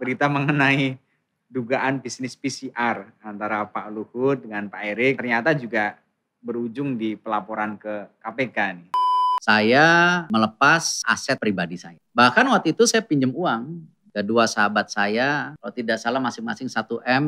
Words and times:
berita 0.00 0.24
mengenai 0.32 0.96
dugaan 1.52 2.00
bisnis 2.00 2.32
PCR 2.32 3.04
antara 3.20 3.68
Pak 3.68 3.92
Luhut 3.92 4.40
dengan 4.40 4.64
Pak 4.72 4.80
Erik 4.80 5.20
ternyata 5.20 5.52
juga 5.52 6.00
berujung 6.40 6.96
di 6.96 7.20
pelaporan 7.20 7.76
ke 7.76 8.08
KPK 8.24 8.58
nih. 8.80 8.88
Saya 9.44 9.84
melepas 10.32 11.04
aset 11.04 11.36
pribadi 11.36 11.76
saya. 11.76 12.00
Bahkan 12.16 12.48
waktu 12.48 12.72
itu 12.72 12.88
saya 12.88 13.04
pinjam 13.04 13.32
uang 13.36 13.84
kedua 14.12 14.48
sahabat 14.48 14.88
saya, 14.88 15.52
kalau 15.60 15.72
tidak 15.72 16.00
salah 16.00 16.20
masing-masing 16.20 16.68
1 16.68 16.80
M. 17.04 17.24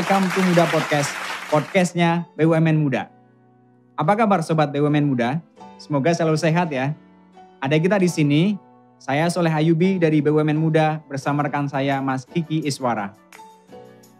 Welcome 0.00 0.32
to 0.32 0.40
Muda 0.40 0.64
Podcast, 0.72 1.12
podcastnya 1.52 2.24
BUMN 2.32 2.72
Muda. 2.80 3.12
Apa 4.00 4.16
kabar 4.16 4.40
sobat 4.40 4.72
BUMN 4.72 5.04
Muda? 5.04 5.44
Semoga 5.76 6.16
selalu 6.16 6.40
sehat 6.40 6.72
ya. 6.72 6.96
Ada 7.60 7.76
kita 7.76 8.00
di 8.00 8.08
sini, 8.08 8.56
saya 8.96 9.28
Soleh 9.28 9.52
Ayubi 9.52 10.00
dari 10.00 10.24
BUMN 10.24 10.56
Muda 10.56 11.04
bersama 11.04 11.44
rekan 11.44 11.68
saya 11.68 12.00
Mas 12.00 12.24
Kiki 12.24 12.64
Iswara. 12.64 13.12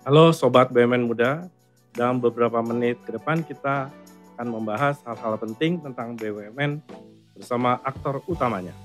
Halo 0.05 0.37
sobat 0.37 0.69
BUMN 0.69 1.09
Muda, 1.09 1.49
dalam 1.97 2.21
beberapa 2.21 2.61
menit 2.61 3.01
ke 3.01 3.17
depan 3.17 3.41
kita 3.41 3.89
akan 4.37 4.53
membahas 4.53 5.01
hal-hal 5.09 5.41
penting 5.41 5.81
tentang 5.81 6.13
BUMN 6.13 6.85
bersama 7.33 7.81
aktor 7.89 8.21
utamanya. 8.29 8.77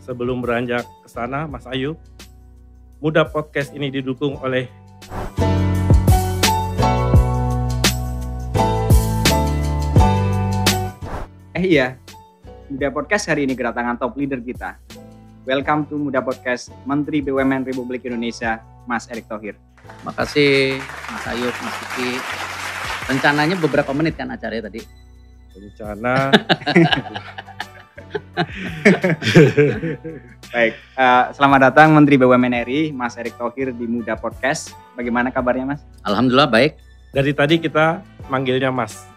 Sebelum 0.00 0.40
beranjak 0.40 0.88
ke 1.04 1.12
sana, 1.12 1.44
Mas 1.44 1.68
Ayu, 1.68 1.92
Muda 3.04 3.28
Podcast 3.28 3.76
ini 3.76 3.92
didukung 3.92 4.40
oleh 4.40 4.64
Eh 11.56 11.72
iya, 11.72 11.96
Muda 12.68 12.92
Podcast 12.92 13.32
hari 13.32 13.48
ini 13.48 13.56
kedatangan 13.56 13.96
top 13.96 14.12
leader 14.20 14.36
kita. 14.44 14.76
Welcome 15.48 15.88
to 15.88 15.96
Muda 15.96 16.20
Podcast 16.20 16.68
Menteri 16.84 17.24
BUMN 17.24 17.64
Republik 17.64 18.04
Indonesia, 18.04 18.60
Mas 18.84 19.08
Erick 19.08 19.24
Thohir. 19.24 19.56
Makasih 20.04 20.76
Mas 20.84 21.24
Ayub, 21.24 21.56
Mas 21.56 21.72
Kiki. 21.80 22.20
Rencananya 23.08 23.56
beberapa 23.56 23.88
menit 23.96 24.20
kan 24.20 24.28
acaranya 24.28 24.68
tadi? 24.68 24.84
rencana 25.56 26.28
Baik, 30.52 30.74
eh, 30.76 31.24
selamat 31.40 31.60
datang 31.72 31.96
Menteri 31.96 32.20
BUMN 32.20 32.68
RI, 32.68 32.92
Mas 32.92 33.16
Erick 33.16 33.40
Thohir 33.40 33.72
di 33.72 33.88
Muda 33.88 34.12
Podcast. 34.12 34.76
Bagaimana 34.92 35.32
kabarnya 35.32 35.64
Mas? 35.72 35.80
Alhamdulillah 36.04 36.52
baik. 36.52 36.76
dari 37.16 37.32
tadi 37.32 37.56
kita 37.56 38.04
manggilnya 38.28 38.68
Mas. 38.68 39.08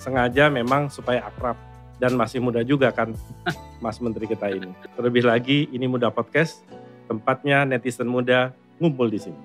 Sengaja 0.00 0.48
memang 0.48 0.88
supaya 0.88 1.28
akrab 1.28 1.71
dan 2.02 2.18
masih 2.18 2.42
muda 2.42 2.66
juga 2.66 2.90
kan 2.90 3.14
Mas 3.82 4.02
Menteri 4.02 4.26
kita 4.26 4.50
ini. 4.50 4.74
Terlebih 4.98 5.22
lagi 5.22 5.70
ini 5.70 5.86
Muda 5.86 6.10
Podcast, 6.10 6.66
tempatnya 7.06 7.62
netizen 7.62 8.10
muda 8.10 8.50
ngumpul 8.82 9.06
di 9.06 9.22
sini. 9.22 9.38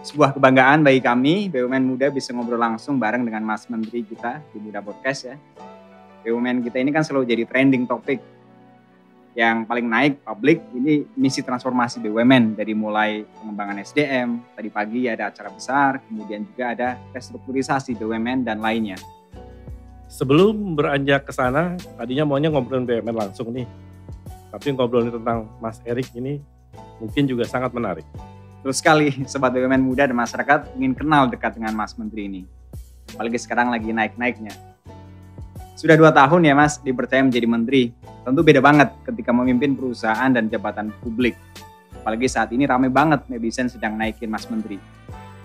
Sebuah 0.00 0.32
kebanggaan 0.32 0.80
bagi 0.80 1.04
kami, 1.04 1.52
BUMN 1.52 1.84
Muda 1.84 2.08
bisa 2.08 2.32
ngobrol 2.32 2.56
langsung 2.56 2.96
bareng 2.96 3.28
dengan 3.28 3.44
Mas 3.44 3.68
Menteri 3.68 4.08
kita 4.08 4.40
di 4.56 4.56
Muda 4.56 4.80
Podcast 4.80 5.28
ya. 5.28 5.36
BUMN 6.24 6.64
kita 6.64 6.80
ini 6.80 6.96
kan 6.96 7.04
selalu 7.04 7.28
jadi 7.28 7.44
trending 7.44 7.84
topik 7.84 8.24
yang 9.36 9.68
paling 9.68 9.86
naik 9.86 10.24
publik 10.24 10.64
ini 10.74 11.04
misi 11.12 11.44
transformasi 11.44 12.00
BUMN 12.00 12.56
dari 12.56 12.72
mulai 12.72 13.22
pengembangan 13.36 13.84
SDM, 13.84 14.40
tadi 14.56 14.68
pagi 14.72 15.12
ada 15.12 15.28
acara 15.28 15.52
besar, 15.52 16.00
kemudian 16.08 16.42
juga 16.48 16.72
ada 16.72 16.88
restrukturisasi 17.12 17.92
BUMN 18.00 18.48
dan 18.48 18.64
lainnya. 18.64 18.96
Sebelum 20.08 20.72
beranjak 20.72 21.28
ke 21.28 21.32
sana, 21.36 21.76
tadinya 22.00 22.24
maunya 22.24 22.48
ngobrolin 22.48 22.88
BUMN 22.88 23.12
langsung 23.12 23.52
nih. 23.52 23.68
Tapi 24.48 24.72
ngobrolin 24.72 25.12
tentang 25.12 25.44
Mas 25.60 25.84
Erik 25.84 26.08
ini 26.16 26.40
mungkin 26.96 27.28
juga 27.28 27.44
sangat 27.44 27.76
menarik. 27.76 28.08
Terus 28.64 28.80
sekali 28.80 29.12
Sobat 29.28 29.52
BUMN 29.52 29.84
Muda 29.84 30.08
dan 30.08 30.16
masyarakat 30.16 30.72
ingin 30.80 30.96
kenal 30.96 31.28
dekat 31.28 31.60
dengan 31.60 31.76
Mas 31.76 31.92
Menteri 32.00 32.24
ini. 32.24 32.42
Apalagi 33.12 33.36
sekarang 33.36 33.68
lagi 33.68 33.92
naik-naiknya. 33.92 34.56
Sudah 35.76 35.94
dua 35.94 36.10
tahun 36.10 36.42
ya 36.42 36.56
Mas 36.56 36.80
dipercaya 36.80 37.20
menjadi 37.20 37.46
Menteri. 37.46 37.92
Tentu 38.24 38.40
beda 38.40 38.64
banget 38.64 38.88
ketika 39.04 39.30
memimpin 39.30 39.76
perusahaan 39.76 40.32
dan 40.32 40.48
jabatan 40.48 40.88
publik. 41.04 41.36
Apalagi 42.00 42.26
saat 42.26 42.48
ini 42.56 42.64
ramai 42.64 42.88
banget 42.88 43.28
netizen 43.28 43.68
sedang 43.68 43.94
naikin 43.94 44.32
Mas 44.32 44.48
Menteri. 44.48 44.80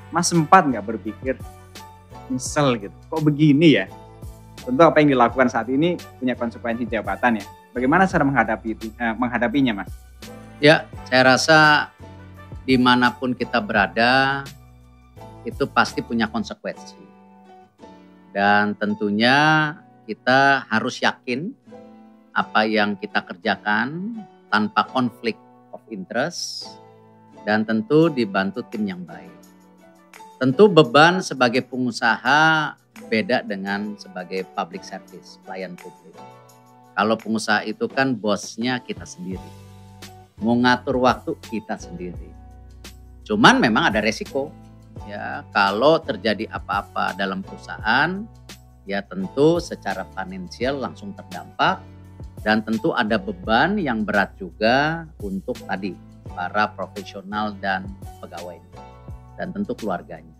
Mas 0.07 0.31
sempat 0.31 0.63
nggak 0.63 0.85
berpikir, 0.85 1.35
misal 2.29 2.77
gitu, 2.77 2.93
kok 3.09 3.21
begini 3.25 3.81
ya? 3.81 3.85
Tentu 4.63 4.81
apa 4.83 5.03
yang 5.03 5.11
dilakukan 5.11 5.51
saat 5.51 5.67
ini 5.67 5.99
punya 6.19 6.39
konsekuensi 6.39 6.87
jabatan 6.87 7.43
ya. 7.43 7.45
Bagaimana 7.75 8.07
cara 8.07 8.23
menghadapi 8.23 8.67
itu, 8.71 8.87
eh, 8.95 9.11
menghadapinya 9.11 9.83
Mas? 9.83 9.91
Ya, 10.63 10.87
saya 11.11 11.35
rasa 11.35 11.91
di 12.63 12.79
mana 12.79 13.11
pun 13.11 13.35
kita 13.35 13.59
berada 13.59 14.43
itu 15.43 15.67
pasti 15.67 15.99
punya 15.99 16.31
konsekuensi. 16.31 17.03
Dan 18.31 18.73
tentunya 18.79 19.75
kita 20.07 20.63
harus 20.71 21.03
yakin 21.03 21.51
apa 22.31 22.65
yang 22.65 22.95
kita 22.95 23.21
kerjakan 23.21 24.17
tanpa 24.47 24.87
konflik 24.89 25.37
of 25.75 25.83
interest 25.91 26.71
dan 27.43 27.67
tentu 27.67 28.07
dibantu 28.07 28.63
tim 28.71 28.87
yang 28.87 29.03
baik. 29.03 29.29
Tentu 30.39 30.71
beban 30.71 31.19
sebagai 31.19 31.61
pengusaha 31.67 32.73
beda 33.13 33.45
dengan 33.45 33.93
sebagai 34.01 34.41
public 34.57 34.81
service, 34.81 35.37
pelayan 35.45 35.77
publik. 35.77 36.17
Kalau 36.97 37.13
pengusaha 37.13 37.61
itu 37.61 37.85
kan 37.85 38.17
bosnya 38.17 38.81
kita 38.81 39.05
sendiri. 39.05 39.49
Mau 40.41 40.57
ngatur 40.57 40.97
waktu 40.97 41.37
kita 41.45 41.77
sendiri. 41.77 42.33
Cuman 43.21 43.61
memang 43.61 43.93
ada 43.93 44.01
resiko. 44.01 44.49
Ya, 45.05 45.45
kalau 45.53 46.01
terjadi 46.01 46.49
apa-apa 46.49 47.13
dalam 47.13 47.45
perusahaan, 47.45 48.25
ya 48.89 49.05
tentu 49.05 49.61
secara 49.61 50.09
finansial 50.17 50.81
langsung 50.81 51.13
terdampak 51.13 51.81
dan 52.41 52.65
tentu 52.65 52.93
ada 52.97 53.21
beban 53.21 53.77
yang 53.77 54.01
berat 54.05 54.33
juga 54.37 55.05
untuk 55.21 55.57
tadi 55.69 55.93
para 56.33 56.69
profesional 56.73 57.53
dan 57.61 57.85
pegawai 58.21 58.57
dan 59.37 59.53
tentu 59.53 59.73
keluarganya. 59.77 60.32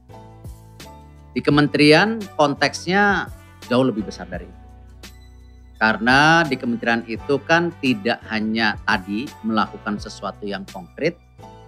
Di 1.33 1.41
kementerian 1.41 2.21
konteksnya 2.38 3.27
jauh 3.66 3.85
lebih 3.85 4.05
besar 4.05 4.29
dari 4.29 4.45
itu. 4.45 4.61
Karena 5.81 6.47
di 6.47 6.55
kementerian 6.55 7.03
itu 7.09 7.41
kan 7.44 7.73
tidak 7.83 8.23
hanya 8.31 8.79
tadi 8.88 9.27
melakukan 9.44 9.99
sesuatu 9.99 10.47
yang 10.47 10.63
konkret, 10.71 11.19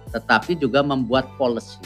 tetapi 0.08 0.56
juga 0.56 0.80
membuat 0.80 1.28
policy. 1.36 1.84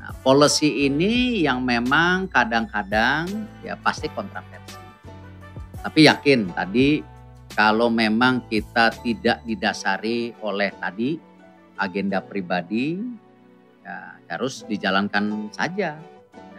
Nah, 0.00 0.16
policy 0.24 0.88
ini 0.88 1.44
yang 1.44 1.60
memang 1.60 2.30
kadang-kadang 2.32 3.28
ya 3.60 3.76
pasti 3.76 4.08
kontroversi. 4.08 4.80
Tapi 5.82 6.08
yakin 6.08 6.56
tadi 6.56 7.04
kalau 7.52 7.92
memang 7.92 8.48
kita 8.48 8.96
tidak 9.04 9.44
didasari 9.44 10.32
oleh 10.40 10.72
tadi 10.80 11.20
agenda 11.76 12.24
pribadi, 12.24 12.96
ya 13.84 14.16
harus 14.32 14.64
dijalankan 14.64 15.52
saja. 15.52 16.15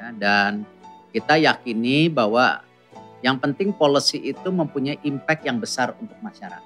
Ya, 0.07 0.15
dan 0.15 0.63
kita 1.11 1.35
yakini 1.35 2.07
bahwa 2.07 2.63
yang 3.19 3.35
penting 3.43 3.75
policy 3.75 4.31
itu 4.31 4.47
mempunyai 4.47 4.95
impact 5.03 5.43
yang 5.43 5.59
besar 5.59 5.91
untuk 5.99 6.15
masyarakat. 6.23 6.63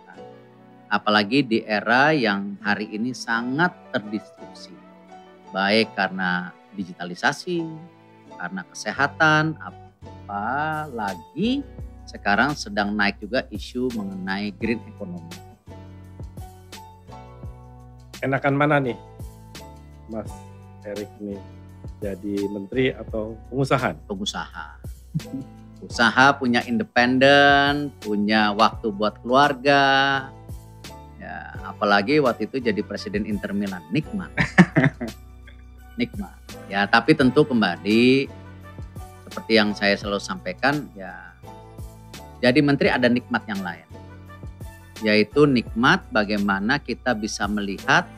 Apalagi 0.91 1.41
di 1.41 1.65
era 1.65 2.13
yang 2.13 2.53
hari 2.61 2.93
ini 2.93 3.17
sangat 3.17 3.73
terdistribusi. 3.89 4.77
Baik 5.49 5.89
karena 5.97 6.53
digitalisasi, 6.77 7.65
karena 8.37 8.61
kesehatan, 8.69 9.57
apalagi 9.57 11.65
sekarang 12.05 12.53
sedang 12.53 12.93
naik 12.93 13.17
juga 13.17 13.49
isu 13.49 13.89
mengenai 13.97 14.53
green 14.53 14.85
economy. 14.85 15.33
Enakan 18.21 18.53
mana 18.53 18.77
nih 18.77 18.97
Mas 20.13 20.29
Erik 20.85 21.09
ini 21.17 21.41
jadi 22.01 22.35
menteri 22.49 22.89
atau 22.91 23.37
pengusaha? 23.53 23.93
Pengusaha. 24.09 24.81
Usaha 25.81 26.25
punya 26.37 26.65
independen, 26.65 27.93
punya 28.01 28.51
waktu 28.57 28.89
buat 28.89 29.21
keluarga. 29.21 30.27
Ya, 31.21 31.53
apalagi 31.63 32.17
waktu 32.17 32.49
itu 32.49 32.57
jadi 32.57 32.81
presiden 32.81 33.29
Inter 33.29 33.53
Milan, 33.53 33.85
nikmat. 33.93 34.33
nikmat. 36.01 36.33
Ya, 36.65 36.89
tapi 36.89 37.13
tentu 37.13 37.45
kembali 37.45 38.41
seperti 39.31 39.55
yang 39.55 39.71
saya 39.71 39.95
selalu 39.95 40.19
sampaikan 40.19 40.91
ya 40.91 41.31
jadi 42.43 42.59
menteri 42.59 42.91
ada 42.91 43.07
nikmat 43.07 43.47
yang 43.47 43.63
lain 43.63 43.87
yaitu 44.99 45.47
nikmat 45.47 46.03
bagaimana 46.11 46.83
kita 46.83 47.15
bisa 47.15 47.47
melihat 47.47 48.11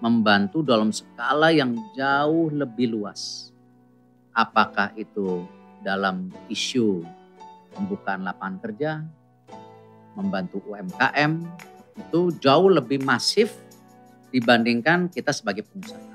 membantu 0.00 0.64
dalam 0.64 0.90
skala 0.90 1.52
yang 1.52 1.76
jauh 1.92 2.48
lebih 2.48 2.96
luas. 2.96 3.52
Apakah 4.32 4.96
itu 4.96 5.44
dalam 5.84 6.32
isu 6.48 7.04
pembukaan 7.76 8.24
lapangan 8.24 8.56
kerja, 8.64 8.90
membantu 10.16 10.64
UMKM, 10.64 11.44
itu 12.00 12.20
jauh 12.40 12.68
lebih 12.72 13.04
masif 13.04 13.60
dibandingkan 14.32 15.12
kita 15.12 15.30
sebagai 15.36 15.68
pengusaha. 15.68 16.08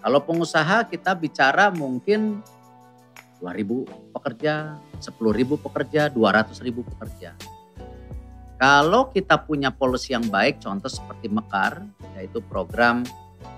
Kalau 0.00 0.20
pengusaha 0.24 0.88
kita 0.88 1.12
bicara 1.12 1.68
mungkin 1.68 2.40
2.000 3.40 4.16
pekerja, 4.16 4.76
10.000 5.00 5.64
pekerja, 5.64 6.02
200.000 6.12 6.88
pekerja. 6.94 7.30
Kalau 8.60 9.08
kita 9.08 9.40
punya 9.40 9.72
polisi 9.72 10.12
yang 10.12 10.28
baik, 10.28 10.60
contoh 10.60 10.92
seperti 10.92 11.32
Mekar, 11.32 11.80
yaitu 12.12 12.44
program 12.44 13.00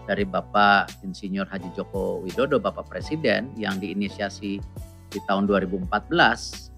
dari 0.06 0.22
Bapak 0.22 1.02
Insinyur 1.02 1.50
Haji 1.50 1.74
Joko 1.74 2.22
Widodo, 2.22 2.62
Bapak 2.62 2.86
Presiden 2.86 3.50
yang 3.58 3.82
diinisiasi 3.82 4.62
di 5.10 5.18
tahun 5.26 5.50
2014, 5.50 6.70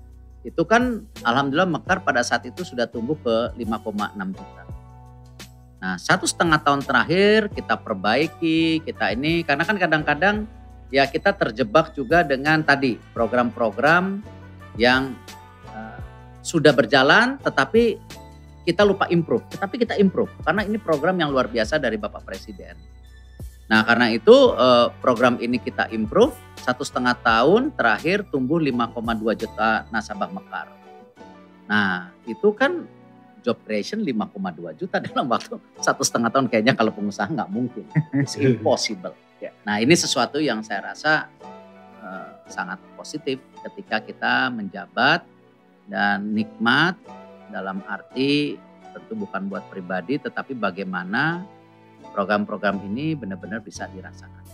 itu 0.48 0.62
kan 0.64 1.04
Alhamdulillah 1.20 1.68
Mekar 1.68 2.00
pada 2.00 2.24
saat 2.24 2.48
itu 2.48 2.64
sudah 2.64 2.88
tumbuh 2.88 3.16
ke 3.20 3.52
5,6 3.60 4.16
juta. 4.32 4.62
Nah 5.84 6.00
satu 6.00 6.24
setengah 6.24 6.64
tahun 6.64 6.80
terakhir 6.80 7.52
kita 7.52 7.76
perbaiki, 7.76 8.80
kita 8.88 9.12
ini 9.12 9.44
karena 9.44 9.68
kan 9.68 9.76
kadang-kadang 9.76 10.48
ya 10.88 11.04
kita 11.04 11.36
terjebak 11.36 11.92
juga 11.92 12.24
dengan 12.24 12.64
tadi 12.64 12.96
program-program 13.12 14.24
yang 14.80 15.12
sudah 16.44 16.76
berjalan 16.76 17.40
tetapi 17.40 17.96
kita 18.68 18.84
lupa 18.84 19.08
improve. 19.08 19.44
Tetapi 19.48 19.74
kita 19.80 19.94
improve 19.96 20.28
karena 20.44 20.68
ini 20.68 20.76
program 20.76 21.16
yang 21.16 21.32
luar 21.32 21.48
biasa 21.48 21.80
dari 21.80 21.96
Bapak 21.96 22.24
Presiden. 22.28 22.76
Nah 23.68 23.80
karena 23.88 24.12
itu 24.12 24.52
eh, 24.52 24.88
program 25.00 25.40
ini 25.40 25.56
kita 25.56 25.88
improve 25.88 26.36
satu 26.60 26.84
setengah 26.84 27.16
tahun 27.24 27.72
terakhir 27.72 28.28
tumbuh 28.28 28.60
5,2 28.60 29.40
juta 29.40 29.88
nasabah 29.88 30.28
Mekar. 30.28 30.68
Nah 31.64 32.12
itu 32.28 32.52
kan 32.52 32.84
job 33.44 33.60
creation 33.64 34.00
5,2 34.00 34.80
juta 34.80 34.96
dalam 35.00 35.28
waktu 35.28 35.60
satu 35.80 36.00
setengah 36.00 36.32
tahun 36.32 36.48
kayaknya 36.48 36.72
kalau 36.76 36.92
pengusaha 36.92 37.28
nggak 37.28 37.50
mungkin, 37.52 37.84
it's 38.16 38.36
impossible. 38.40 39.12
Ya. 39.40 39.52
Nah 39.68 39.80
ini 39.80 39.92
sesuatu 39.92 40.40
yang 40.40 40.64
saya 40.64 40.92
rasa 40.92 41.28
uh, 42.00 42.40
sangat 42.48 42.80
positif 42.96 43.40
ketika 43.60 44.00
kita 44.00 44.48
menjabat 44.48 45.33
dan 45.88 46.32
nikmat 46.32 46.96
dalam 47.52 47.84
arti 47.86 48.56
tentu 48.94 49.12
bukan 49.18 49.50
buat 49.50 49.66
pribadi 49.68 50.22
tetapi 50.22 50.54
bagaimana 50.54 51.42
program-program 52.14 52.78
ini 52.86 53.18
benar-benar 53.18 53.58
bisa 53.58 53.90
dirasakan. 53.90 54.44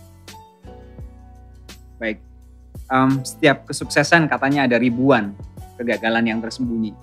Baik, 2.01 2.17
um, 2.89 3.21
setiap 3.21 3.69
kesuksesan 3.69 4.25
katanya 4.25 4.65
ada 4.65 4.81
ribuan 4.81 5.37
kegagalan 5.77 6.25
yang 6.25 6.41
tersembunyi, 6.41 6.97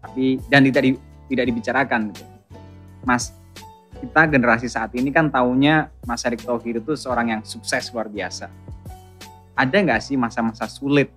tapi 0.00 0.40
dan 0.48 0.64
tidak 0.64 0.82
di, 0.88 0.90
tidak 1.28 1.44
dibicarakan. 1.52 2.00
Gitu. 2.08 2.24
Mas, 3.04 3.36
kita 4.00 4.24
generasi 4.32 4.72
saat 4.72 4.96
ini 4.96 5.12
kan 5.12 5.28
taunya 5.28 5.92
Mas 6.08 6.24
Erick 6.24 6.40
Thohir 6.48 6.80
itu 6.80 6.96
seorang 6.96 7.36
yang 7.36 7.40
sukses 7.44 7.92
luar 7.92 8.08
biasa. 8.08 8.48
Ada 9.52 9.76
nggak 9.76 10.00
sih 10.00 10.16
masa-masa 10.16 10.64
sulit 10.64 11.12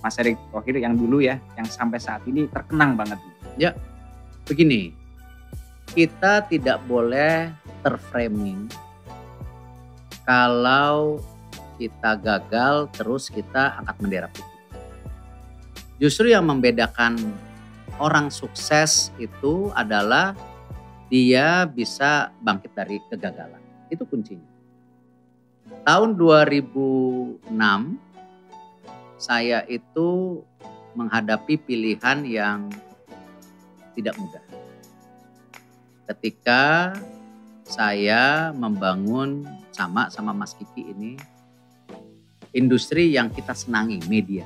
Mas 0.00 0.16
Erick 0.16 0.40
Thohir 0.50 0.80
yang 0.80 0.96
dulu 0.96 1.20
ya, 1.20 1.36
yang 1.56 1.68
sampai 1.68 2.00
saat 2.00 2.24
ini 2.24 2.48
terkenang 2.48 2.96
banget. 2.96 3.20
Ya, 3.60 3.76
begini, 4.48 4.96
kita 5.92 6.48
tidak 6.48 6.80
boleh 6.88 7.52
terframing 7.84 8.70
kalau 10.24 11.20
kita 11.80 12.16
gagal 12.20 12.92
terus 12.92 13.32
kita 13.32 13.80
angkat 13.80 13.96
bendera 14.00 14.28
putih. 14.32 14.48
Justru 16.00 16.32
yang 16.32 16.48
membedakan 16.48 17.16
orang 18.00 18.32
sukses 18.32 19.12
itu 19.20 19.68
adalah 19.76 20.32
dia 21.12 21.68
bisa 21.68 22.32
bangkit 22.40 22.72
dari 22.72 22.96
kegagalan. 23.12 23.60
Itu 23.92 24.08
kuncinya. 24.08 24.48
Tahun 25.84 26.16
2006 26.16 27.44
saya 29.20 29.68
itu 29.68 30.40
menghadapi 30.96 31.60
pilihan 31.60 32.24
yang 32.24 32.72
tidak 33.92 34.16
mudah. 34.16 34.44
Ketika 36.08 36.96
saya 37.68 38.50
membangun 38.50 39.46
sama 39.70 40.08
sama 40.10 40.32
Mas 40.32 40.56
Kiki 40.56 40.90
ini 40.90 41.14
industri 42.56 43.14
yang 43.14 43.30
kita 43.30 43.54
senangi, 43.54 44.02
media. 44.10 44.42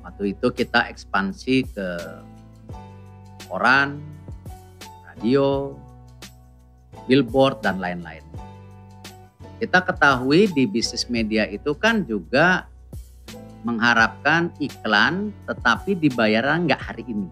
Waktu 0.00 0.38
itu 0.38 0.48
kita 0.54 0.88
ekspansi 0.88 1.56
ke 1.68 1.88
koran, 3.50 4.00
radio, 5.04 5.76
billboard 7.04 7.60
dan 7.60 7.82
lain-lain. 7.82 8.24
Kita 9.60 9.84
ketahui 9.84 10.48
di 10.50 10.64
bisnis 10.64 11.10
media 11.12 11.44
itu 11.44 11.76
kan 11.76 12.04
juga 12.08 12.68
mengharapkan 13.64 14.52
iklan 14.60 15.32
tetapi 15.48 15.96
dibayar 15.96 16.60
nggak 16.60 16.80
hari 16.80 17.04
ini. 17.08 17.28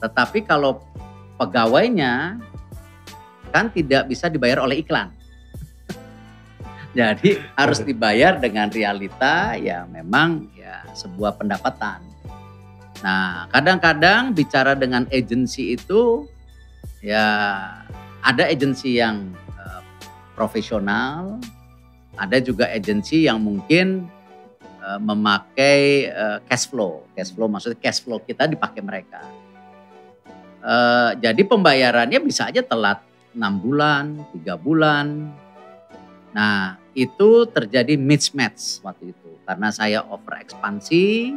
Tetapi 0.00 0.48
kalau 0.48 0.80
pegawainya 1.36 2.40
kan 3.52 3.68
tidak 3.70 4.08
bisa 4.08 4.32
dibayar 4.32 4.64
oleh 4.64 4.80
iklan. 4.80 5.12
Jadi 6.98 7.36
harus 7.54 7.84
dibayar 7.84 8.40
dengan 8.40 8.72
realita 8.72 9.52
ya 9.60 9.84
memang 9.84 10.48
ya 10.56 10.82
sebuah 10.96 11.36
pendapatan. 11.36 12.00
Nah 13.04 13.44
kadang-kadang 13.52 14.32
bicara 14.32 14.72
dengan 14.72 15.04
agensi 15.12 15.76
itu 15.76 16.24
ya 17.04 17.28
ada 18.24 18.48
agensi 18.48 18.96
yang 18.96 19.36
uh, 19.60 19.84
profesional, 20.32 21.36
ada 22.16 22.40
juga 22.40 22.66
agensi 22.72 23.28
yang 23.28 23.44
mungkin 23.44 24.08
Eh, 24.86 25.00
memakai 25.02 26.06
uh, 26.14 26.38
cash 26.46 26.70
flow. 26.70 27.02
Cash 27.18 27.34
flow 27.34 27.50
maksudnya 27.50 27.74
cash 27.82 27.98
flow 27.98 28.22
kita 28.22 28.46
dipakai 28.46 28.78
mereka. 28.86 29.18
Uh, 30.62 31.10
jadi 31.18 31.42
pembayarannya 31.42 32.22
bisa 32.22 32.46
aja 32.46 32.62
telat 32.62 33.02
6 33.34 33.42
bulan, 33.58 34.14
3 34.30 34.54
bulan. 34.54 35.34
Nah 36.30 36.78
itu 36.94 37.50
terjadi 37.50 37.98
mismatch 37.98 38.78
waktu 38.86 39.10
itu. 39.10 39.30
Karena 39.42 39.74
saya 39.74 40.06
over 40.06 40.38
ekspansi 40.38 41.34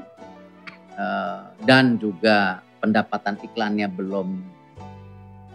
dan 1.63 1.95
juga 1.95 2.59
pendapatan 2.83 3.39
iklannya 3.39 3.87
belum 3.87 4.43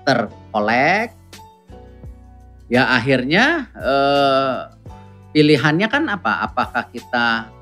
terkolek. 0.02 1.12
Ya 2.72 2.88
akhirnya 2.94 3.68
pilihannya 5.34 5.86
kan 5.92 6.08
apa? 6.08 6.46
Apakah 6.48 6.88
kita 6.88 7.52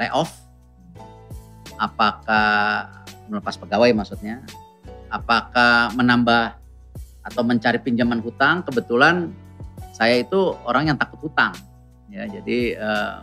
layoff, 0.00 0.32
apakah 1.76 2.88
melepas 3.28 3.60
pegawai 3.60 3.92
maksudnya, 3.92 4.40
apakah 5.12 5.92
menambah 5.92 6.56
atau 7.20 7.42
mencari 7.44 7.76
pinjaman 7.78 8.24
hutang. 8.24 8.64
Kebetulan 8.64 9.28
saya 9.92 10.24
itu 10.24 10.56
orang 10.64 10.88
yang 10.88 10.96
takut 10.96 11.20
hutang, 11.28 11.52
ya 12.08 12.24
jadi 12.24 12.80
uh, 12.80 13.16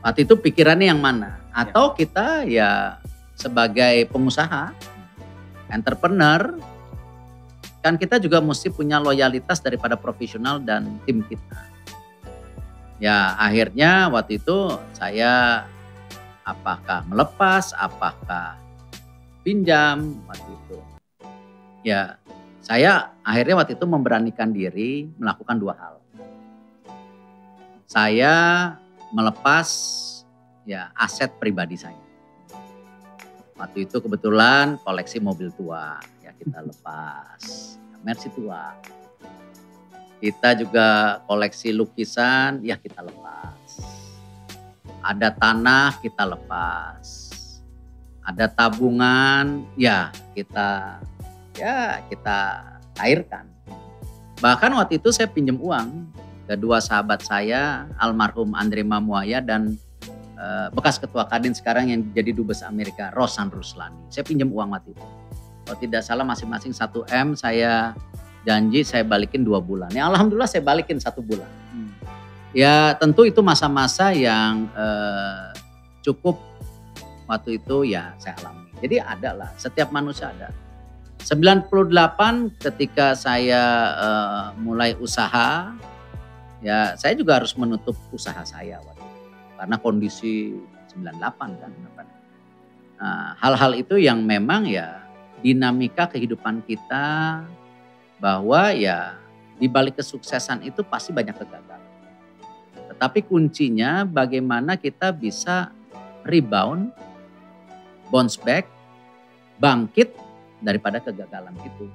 waktu 0.00 0.24
itu 0.24 0.34
pikirannya 0.40 0.88
yang 0.88 1.00
mana? 1.00 1.36
Atau 1.52 1.92
kita 1.92 2.48
ya 2.48 2.96
sebagai 3.36 4.08
pengusaha, 4.08 4.72
entrepreneur, 5.68 6.56
kan 7.80 7.96
kita 7.96 8.20
juga 8.20 8.40
mesti 8.40 8.68
punya 8.68 9.00
loyalitas 9.00 9.60
daripada 9.60 9.96
profesional 9.96 10.60
dan 10.60 11.00
tim 11.04 11.24
kita. 11.24 11.60
Ya 13.00 13.32
akhirnya 13.40 14.12
waktu 14.12 14.36
itu 14.36 14.76
saya 14.92 15.64
apakah 16.44 17.00
melepas, 17.08 17.72
apakah 17.72 18.60
pinjam 19.40 20.20
waktu 20.28 20.50
itu. 20.52 20.78
Ya 21.80 22.20
saya 22.60 23.16
akhirnya 23.24 23.56
waktu 23.56 23.72
itu 23.72 23.88
memberanikan 23.88 24.52
diri 24.52 25.08
melakukan 25.16 25.56
dua 25.56 25.74
hal. 25.80 25.96
Saya 27.88 28.36
melepas 29.16 29.66
ya 30.68 30.92
aset 30.92 31.32
pribadi 31.40 31.80
saya. 31.80 31.96
Waktu 33.56 33.88
itu 33.88 33.96
kebetulan 33.96 34.76
koleksi 34.84 35.24
mobil 35.24 35.48
tua 35.56 36.04
ya 36.20 36.36
kita 36.36 36.68
lepas. 36.68 37.74
Mercy 38.04 38.28
tua 38.36 38.76
kita 40.20 40.52
juga 40.52 41.18
koleksi 41.24 41.72
lukisan, 41.72 42.60
ya 42.60 42.76
kita 42.76 43.00
lepas. 43.00 43.58
ada 45.00 45.32
tanah 45.32 45.96
kita 46.04 46.28
lepas. 46.28 47.32
Ada 48.20 48.52
tabungan 48.52 49.64
ya 49.80 50.12
kita 50.36 51.00
ya 51.56 52.04
kita 52.12 52.38
cairkan. 52.92 53.48
Bahkan 54.44 54.70
waktu 54.76 55.00
itu 55.00 55.08
saya 55.08 55.24
pinjam 55.24 55.56
uang 55.56 56.12
kedua 56.44 56.84
sahabat 56.84 57.24
saya 57.24 57.88
almarhum 57.96 58.52
Andre 58.52 58.84
Mamuaya 58.84 59.40
dan 59.40 59.80
uh, 60.36 60.68
bekas 60.72 61.00
ketua 61.00 61.24
Kadin 61.28 61.56
sekarang 61.56 61.88
yang 61.88 62.00
jadi 62.12 62.36
dubes 62.36 62.60
Amerika 62.60 63.08
Rosan 63.16 63.48
Ruslani. 63.48 63.96
Saya 64.12 64.28
pinjam 64.28 64.52
uang 64.52 64.76
waktu 64.76 64.92
itu. 64.92 65.06
Kalau 65.64 65.76
tidak 65.80 66.02
salah 66.04 66.26
masing-masing 66.28 66.76
1 66.76 67.08
M 67.08 67.28
saya 67.38 67.94
janji 68.44 68.80
saya 68.86 69.04
balikin 69.04 69.44
dua 69.44 69.60
bulan. 69.60 69.92
Ya 69.92 70.08
alhamdulillah 70.08 70.48
saya 70.48 70.64
balikin 70.64 70.96
satu 71.00 71.20
bulan. 71.20 71.48
Hmm. 71.72 71.90
Ya 72.56 72.96
tentu 72.96 73.28
itu 73.28 73.40
masa-masa 73.44 74.10
yang 74.10 74.66
uh, 74.74 75.52
cukup 76.00 76.40
waktu 77.28 77.62
itu 77.62 77.94
ya 77.94 78.16
saya 78.18 78.34
alami. 78.42 78.72
Jadi 78.80 78.96
ada 78.96 79.30
lah, 79.36 79.50
setiap 79.60 79.92
manusia 79.92 80.32
ada. 80.32 80.50
98 81.20 81.84
ketika 82.56 83.12
saya 83.12 83.62
uh, 84.00 84.44
mulai 84.56 84.96
usaha, 84.96 85.76
ya 86.64 86.96
saya 86.96 87.12
juga 87.12 87.36
harus 87.36 87.52
menutup 87.60 87.92
usaha 88.08 88.40
saya 88.40 88.80
waktu 88.80 89.04
itu. 89.04 89.28
Karena 89.60 89.76
kondisi 89.76 90.56
98 90.96 91.60
kan. 91.60 91.72
Nah, 93.00 93.32
hal-hal 93.40 93.76
itu 93.76 93.96
yang 94.00 94.24
memang 94.24 94.68
ya 94.68 95.00
dinamika 95.40 96.08
kehidupan 96.08 96.64
kita 96.64 97.40
bahwa 98.20 98.70
ya 98.76 99.16
di 99.56 99.66
balik 99.66 99.98
kesuksesan 99.98 100.62
itu 100.62 100.84
pasti 100.84 101.10
banyak 101.10 101.34
kegagalan. 101.34 101.80
Tetapi 102.92 103.24
kuncinya 103.24 104.04
bagaimana 104.04 104.76
kita 104.76 105.08
bisa 105.10 105.72
rebound 106.24 106.92
bounce 108.12 108.36
back, 108.36 108.68
bangkit 109.56 110.12
daripada 110.60 111.00
kegagalan 111.00 111.56
itu. 111.64 111.88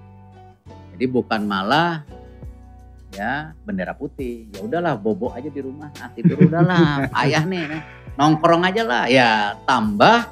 Jadi 0.95 1.05
bukan 1.05 1.45
malah 1.45 2.01
ya 3.13 3.53
bendera 3.61 3.93
putih. 3.93 4.49
Ya 4.49 4.65
udahlah 4.65 4.97
bobo 4.97 5.29
aja 5.35 5.47
di 5.51 5.61
rumah, 5.61 5.93
nah, 5.93 6.09
tidur 6.15 6.49
udahlah, 6.49 7.05
ayah 7.25 7.43
nih, 7.45 7.63
nih, 7.69 7.81
nongkrong 8.17 8.63
aja 8.65 8.81
lah. 8.81 9.03
Ya 9.11 9.59
tambah 9.67 10.25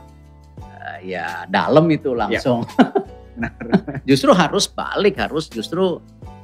uh, 0.57 0.97
ya 1.03 1.45
dalam 1.51 1.85
itu 1.91 2.17
langsung. 2.17 2.65
Ya. 2.65 3.02
justru 4.09 4.31
harus 4.33 4.65
balik, 4.69 5.19
harus 5.19 5.49
justru 5.49 5.99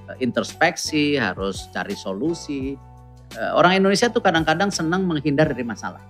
uh, 0.10 0.18
introspeksi, 0.22 1.18
harus 1.18 1.70
cari 1.74 1.96
solusi. 1.96 2.76
Uh, 3.38 3.52
orang 3.58 3.78
Indonesia 3.78 4.10
tuh 4.10 4.24
kadang-kadang 4.24 4.74
senang 4.74 5.06
menghindar 5.06 5.50
dari 5.50 5.62
masalah. 5.62 6.02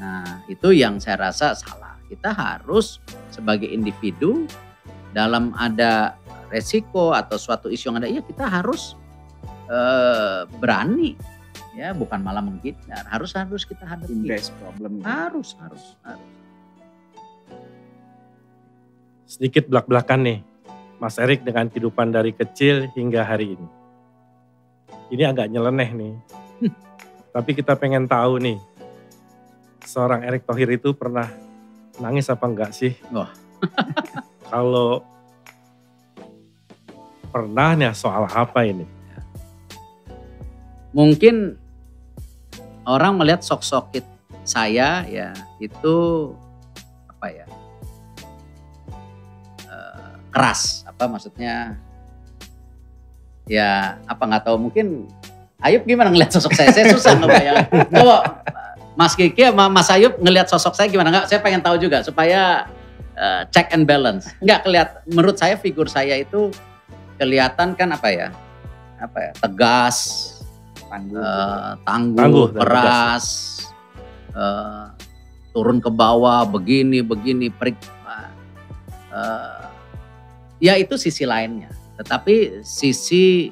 Nah, 0.00 0.40
itu 0.48 0.72
yang 0.72 0.96
saya 0.96 1.28
rasa 1.28 1.52
salah. 1.52 2.00
Kita 2.08 2.32
harus 2.32 2.98
sebagai 3.30 3.68
individu 3.68 4.48
dalam 5.12 5.52
ada 5.54 6.16
resiko 6.50 7.14
atau 7.14 7.38
suatu 7.38 7.70
isu 7.70 7.92
yang 7.92 7.96
ada, 8.02 8.08
ya 8.10 8.24
kita 8.24 8.48
harus 8.48 8.98
uh, 9.70 10.48
berani 10.58 11.14
ya 11.76 11.94
bukan 11.94 12.18
malah 12.20 12.42
menghindar. 12.42 13.06
Harus 13.06 13.36
harus 13.36 13.62
kita 13.62 13.86
hadapi. 13.86 14.10
Invest 14.10 14.50
problem 14.58 14.98
harus 15.04 15.54
harus 15.62 15.94
harus 16.02 16.39
sedikit 19.30 19.70
belak 19.70 19.86
belakan 19.86 20.26
nih 20.26 20.38
Mas 20.98 21.14
Erik 21.22 21.46
dengan 21.46 21.70
kehidupan 21.70 22.10
dari 22.10 22.34
kecil 22.34 22.90
hingga 22.98 23.22
hari 23.22 23.54
ini 23.54 23.68
ini 25.14 25.22
agak 25.22 25.46
nyeleneh 25.46 25.90
nih 25.94 26.14
tapi 27.34 27.54
kita 27.54 27.78
pengen 27.78 28.10
tahu 28.10 28.42
nih 28.42 28.58
seorang 29.86 30.26
Erik 30.26 30.42
Thohir 30.46 30.70
itu 30.74 30.90
pernah 30.94 31.30
nangis 32.00 32.30
apa 32.32 32.46
enggak 32.48 32.72
sih? 32.72 32.96
Oh. 33.12 33.28
Kalau 34.50 35.04
pernah 37.30 37.76
nih 37.76 37.94
soal 37.94 38.26
apa 38.26 38.66
ini? 38.66 38.86
Mungkin 40.90 41.54
orang 42.82 43.14
melihat 43.14 43.46
sok-sok 43.46 44.02
saya 44.42 45.06
ya 45.06 45.30
itu 45.62 45.94
apa 47.06 47.26
ya 47.30 47.46
keras 50.30 50.86
apa 50.86 51.10
maksudnya 51.10 51.76
ya 53.50 53.98
apa 54.06 54.22
nggak 54.24 54.44
tahu 54.46 54.56
mungkin 54.58 55.10
Ayub 55.60 55.84
gimana 55.84 56.08
ngeliat 56.08 56.32
sosok 56.32 56.56
saya 56.56 56.72
saya 56.72 56.88
susah 56.88 57.20
ngebayang 57.20 57.68
coba 57.92 58.40
Mas 59.00 59.16
Kiki 59.16 59.48
sama 59.48 59.72
Mas 59.72 59.88
Ayub 59.88 60.18
ngelihat 60.20 60.52
sosok 60.52 60.76
saya 60.76 60.92
gimana? 60.92 61.08
Enggak, 61.08 61.32
saya 61.32 61.40
pengen 61.40 61.64
tahu 61.64 61.80
juga 61.80 62.04
supaya 62.04 62.68
uh, 63.16 63.48
check 63.48 63.72
and 63.72 63.88
balance. 63.88 64.28
Enggak 64.44 64.66
kelihatan, 64.66 65.00
menurut 65.08 65.36
saya 65.40 65.56
figur 65.56 65.88
saya 65.88 66.20
itu 66.20 66.52
kelihatan 67.16 67.72
kan 67.72 67.96
apa 67.96 68.08
ya? 68.12 68.28
Apa 69.00 69.30
ya? 69.30 69.32
Tegas, 69.40 69.96
tangguh, 70.84 71.16
uh, 71.16 71.80
tangguh, 71.86 72.18
tangguh 72.18 72.48
keras, 72.52 73.26
uh, 74.36 74.92
turun 75.56 75.80
ke 75.80 75.88
bawah, 75.88 76.44
begini, 76.44 77.00
begini, 77.00 77.48
perik. 77.48 77.80
Uh, 79.10 79.69
ya 80.62 80.76
itu 80.78 80.94
sisi 81.00 81.24
lainnya. 81.24 81.72
Tetapi 81.98 82.62
sisi 82.62 83.50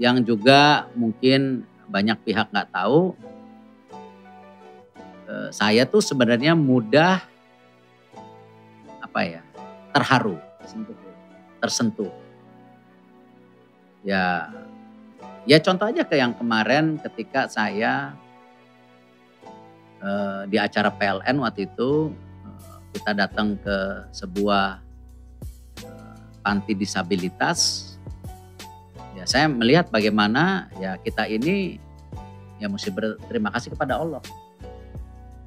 yang 0.00 0.24
juga 0.24 0.90
mungkin 0.96 1.64
banyak 1.88 2.20
pihak 2.24 2.52
nggak 2.52 2.72
tahu 2.72 3.16
Eh, 5.28 5.50
saya 5.52 5.84
tuh 5.84 6.00
sebenarnya 6.00 6.56
mudah 6.56 7.20
apa 9.04 9.20
ya 9.20 9.42
terharu, 9.92 10.40
tersentuh. 11.60 12.08
Ya, 14.00 14.48
ya 15.44 15.60
contoh 15.60 15.84
aja 15.84 16.00
ke 16.08 16.16
yang 16.16 16.32
kemarin 16.32 16.96
ketika 16.96 17.44
saya 17.44 18.16
uh, 20.00 20.48
di 20.48 20.56
acara 20.56 20.88
PLN 20.88 21.44
waktu 21.44 21.68
itu 21.68 22.08
uh, 22.48 22.78
kita 22.96 23.12
datang 23.12 23.60
ke 23.60 24.08
sebuah 24.16 24.80
panti 26.40 26.72
disabilitas. 26.72 27.92
Ya, 29.18 29.26
saya 29.26 29.50
melihat 29.50 29.90
bagaimana 29.90 30.70
ya 30.78 30.94
kita 31.02 31.26
ini 31.26 31.82
ya 32.62 32.66
mesti 32.70 32.90
berterima 32.90 33.50
kasih 33.50 33.74
kepada 33.74 33.98
Allah. 33.98 34.22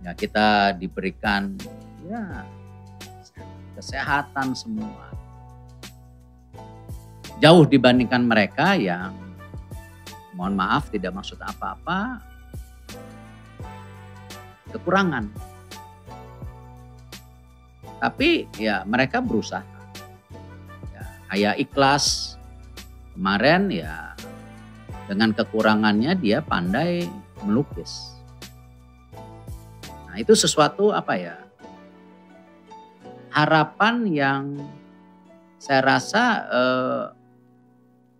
Ya 0.01 0.11
kita 0.17 0.75
diberikan 0.75 1.55
ya 2.07 2.43
kesehatan 3.77 4.53
semua. 4.53 5.13
Jauh 7.41 7.65
dibandingkan 7.65 8.21
mereka 8.21 8.77
yang 8.77 9.17
mohon 10.37 10.53
maaf 10.53 10.89
tidak 10.93 11.15
maksud 11.17 11.41
apa-apa. 11.41 12.21
Kekurangan. 14.69 15.25
Tapi 18.01 18.49
ya 18.57 18.81
mereka 18.85 19.21
berusaha 19.21 19.70
ya, 21.31 21.55
kayak 21.55 21.55
ikhlas 21.63 22.35
kemarin 23.15 23.71
ya 23.71 24.13
dengan 25.07 25.31
kekurangannya 25.35 26.15
dia 26.19 26.43
pandai 26.43 27.07
melukis 27.43 28.11
Nah 30.11 30.19
itu 30.19 30.35
sesuatu 30.35 30.91
apa 30.91 31.15
ya? 31.15 31.39
Harapan 33.31 34.03
yang 34.11 34.43
saya 35.55 35.79
rasa 35.79 36.23
eh, 36.51 37.03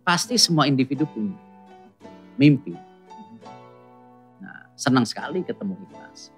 pasti 0.00 0.40
semua 0.40 0.64
individu 0.64 1.04
punya 1.04 1.36
mimpi. 2.40 2.72
Nah, 4.40 4.72
senang 4.72 5.04
sekali 5.04 5.44
ketemu 5.44 5.76
Ikhlas. 5.84 6.32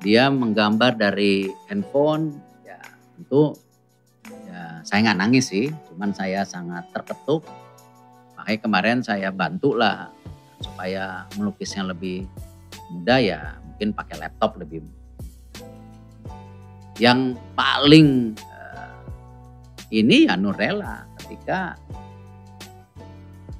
Dia 0.00 0.32
menggambar 0.32 0.96
dari 0.96 1.52
handphone, 1.68 2.40
ya 2.64 2.80
tentu 3.20 3.52
saya 4.84 5.10
nggak 5.10 5.20
nangis 5.24 5.48
sih, 5.48 5.72
cuman 5.88 6.12
saya 6.12 6.44
sangat 6.44 6.86
terketuk. 6.92 7.42
Makanya 8.36 8.60
kemarin 8.60 8.98
saya 9.00 9.32
bantu 9.32 9.74
lah 9.74 10.12
supaya 10.60 11.24
melukisnya 11.36 11.88
lebih 11.88 12.28
mudah 12.92 13.20
ya 13.20 13.40
mungkin 13.64 13.90
pakai 13.96 14.16
laptop 14.20 14.56
lebih 14.60 14.84
yang 17.02 17.34
paling 17.58 18.38
uh, 18.38 18.94
ini 19.90 20.30
ya 20.30 20.38
Nurella 20.38 21.10
ketika 21.18 21.74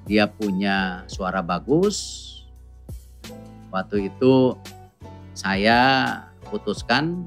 dia 0.06 0.30
punya 0.30 1.02
suara 1.10 1.42
bagus 1.42 2.22
waktu 3.74 4.12
itu 4.12 4.54
saya 5.34 5.80
putuskan 6.46 7.26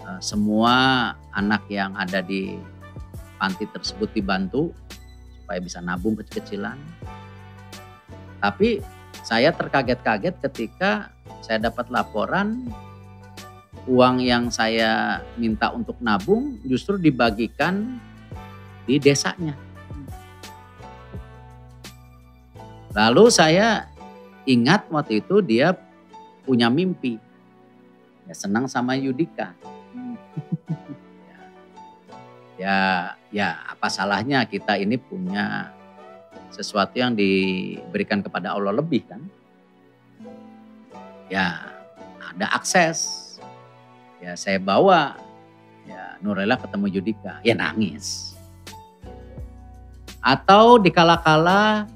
uh, 0.00 0.16
semua 0.22 1.12
anak 1.36 1.68
yang 1.68 1.92
ada 1.92 2.24
di 2.24 2.56
panti 3.42 3.66
tersebut 3.66 4.14
dibantu 4.14 4.70
supaya 5.42 5.58
bisa 5.58 5.82
nabung 5.82 6.14
kecil-kecilan 6.14 6.78
tapi 8.38 8.78
saya 9.26 9.50
terkaget-kaget 9.50 10.38
ketika 10.38 11.10
saya 11.42 11.70
dapat 11.70 11.90
laporan 11.90 12.70
uang 13.86 14.22
yang 14.22 14.50
saya 14.50 15.22
minta 15.34 15.74
untuk 15.74 15.98
nabung 15.98 16.58
justru 16.62 16.98
dibagikan 16.98 17.98
di 18.86 18.98
desanya. 18.98 19.54
Lalu 22.92 23.24
saya 23.32 23.88
ingat 24.44 24.86
waktu 24.90 25.24
itu 25.24 25.40
dia 25.40 25.74
punya 26.44 26.68
mimpi. 26.68 27.16
Ya 28.26 28.34
senang 28.36 28.66
sama 28.70 28.94
Yudika. 28.98 29.54
ya, 31.30 31.38
ya, 32.60 32.78
ya 33.32 33.64
apa 33.64 33.88
salahnya 33.88 34.44
kita 34.44 34.76
ini 34.76 35.00
punya 35.00 35.72
sesuatu 36.52 37.00
yang 37.00 37.16
diberikan 37.16 38.20
kepada 38.20 38.52
Allah 38.52 38.76
lebih 38.76 39.08
kan? 39.08 39.24
Ya 41.32 41.72
ada 42.20 42.52
akses 42.52 43.32
ya 44.20 44.36
saya 44.36 44.60
bawa 44.60 45.16
ya 45.88 46.20
Nurela 46.20 46.60
ketemu 46.60 47.00
Judika, 47.00 47.40
ya 47.42 47.56
nangis. 47.56 48.36
Atau 50.22 50.78
dikala-kala 50.78 51.90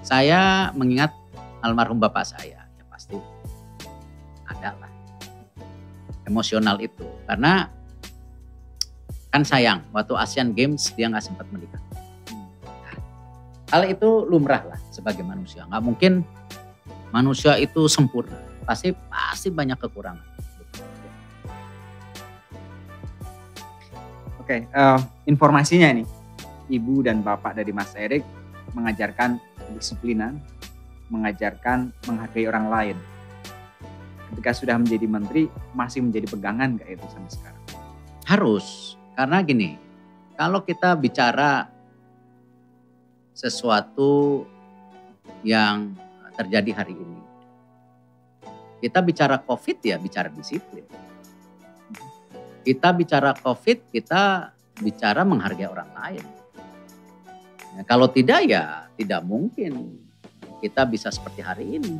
saya 0.00 0.72
mengingat 0.72 1.12
almarhum 1.60 2.00
bapak 2.00 2.24
saya, 2.24 2.64
ya 2.64 2.84
pasti 2.88 3.20
ada 4.48 4.72
lah 4.80 4.92
emosional 6.24 6.80
itu. 6.80 7.04
Karena 7.28 7.68
kan 9.28 9.44
sayang 9.44 9.84
waktu 9.92 10.16
Asian 10.16 10.56
Games 10.56 10.92
dia 10.96 11.08
nggak 11.08 11.24
sempat 11.24 11.46
melihat. 11.52 11.80
Nah, 12.32 12.96
hal 13.72 13.82
itu 13.88 14.24
lumrah 14.24 14.64
lah 14.64 14.80
sebagai 14.88 15.20
manusia. 15.24 15.68
Nggak 15.68 15.82
mungkin 15.84 16.12
manusia 17.12 17.56
itu 17.60 17.88
sempurna. 17.88 18.40
Pasti 18.64 18.92
pasti 19.08 19.48
banyak 19.48 19.76
kekurangan. 19.80 20.26
Oke, 24.40 24.64
uh, 24.72 24.96
informasinya 25.28 25.92
nih, 25.92 26.08
ibu 26.72 27.04
dan 27.04 27.20
bapak 27.20 27.52
dari 27.52 27.68
Mas 27.68 27.92
Erik 27.92 28.24
mengajarkan 28.72 29.36
kedisiplinan, 29.68 30.40
mengajarkan 31.12 31.92
menghargai 32.08 32.48
orang 32.48 32.66
lain. 32.72 32.96
Ketika 34.32 34.56
sudah 34.56 34.76
menjadi 34.80 35.04
menteri, 35.08 35.42
masih 35.72 36.04
menjadi 36.04 36.32
pegangan 36.32 36.80
gak 36.80 36.88
itu 36.96 37.06
sampai 37.12 37.32
sekarang? 37.32 37.64
Harus, 38.28 38.96
karena 39.18 39.42
gini, 39.42 39.74
kalau 40.38 40.62
kita 40.62 40.94
bicara 40.94 41.66
sesuatu 43.34 44.46
yang 45.42 45.98
terjadi 46.38 46.70
hari 46.70 46.94
ini, 46.94 47.20
kita 48.78 49.02
bicara 49.02 49.42
COVID 49.42 49.82
ya 49.82 49.98
bicara 49.98 50.30
disiplin 50.30 50.86
kita 52.68 52.92
bicara 52.92 53.32
COVID, 53.32 53.88
kita 53.88 54.52
bicara 54.84 55.24
menghargai 55.24 55.64
orang 55.64 55.88
lain. 55.96 56.24
Ya, 57.72 57.82
kalau 57.88 58.12
tidak 58.12 58.44
ya 58.44 58.92
tidak 59.00 59.24
mungkin 59.24 59.96
kita 60.60 60.84
bisa 60.84 61.08
seperti 61.08 61.40
hari 61.40 61.80
ini. 61.80 61.96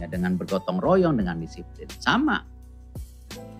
Ya, 0.00 0.08
dengan 0.08 0.40
bergotong 0.40 0.80
royong, 0.80 1.20
dengan 1.20 1.36
disiplin. 1.36 1.84
Sama. 2.00 2.40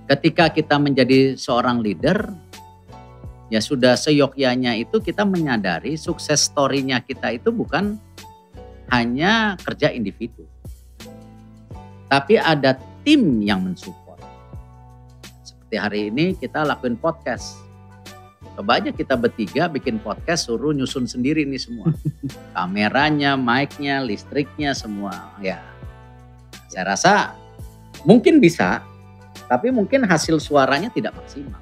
Ketika 0.08 0.48
kita 0.48 0.80
menjadi 0.80 1.36
seorang 1.36 1.84
leader, 1.84 2.32
ya 3.52 3.60
sudah 3.60 4.00
seyogyanya 4.00 4.72
itu 4.80 4.96
kita 4.96 5.28
menyadari 5.28 6.00
sukses 6.00 6.48
story-nya 6.48 7.04
kita 7.04 7.36
itu 7.36 7.52
bukan 7.52 8.00
hanya 8.88 9.60
kerja 9.60 9.92
individu. 9.92 10.48
Tapi 12.08 12.40
ada 12.40 12.80
tim 13.04 13.44
yang 13.44 13.60
mensupport 13.60 14.20
seperti 15.44 15.76
hari 15.76 16.00
ini 16.08 16.24
kita 16.36 16.64
lakuin 16.64 16.96
podcast. 16.96 17.60
Coba 18.52 18.76
aja 18.76 18.92
kita 18.92 19.16
bertiga 19.16 19.68
bikin 19.72 19.96
podcast 20.00 20.48
suruh 20.48 20.76
nyusun 20.76 21.08
sendiri 21.08 21.48
nih 21.48 21.56
semua. 21.56 21.88
Kameranya, 22.56 23.40
mic-nya, 23.40 24.04
listriknya 24.04 24.76
semua. 24.76 25.32
Ya. 25.40 25.64
Saya 26.68 26.92
rasa 26.92 27.32
mungkin 28.04 28.36
bisa, 28.36 28.84
tapi 29.48 29.72
mungkin 29.72 30.04
hasil 30.04 30.36
suaranya 30.44 30.92
tidak 30.92 31.16
maksimal. 31.16 31.56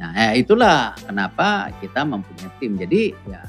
Nah, 0.00 0.16
ya 0.16 0.32
itulah 0.32 0.96
kenapa 0.96 1.68
kita 1.76 2.08
mempunyai 2.08 2.48
tim. 2.56 2.80
Jadi 2.80 3.12
ya 3.28 3.44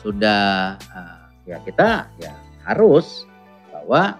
sudah 0.00 0.80
uh, 0.80 1.28
ya 1.44 1.60
kita 1.60 2.08
ya 2.16 2.32
harus 2.64 3.28
bahwa 3.68 4.16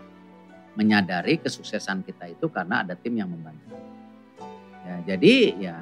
menyadari 0.76 1.40
kesuksesan 1.40 2.04
kita 2.04 2.28
itu 2.28 2.44
karena 2.52 2.84
ada 2.84 2.92
tim 2.92 3.16
yang 3.16 3.32
membantu. 3.32 3.72
Ya, 4.84 5.16
jadi 5.16 5.34
ya 5.56 5.76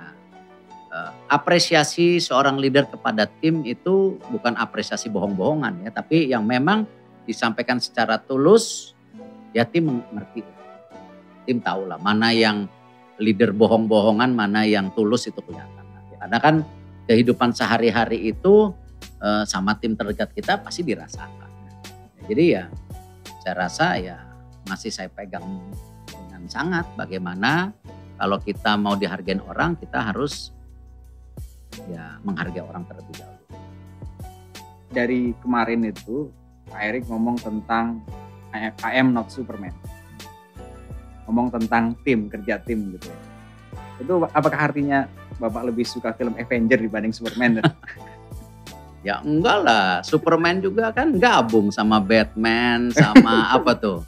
uh, 0.95 1.11
apresiasi 1.27 2.23
seorang 2.23 2.55
leader 2.63 2.87
kepada 2.87 3.27
tim 3.43 3.67
itu 3.67 4.15
bukan 4.31 4.55
apresiasi 4.55 5.11
bohong-bohongan 5.11 5.83
ya, 5.83 5.91
tapi 5.91 6.31
yang 6.31 6.47
memang 6.47 6.87
disampaikan 7.27 7.83
secara 7.83 8.15
tulus 8.23 8.95
ya 9.51 9.67
tim 9.67 9.91
mengerti. 9.91 10.47
Tim 11.51 11.59
tahu 11.59 11.91
lah 11.91 11.99
mana 11.99 12.31
yang 12.31 12.71
leader 13.19 13.51
bohong-bohongan, 13.55 14.35
mana 14.35 14.65
yang 14.65 14.91
tulus 14.95 15.27
itu 15.27 15.39
kelihatan. 15.43 15.85
Karena 16.19 16.39
kan 16.43 16.55
kehidupan 17.07 17.55
sehari-hari 17.55 18.35
itu 18.35 18.75
uh, 19.23 19.45
sama 19.47 19.79
tim 19.79 19.95
terdekat 19.95 20.35
kita 20.35 20.59
pasti 20.61 20.83
dirasakan. 20.83 21.47
jadi 22.29 22.45
ya 22.45 22.65
saya 23.41 23.55
rasa 23.65 23.97
ya 23.97 24.21
masih 24.69 24.93
saya 24.93 25.09
pegang 25.09 25.49
dengan 26.05 26.45
sangat 26.45 26.85
bagaimana 26.93 27.73
kalau 28.19 28.43
kita 28.43 28.75
mau 28.75 28.99
dihargain 28.99 29.39
orang, 29.47 29.79
kita 29.79 30.11
harus 30.11 30.51
ya 31.87 32.19
menghargai 32.27 32.67
orang 32.67 32.83
terlebih 32.91 33.15
dahulu. 33.15 33.45
Dari 34.91 35.21
kemarin 35.39 35.87
itu 35.87 36.27
Pak 36.67 36.81
Erik 36.83 37.05
ngomong 37.07 37.39
tentang 37.39 38.03
I 38.53 38.93
am 38.99 39.15
not 39.15 39.31
Superman. 39.31 39.71
Ngomong 41.29 41.53
tentang 41.53 41.93
tim, 42.01 42.33
kerja 42.33 42.57
tim 42.59 42.97
gitu 42.97 43.13
ya. 43.13 43.19
Itu 44.01 44.13
apakah 44.33 44.73
artinya 44.73 45.05
Bapak 45.39 45.71
lebih 45.71 45.87
suka 45.87 46.17
film 46.17 46.35
Avenger 46.35 46.81
dibanding 46.81 47.13
Superman? 47.13 47.61
ya 49.07 49.23
enggak 49.23 49.59
lah, 49.63 50.01
Superman 50.03 50.59
juga 50.59 50.91
kan 50.91 51.15
gabung 51.15 51.71
sama 51.71 52.01
Batman, 52.01 52.91
sama 52.91 53.47
apa 53.57 53.77
tuh? 53.77 54.01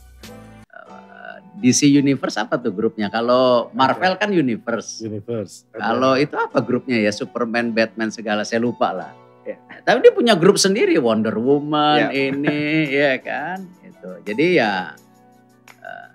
DC 1.60 1.84
Universe 1.92 2.40
apa 2.40 2.56
tuh 2.56 2.72
grupnya? 2.72 3.12
Kalau 3.12 3.68
Marvel 3.76 4.16
kan 4.16 4.32
Universe. 4.32 5.04
Universe. 5.04 5.68
Kalau 5.76 6.16
itu 6.16 6.32
apa 6.34 6.58
grupnya 6.64 6.96
ya? 6.96 7.12
Superman, 7.12 7.70
Batman 7.70 8.08
segala 8.08 8.42
saya 8.48 8.64
lupa 8.64 8.90
lah. 8.96 9.12
Ya. 9.44 9.60
Tapi 9.84 10.00
dia 10.00 10.12
punya 10.16 10.34
grup 10.36 10.56
sendiri 10.56 10.96
Wonder 10.96 11.36
Woman 11.36 12.08
ya. 12.08 12.32
ini 12.32 12.88
ya 12.88 13.20
kan. 13.20 13.68
Itu. 13.84 14.10
Jadi 14.24 14.56
ya 14.56 14.96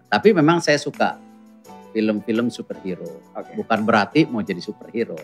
tapi 0.10 0.32
memang 0.32 0.62
saya 0.62 0.78
suka 0.78 1.18
film-film 1.96 2.52
superhero. 2.52 3.24
Okay. 3.32 3.56
Bukan 3.56 3.80
berarti 3.88 4.28
mau 4.28 4.44
jadi 4.44 4.60
superhero. 4.60 5.16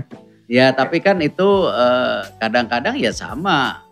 ya 0.50 0.74
tapi 0.74 0.98
kan 0.98 1.22
itu 1.22 1.46
eh, 1.70 2.22
kadang-kadang 2.42 2.98
uh, 2.98 3.02
ya 3.02 3.14
sama 3.14 3.86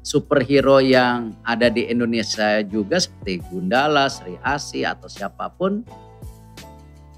superhero 0.00 0.80
yang 0.80 1.36
ada 1.44 1.68
di 1.68 1.88
Indonesia 1.88 2.64
juga 2.64 2.96
seperti 2.96 3.44
Gundala, 3.48 4.08
Sri 4.08 4.40
Asi 4.40 4.84
atau 4.84 5.08
siapa 5.08 5.52
pun 5.52 5.84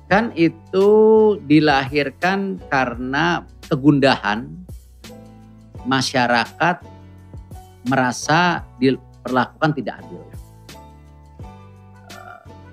kan 0.07 0.31
itu 0.38 0.88
dilahirkan 1.47 2.62
karena 2.71 3.42
kegundahan 3.66 4.47
masyarakat 5.83 6.83
merasa 7.87 8.62
diperlakukan 8.79 9.71
tidak 9.75 10.03
adil. 10.03 10.26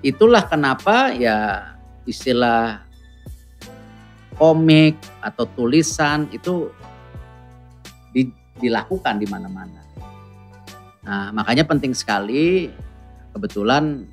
Itulah 0.04 0.44
kenapa 0.44 1.16
ya 1.16 1.72
istilah 2.04 2.84
komik 4.36 5.00
atau 5.24 5.48
tulisan 5.48 6.28
itu 6.28 6.68
dilakukan 8.60 9.16
di 9.16 9.24
mana-mana. 9.24 9.80
Nah, 11.08 11.32
makanya 11.32 11.64
penting 11.64 11.96
sekali 11.96 12.68
kebetulan 13.32 14.04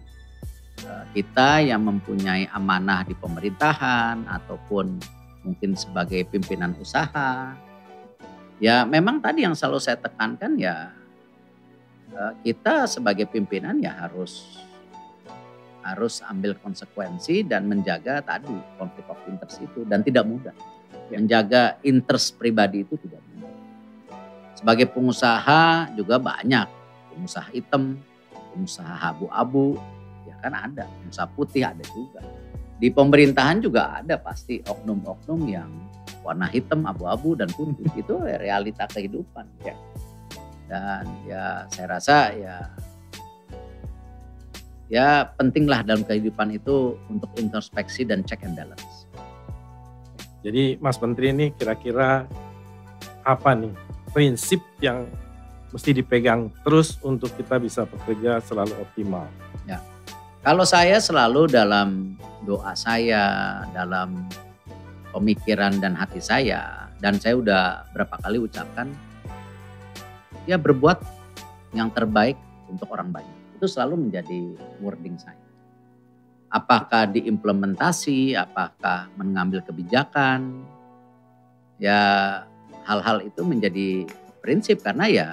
eh, 0.80 1.06
kita 1.12 1.60
yang 1.60 1.84
mempunyai 1.84 2.48
amanah 2.56 3.04
di 3.04 3.12
pemerintahan 3.12 4.24
ataupun 4.32 4.96
mungkin 5.44 5.76
sebagai 5.76 6.24
pimpinan 6.32 6.72
usaha. 6.80 7.52
Ya 8.64 8.88
memang 8.88 9.20
tadi 9.20 9.44
yang 9.44 9.60
selalu 9.60 9.84
saya 9.84 10.00
tekankan 10.00 10.56
ya 10.56 10.96
eh, 12.16 12.34
kita 12.48 12.88
sebagai 12.88 13.28
pimpinan 13.28 13.76
ya 13.84 13.92
harus 14.08 14.56
harus 15.82 16.22
ambil 16.30 16.54
konsekuensi 16.62 17.46
dan 17.46 17.66
menjaga 17.66 18.22
tadi 18.22 18.54
konflik 18.78 19.06
of 19.10 19.18
interest 19.26 19.62
itu 19.62 19.86
dan 19.86 20.06
tidak 20.06 20.26
mudah. 20.30 20.56
Menjaga 21.12 21.82
interest 21.84 22.40
pribadi 22.40 22.88
itu 22.88 22.96
tidak 23.02 23.20
mudah. 23.36 23.54
Sebagai 24.56 24.88
pengusaha 24.94 25.92
juga 25.98 26.16
banyak 26.22 26.68
pengusaha 27.12 27.52
hitam, 27.52 28.00
pengusaha 28.56 29.12
abu-abu, 29.12 29.76
ya 30.24 30.36
kan 30.40 30.56
ada, 30.56 30.88
pengusaha 30.88 31.28
putih 31.36 31.68
ada 31.68 31.84
juga. 31.92 32.24
Di 32.82 32.90
pemerintahan 32.90 33.62
juga 33.62 34.02
ada 34.02 34.18
pasti 34.18 34.64
oknum-oknum 34.64 35.42
yang 35.46 35.70
warna 36.26 36.50
hitam, 36.50 36.88
abu-abu 36.88 37.38
dan 37.38 37.52
putih 37.54 37.86
itu 38.02 38.16
realita 38.24 38.88
kehidupan 38.90 39.46
ya. 39.62 39.76
Dan 40.72 41.04
ya 41.28 41.68
saya 41.68 42.00
rasa 42.00 42.18
ya 42.32 42.58
ya 44.92 45.24
pentinglah 45.40 45.88
dalam 45.88 46.04
kehidupan 46.04 46.52
itu 46.52 47.00
untuk 47.08 47.32
introspeksi 47.40 48.04
dan 48.04 48.28
check 48.28 48.44
and 48.44 48.60
balance. 48.60 49.08
Jadi 50.44 50.76
Mas 50.84 51.00
Menteri 51.00 51.32
ini 51.32 51.46
kira-kira 51.56 52.28
apa 53.24 53.56
nih 53.56 53.72
prinsip 54.12 54.60
yang 54.84 55.08
mesti 55.72 55.96
dipegang 55.96 56.52
terus 56.68 57.00
untuk 57.00 57.32
kita 57.40 57.56
bisa 57.56 57.88
bekerja 57.88 58.44
selalu 58.44 58.76
optimal. 58.84 59.32
Ya. 59.64 59.80
Kalau 60.44 60.68
saya 60.68 61.00
selalu 61.00 61.48
dalam 61.48 62.20
doa 62.44 62.76
saya, 62.76 63.64
dalam 63.72 64.28
pemikiran 65.16 65.80
dan 65.80 65.96
hati 65.96 66.20
saya, 66.20 66.92
dan 67.00 67.16
saya 67.22 67.40
udah 67.40 67.64
berapa 67.96 68.18
kali 68.20 68.42
ucapkan, 68.42 68.92
ya 70.50 70.58
berbuat 70.58 71.00
yang 71.78 71.94
terbaik 71.94 72.36
untuk 72.68 72.90
orang 72.92 73.14
banyak. 73.14 73.41
Itu 73.62 73.70
selalu 73.70 74.10
menjadi 74.10 74.58
wording 74.82 75.22
saya. 75.22 75.38
Apakah 76.50 77.06
diimplementasi, 77.14 78.34
apakah 78.34 79.14
mengambil 79.14 79.62
kebijakan, 79.62 80.66
ya 81.78 82.02
hal-hal 82.90 83.22
itu 83.22 83.46
menjadi 83.46 84.10
prinsip 84.42 84.82
karena 84.82 85.06
ya 85.06 85.30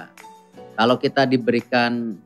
kalau 0.77 1.01
kita 1.01 1.25
diberikan 1.25 2.21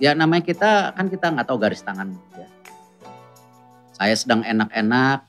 ya 0.00 0.16
namanya 0.16 0.48
kita 0.48 0.96
kan 0.96 1.06
kita 1.12 1.28
nggak 1.28 1.44
tahu 1.44 1.60
garis 1.60 1.84
tangan 1.84 2.16
ya. 2.34 2.48
Saya 3.92 4.16
sedang 4.16 4.42
enak-enak 4.42 5.28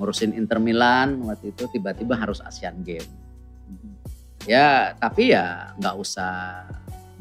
ngurusin 0.00 0.32
Inter 0.32 0.58
Milan 0.58 1.28
waktu 1.28 1.52
itu 1.52 1.68
tiba-tiba 1.70 2.16
harus 2.16 2.40
Asian 2.40 2.80
Game. 2.82 3.06
Ya 4.48 4.96
tapi 4.98 5.30
ya 5.30 5.76
nggak 5.78 5.94
usah 6.00 6.64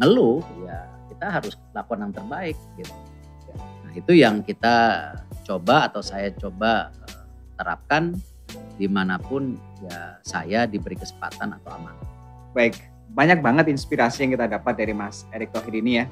ngeluh 0.02 0.42
ya 0.64 0.89
kita 1.20 1.36
harus 1.36 1.60
lakukan 1.76 2.08
yang 2.08 2.14
terbaik 2.16 2.56
gitu. 2.80 2.96
Nah 3.60 3.92
itu 3.92 4.12
yang 4.16 4.40
kita 4.40 4.76
coba 5.44 5.92
atau 5.92 6.00
saya 6.00 6.32
coba 6.32 6.96
eh, 6.96 7.28
terapkan 7.60 8.16
di 8.80 8.88
mana 8.88 9.20
pun 9.20 9.60
ya 9.84 10.16
saya 10.24 10.64
diberi 10.64 10.96
kesempatan 10.96 11.60
atau 11.60 11.76
amanah. 11.76 12.08
Baik, 12.56 12.80
banyak 13.12 13.44
banget 13.44 13.68
inspirasi 13.68 14.24
yang 14.24 14.40
kita 14.40 14.48
dapat 14.48 14.80
dari 14.80 14.96
Mas 14.96 15.28
Erick 15.36 15.52
Thohir 15.52 15.76
ini 15.84 16.00
ya. 16.00 16.06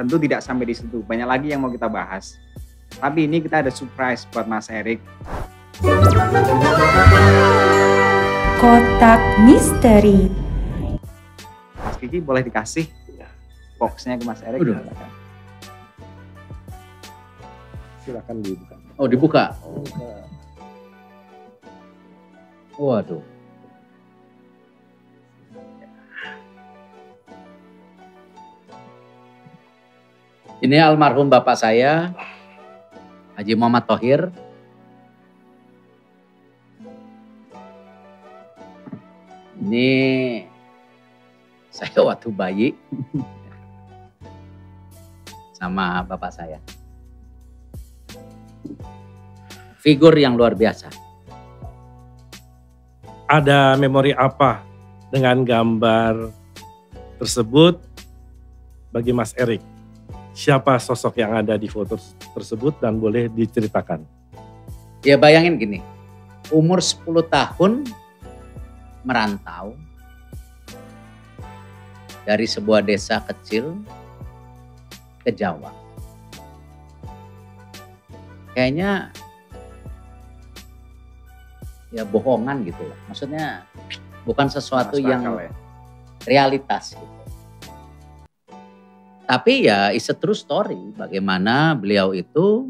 Tentu 0.00 0.16
tidak 0.16 0.40
sampai 0.40 0.64
di 0.64 0.80
situ, 0.80 1.04
banyak 1.04 1.28
lagi 1.28 1.52
yang 1.52 1.60
mau 1.60 1.68
kita 1.68 1.92
bahas. 1.92 2.40
Tapi 2.96 3.28
ini 3.28 3.44
kita 3.44 3.60
ada 3.60 3.68
surprise 3.68 4.24
buat 4.32 4.48
Mas 4.48 4.72
Erick. 4.72 5.04
Kotak 8.56 9.20
Misteri 9.44 10.32
Mas 11.76 11.96
Kiki 12.00 12.22
boleh 12.22 12.40
dikasih 12.46 13.01
boxnya 13.82 14.14
ke 14.14 14.22
Mas 14.22 14.38
Erick? 14.46 14.62
Udah. 14.62 14.78
Silakan. 14.78 15.10
Silakan 18.06 18.36
dibuka. 18.38 18.74
Oh 18.94 19.06
dibuka. 19.10 19.44
Waduh. 22.78 23.22
Ini 30.62 30.78
almarhum 30.78 31.26
bapak 31.26 31.58
saya, 31.58 32.14
Haji 33.34 33.58
Muhammad 33.58 33.82
Tohir. 33.82 34.30
Ini 39.58 39.90
saya 41.74 41.98
waktu 42.06 42.30
bayi 42.30 42.68
sama 45.62 46.02
bapak 46.02 46.34
saya. 46.34 46.58
Figur 49.78 50.10
yang 50.18 50.34
luar 50.34 50.58
biasa. 50.58 50.90
Ada 53.30 53.78
memori 53.78 54.10
apa 54.10 54.66
dengan 55.14 55.46
gambar 55.46 56.34
tersebut 57.22 57.78
bagi 58.90 59.14
Mas 59.14 59.30
Erik? 59.38 59.62
Siapa 60.34 60.82
sosok 60.82 61.22
yang 61.22 61.38
ada 61.38 61.54
di 61.54 61.70
foto 61.70 61.94
tersebut 62.34 62.82
dan 62.82 62.98
boleh 62.98 63.30
diceritakan? 63.30 64.02
Ya 65.06 65.14
bayangin 65.14 65.62
gini, 65.62 65.78
umur 66.50 66.82
10 66.82 67.22
tahun 67.30 67.86
merantau 69.06 69.78
dari 72.22 72.46
sebuah 72.46 72.86
desa 72.86 73.18
kecil 73.22 73.78
ke 75.22 75.30
Jawa. 75.30 75.70
Kayaknya 78.52 79.14
ya 81.94 82.04
bohongan 82.04 82.66
gitu 82.68 82.82
lah. 82.84 82.98
Maksudnya 83.08 83.46
bukan 84.28 84.48
sesuatu 84.52 85.00
yang 85.00 85.24
ya. 85.24 85.50
realitas 86.28 86.92
gitu. 86.96 87.16
Tapi 89.22 89.70
ya 89.70 89.94
it's 89.94 90.12
a 90.12 90.16
true 90.16 90.36
story 90.36 90.76
bagaimana 90.92 91.72
beliau 91.78 92.12
itu 92.12 92.68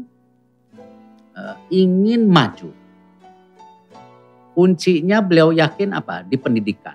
eh, 1.35 1.57
ingin 1.73 2.29
maju. 2.29 2.71
Kuncinya 4.53 5.17
beliau 5.17 5.49
yakin 5.49 5.97
apa? 5.97 6.21
Di 6.21 6.37
pendidikan. 6.37 6.93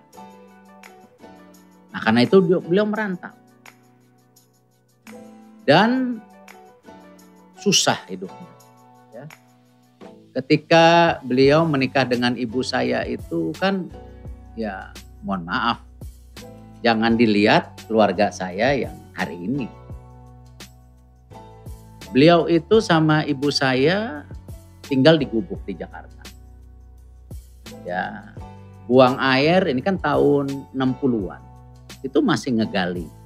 Nah 1.90 2.00
karena 2.00 2.22
itu 2.22 2.38
beliau 2.40 2.86
merantau. 2.86 3.34
Dan 5.68 6.16
susah 7.60 8.00
hidupnya. 8.08 8.48
ya. 9.12 9.24
Ketika 10.40 11.18
beliau 11.20 11.68
menikah 11.68 12.08
dengan 12.08 12.32
ibu 12.40 12.64
saya 12.64 13.04
itu 13.04 13.52
kan 13.60 13.92
ya 14.56 14.96
mohon 15.20 15.44
maaf. 15.44 15.84
Jangan 16.80 17.20
dilihat 17.20 17.84
keluarga 17.84 18.32
saya 18.32 18.72
yang 18.72 18.96
hari 19.12 19.36
ini. 19.36 19.68
Beliau 22.16 22.48
itu 22.48 22.80
sama 22.80 23.28
ibu 23.28 23.52
saya 23.52 24.24
tinggal 24.88 25.20
di 25.20 25.28
gubuk 25.28 25.60
di 25.68 25.76
Jakarta. 25.76 26.24
Ya, 27.84 28.32
buang 28.88 29.20
air 29.20 29.68
ini 29.68 29.84
kan 29.84 30.00
tahun 30.00 30.48
60-an. 30.72 31.42
Itu 32.00 32.24
masih 32.24 32.56
ngegali. 32.56 33.17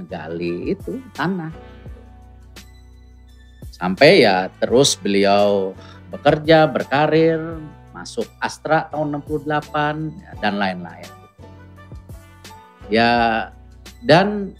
Ngegali 0.00 0.72
itu 0.72 0.96
tanah. 1.12 1.52
Sampai 3.68 4.24
ya 4.24 4.48
terus 4.56 4.96
beliau 4.96 5.76
bekerja, 6.08 6.64
berkarir, 6.64 7.40
masuk 7.92 8.24
Astra 8.40 8.88
tahun 8.88 9.20
68 9.20 10.24
ya, 10.24 10.30
dan 10.40 10.56
lain-lain. 10.56 11.10
Ya 12.88 13.12
dan 14.02 14.56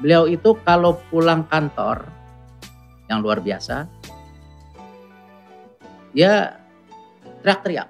beliau 0.00 0.26
itu 0.26 0.56
kalau 0.64 0.98
pulang 1.12 1.44
kantor 1.46 2.08
yang 3.06 3.20
luar 3.20 3.44
biasa, 3.44 3.86
ya 6.16 6.56
teriak-teriak, 7.44 7.88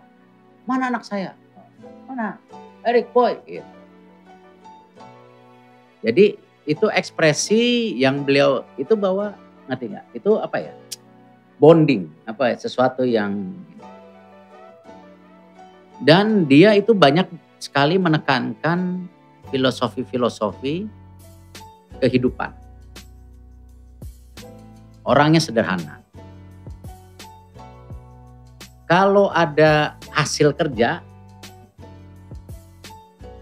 mana 0.66 0.90
anak 0.90 1.06
saya? 1.06 1.32
Mana? 2.10 2.36
Eric 2.82 3.14
Boy. 3.14 3.38
Gitu. 3.46 3.81
Jadi 6.02 6.34
itu 6.66 6.86
ekspresi 6.90 7.94
yang 7.98 8.22
beliau 8.26 8.66
itu 8.78 8.94
bawa 8.94 9.34
ngerti 9.70 9.94
nggak? 9.94 10.06
Itu 10.18 10.38
apa 10.38 10.58
ya? 10.58 10.74
Bonding, 11.62 12.10
apa 12.26 12.54
ya? 12.54 12.56
Sesuatu 12.58 13.06
yang 13.06 13.54
dan 16.02 16.50
dia 16.50 16.74
itu 16.74 16.90
banyak 16.90 17.30
sekali 17.62 17.94
menekankan 17.94 19.06
filosofi-filosofi 19.54 20.90
kehidupan. 22.02 22.50
Orangnya 25.06 25.38
sederhana. 25.38 26.02
Kalau 28.90 29.30
ada 29.30 29.94
hasil 30.10 30.50
kerja, 30.58 31.06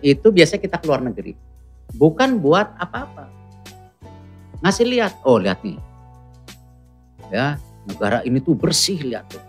itu 0.04 0.28
biasanya 0.28 0.60
kita 0.60 0.76
keluar 0.84 1.00
negeri. 1.00 1.49
Bukan 2.00 2.40
buat 2.40 2.72
apa-apa. 2.80 3.28
Ngasih 4.64 4.88
lihat, 4.88 5.12
oh 5.28 5.36
lihat 5.36 5.60
nih. 5.60 5.76
Ya, 7.28 7.60
negara 7.84 8.24
ini 8.24 8.40
tuh 8.40 8.56
bersih 8.56 9.04
lihat 9.04 9.28
tuh. 9.28 9.44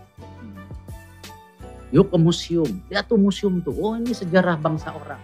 Yuk 1.92 2.12
ke 2.12 2.16
museum, 2.20 2.68
lihat 2.92 3.08
tuh 3.08 3.16
museum 3.16 3.60
tuh. 3.64 3.72
Oh 3.76 3.96
ini 3.96 4.12
sejarah 4.12 4.60
bangsa 4.60 4.92
orang. 4.92 5.20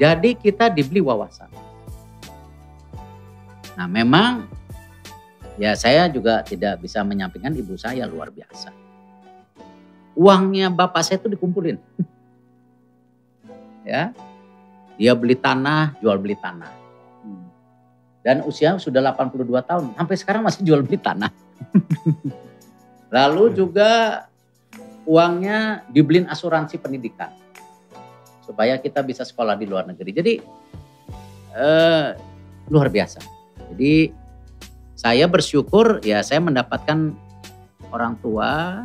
Jadi 0.00 0.36
kita 0.36 0.68
dibeli 0.68 1.00
wawasan. 1.00 1.48
Nah 3.74 3.88
memang 3.88 4.44
ya 5.56 5.72
saya 5.78 6.10
juga 6.10 6.42
tidak 6.42 6.82
bisa 6.82 7.00
menyampingkan 7.06 7.54
ibu 7.54 7.78
saya 7.78 8.04
luar 8.04 8.28
biasa. 8.28 8.68
Uangnya 10.14 10.68
bapak 10.68 11.02
saya 11.02 11.18
itu 11.18 11.32
dikumpulin. 11.32 11.78
ya, 13.88 14.14
dia 14.94 15.12
beli 15.14 15.34
tanah, 15.34 15.98
jual 15.98 16.16
beli 16.18 16.38
tanah. 16.38 16.72
Hmm. 17.24 17.46
Dan 18.22 18.46
usia 18.46 18.76
sudah 18.78 19.02
82 19.02 19.46
tahun, 19.64 19.84
sampai 19.94 20.16
sekarang 20.16 20.42
masih 20.46 20.62
jual 20.62 20.80
beli 20.82 20.98
tanah. 20.98 21.30
Lalu 23.16 23.54
juga 23.54 24.24
uangnya 25.04 25.84
dibeliin 25.92 26.26
asuransi 26.26 26.80
pendidikan 26.80 27.30
supaya 28.44 28.76
kita 28.80 29.00
bisa 29.00 29.24
sekolah 29.24 29.56
di 29.56 29.64
luar 29.68 29.88
negeri. 29.88 30.10
Jadi 30.12 30.34
eh, 31.56 32.08
luar 32.68 32.88
biasa. 32.88 33.20
Jadi 33.72 34.12
saya 34.94 35.28
bersyukur 35.28 36.00
ya 36.04 36.24
saya 36.24 36.40
mendapatkan 36.40 37.12
orang 37.92 38.16
tua 38.20 38.80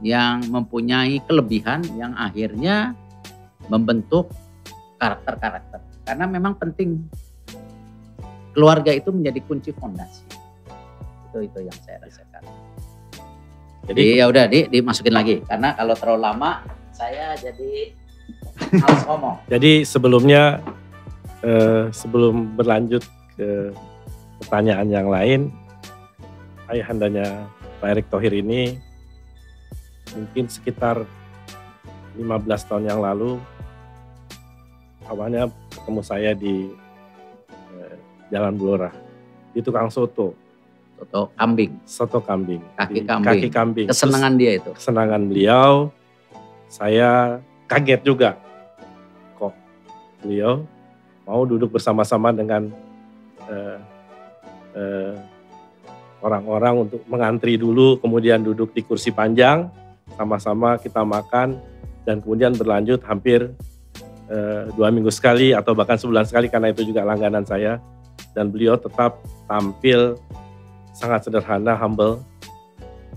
yang 0.00 0.40
mempunyai 0.48 1.20
kelebihan 1.28 1.84
yang 1.96 2.16
akhirnya 2.16 2.96
membentuk 3.68 4.32
karakter-karakter. 5.00 5.80
Karena 6.04 6.24
memang 6.28 6.60
penting 6.60 7.08
keluarga 8.52 8.92
itu 8.92 9.08
menjadi 9.08 9.40
kunci 9.48 9.72
fondasi. 9.72 10.22
Itu 11.32 11.40
itu 11.40 11.58
yang 11.64 11.78
saya 11.80 12.04
rasakan. 12.04 12.42
Jadi 13.88 14.20
ya 14.20 14.28
udah 14.28 14.44
di 14.46 14.68
dimasukin 14.68 15.14
lagi 15.16 15.40
karena 15.48 15.74
kalau 15.74 15.96
terlalu 15.96 16.20
lama 16.22 16.62
saya 16.92 17.32
jadi 17.40 17.96
harus 18.76 19.02
ngomong. 19.08 19.36
Jadi 19.48 19.82
sebelumnya 19.88 20.60
eh, 21.40 21.88
sebelum 21.90 22.54
berlanjut 22.54 23.02
ke 23.34 23.72
pertanyaan 24.44 24.88
yang 24.92 25.08
lain, 25.08 25.40
ayahandanya 26.68 27.48
Pak 27.80 27.88
Erick 27.96 28.06
Thohir 28.12 28.36
ini 28.36 28.76
mungkin 30.12 30.46
sekitar 30.50 31.02
15 32.18 32.68
tahun 32.68 32.84
yang 32.90 33.00
lalu 33.00 33.40
awalnya 35.10 35.50
ketemu 35.74 36.00
saya 36.06 36.30
di 36.38 36.70
eh, 37.74 37.94
Jalan 38.30 38.54
Blora 38.54 38.90
di 39.50 39.60
tukang 39.60 39.90
soto. 39.90 40.32
Soto 40.94 41.34
kambing. 41.34 41.72
Soto 41.82 42.18
kambing. 42.22 42.62
Kaki 42.78 43.02
kambing. 43.02 43.26
Kaki 43.26 43.48
kambing. 43.50 43.86
Kesenangan 43.90 44.32
Terus, 44.38 44.40
dia 44.40 44.50
itu. 44.54 44.70
Kesenangan 44.78 45.22
beliau. 45.26 45.72
Saya 46.70 47.10
kaget 47.66 48.00
juga. 48.06 48.30
Kok 49.34 49.54
beliau 50.22 50.62
mau 51.30 51.42
duduk 51.46 51.74
bersama-sama 51.74 52.34
dengan 52.34 52.70
eh, 53.46 53.78
eh, 54.74 55.14
orang-orang 56.20 56.90
untuk 56.90 57.00
mengantri 57.06 57.54
dulu, 57.54 58.02
kemudian 58.02 58.42
duduk 58.42 58.74
di 58.74 58.82
kursi 58.82 59.14
panjang, 59.14 59.70
sama-sama 60.18 60.76
kita 60.76 61.06
makan, 61.06 61.56
dan 62.02 62.18
kemudian 62.18 62.52
berlanjut 62.58 63.00
hampir 63.06 63.54
eh, 64.30 64.70
dua 64.72 64.88
minggu 64.94 65.10
sekali 65.10 65.50
atau 65.50 65.74
bahkan 65.74 65.98
sebulan 65.98 66.24
sekali 66.24 66.46
karena 66.46 66.70
itu 66.70 66.86
juga 66.86 67.02
langganan 67.02 67.42
saya. 67.42 67.82
Dan 68.30 68.54
beliau 68.54 68.78
tetap 68.78 69.18
tampil 69.50 70.14
sangat 70.94 71.26
sederhana, 71.26 71.74
humble, 71.74 72.22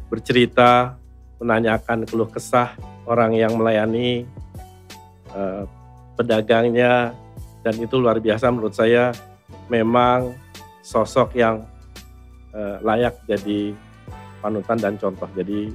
bercerita, 0.10 0.98
menanyakan 1.38 2.10
keluh 2.10 2.28
kesah 2.28 2.74
orang 3.06 3.38
yang 3.38 3.54
melayani 3.54 4.26
eh, 5.38 5.64
pedagangnya, 6.18 7.14
dan 7.64 7.76
itu 7.80 7.96
luar 7.96 8.20
biasa 8.20 8.52
menurut 8.52 8.76
saya 8.76 9.16
memang 9.72 10.36
sosok 10.84 11.40
yang 11.40 11.64
uh, 12.52 12.78
layak 12.84 13.16
jadi 13.24 13.72
panutan 14.44 14.78
dan 14.78 14.94
contoh. 15.00 15.32
Jadi 15.32 15.72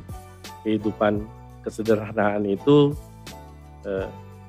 kehidupan 0.62 1.24
kesederhanaan 1.64 2.44
itu 2.44 2.92
uh, 3.88 4.05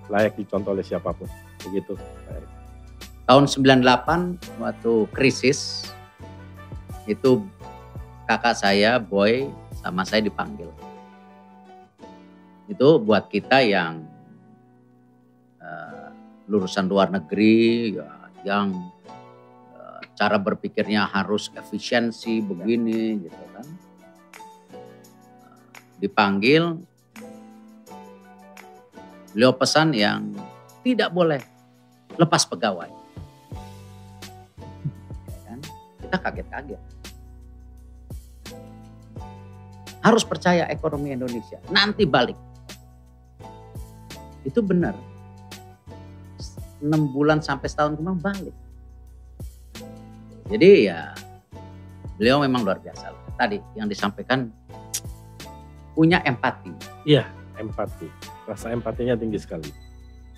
layak 0.09 0.35
dicontoh 0.35 0.73
oleh 0.73 0.83
siapa 0.83 1.13
pun. 1.13 1.29
Begitu. 1.63 1.95
Tahun 3.29 3.45
98 3.45 4.59
waktu 4.59 4.93
krisis 5.13 5.85
itu 7.05 7.45
kakak 8.25 8.57
saya 8.57 8.97
Boy 8.97 9.47
sama 9.79 10.03
saya 10.03 10.25
dipanggil. 10.25 10.69
Itu 12.69 13.01
buat 13.01 13.29
kita 13.29 13.61
yang 13.65 14.05
uh, 15.61 16.09
lulusan 16.49 16.89
luar 16.89 17.13
negeri 17.13 17.93
ya, 17.97 18.09
yang 18.45 18.73
cara 20.19 20.35
berpikirnya 20.35 21.07
harus 21.07 21.47
efisiensi 21.55 22.43
begini 22.43 23.23
gitu 23.23 23.43
kan. 23.55 23.67
Dipanggil, 26.03 26.83
beliau 29.33 29.53
pesan 29.53 29.93
yang 29.93 30.33
tidak 30.85 31.13
boleh 31.13 31.41
lepas 32.15 32.43
pegawai. 32.47 32.89
Ya 35.27 35.39
kan? 35.45 35.59
Kita 36.01 36.17
kaget-kaget. 36.17 36.81
Harus 39.99 40.23
percaya 40.23 40.63
ekonomi 40.71 41.11
Indonesia, 41.11 41.59
nanti 41.69 42.07
balik. 42.07 42.39
Itu 44.47 44.63
benar. 44.63 44.95
6 46.79 46.87
bulan 47.11 47.43
sampai 47.43 47.67
setahun 47.67 47.99
kemarin 47.99 48.23
balik 48.23 48.55
jadi 50.49 50.69
ya 50.89 51.13
beliau 52.17 52.41
memang 52.41 52.65
luar 52.65 52.81
biasa. 52.81 53.13
Tadi 53.37 53.61
yang 53.77 53.85
disampaikan 53.85 54.49
punya 55.93 56.19
empati. 56.25 56.73
Iya, 57.05 57.29
empati. 57.55 58.09
Rasa 58.49 58.73
empatinya 58.73 59.13
tinggi 59.13 59.37
sekali. 59.37 59.69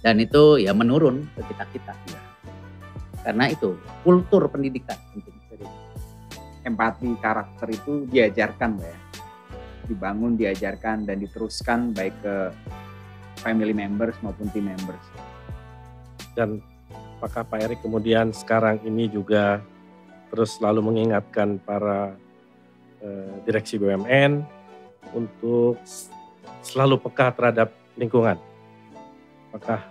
Dan 0.04 0.20
itu 0.20 0.60
ya 0.60 0.76
menurun 0.76 1.24
ke 1.32 1.42
kita-kita. 1.48 1.96
Ya. 1.96 2.22
Karena 3.24 3.48
itu 3.48 3.80
kultur 4.04 4.52
pendidikan 4.52 5.00
penting. 5.16 5.40
empati 6.62 7.18
karakter 7.18 7.74
itu 7.74 8.06
diajarkan 8.06 8.78
ya. 8.78 8.98
Dibangun, 9.90 10.38
diajarkan 10.38 11.10
dan 11.10 11.18
diteruskan 11.18 11.90
baik 11.90 12.14
ke 12.22 12.54
family 13.42 13.74
members 13.74 14.14
maupun 14.22 14.46
team 14.54 14.70
members. 14.70 15.02
Dan 16.38 16.62
apakah 17.18 17.46
Pak 17.46 17.60
Erik 17.66 17.80
kemudian 17.82 18.30
sekarang 18.30 18.78
ini 18.86 19.10
juga 19.10 19.62
terus 20.30 20.62
selalu 20.62 20.86
mengingatkan 20.86 21.58
para 21.60 22.14
uh, 23.02 23.34
direksi 23.44 23.82
BUMN 23.82 24.46
untuk 25.18 25.82
selalu 26.62 27.02
peka 27.02 27.34
terhadap 27.36 27.81
lingkungan. 27.96 28.38
Apakah 29.52 29.84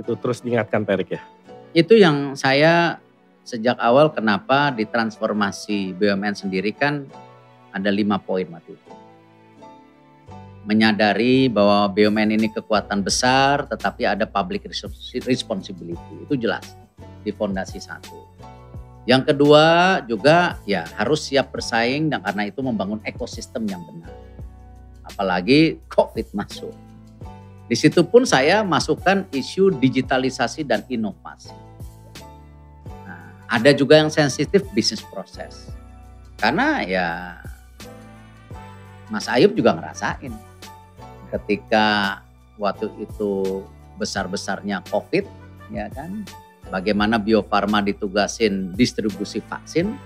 itu 0.00 0.12
terus 0.16 0.40
diingatkan 0.40 0.84
Pak 0.84 0.94
Erik 0.94 1.10
ya? 1.16 1.22
Itu 1.76 1.96
yang 1.96 2.36
saya 2.36 3.02
sejak 3.44 3.76
awal 3.80 4.12
kenapa 4.12 4.72
di 4.72 4.84
transformasi 4.88 5.96
BUMN 5.96 6.36
sendiri 6.36 6.72
kan 6.72 7.04
ada 7.72 7.88
lima 7.92 8.16
poin 8.16 8.48
waktu 8.48 8.76
itu. 8.76 8.92
Menyadari 10.68 11.48
bahwa 11.48 11.88
BUMN 11.88 12.36
ini 12.36 12.48
kekuatan 12.52 13.00
besar 13.00 13.68
tetapi 13.68 14.04
ada 14.04 14.28
public 14.28 14.68
responsibility. 15.24 16.14
Itu 16.24 16.36
jelas 16.36 16.76
di 17.24 17.32
fondasi 17.32 17.80
satu 17.80 18.38
yang 19.08 19.24
kedua 19.24 20.04
juga 20.04 20.60
ya 20.68 20.84
harus 21.00 21.32
siap 21.32 21.48
bersaing 21.48 22.12
dan 22.12 22.20
karena 22.20 22.52
itu 22.52 22.60
membangun 22.60 23.00
ekosistem 23.08 23.64
yang 23.64 23.80
benar. 23.88 24.12
Apalagi 25.00 25.80
COVID 25.88 26.36
masuk. 26.36 26.76
Di 27.68 27.76
situ 27.76 28.00
pun 28.00 28.24
saya 28.24 28.64
masukkan 28.64 29.28
isu 29.28 29.76
digitalisasi 29.76 30.64
dan 30.64 30.88
inovasi. 30.88 31.52
Nah, 33.04 33.44
ada 33.44 33.70
juga 33.76 34.00
yang 34.00 34.08
sensitif 34.08 34.64
bisnis 34.72 35.04
proses. 35.04 35.68
Karena 36.40 36.80
ya 36.80 37.08
Mas 39.12 39.28
Ayub 39.28 39.52
juga 39.52 39.76
ngerasain 39.76 40.32
ketika 41.28 42.20
waktu 42.56 42.88
itu 43.04 43.62
besar-besarnya 44.00 44.80
COVID 44.88 45.28
ya 45.68 45.92
kan 45.92 46.24
bagaimana 46.72 47.20
Bio 47.20 47.44
Farma 47.44 47.80
ditugasin 47.84 48.72
distribusi 48.76 49.40
vaksin. 49.44 49.96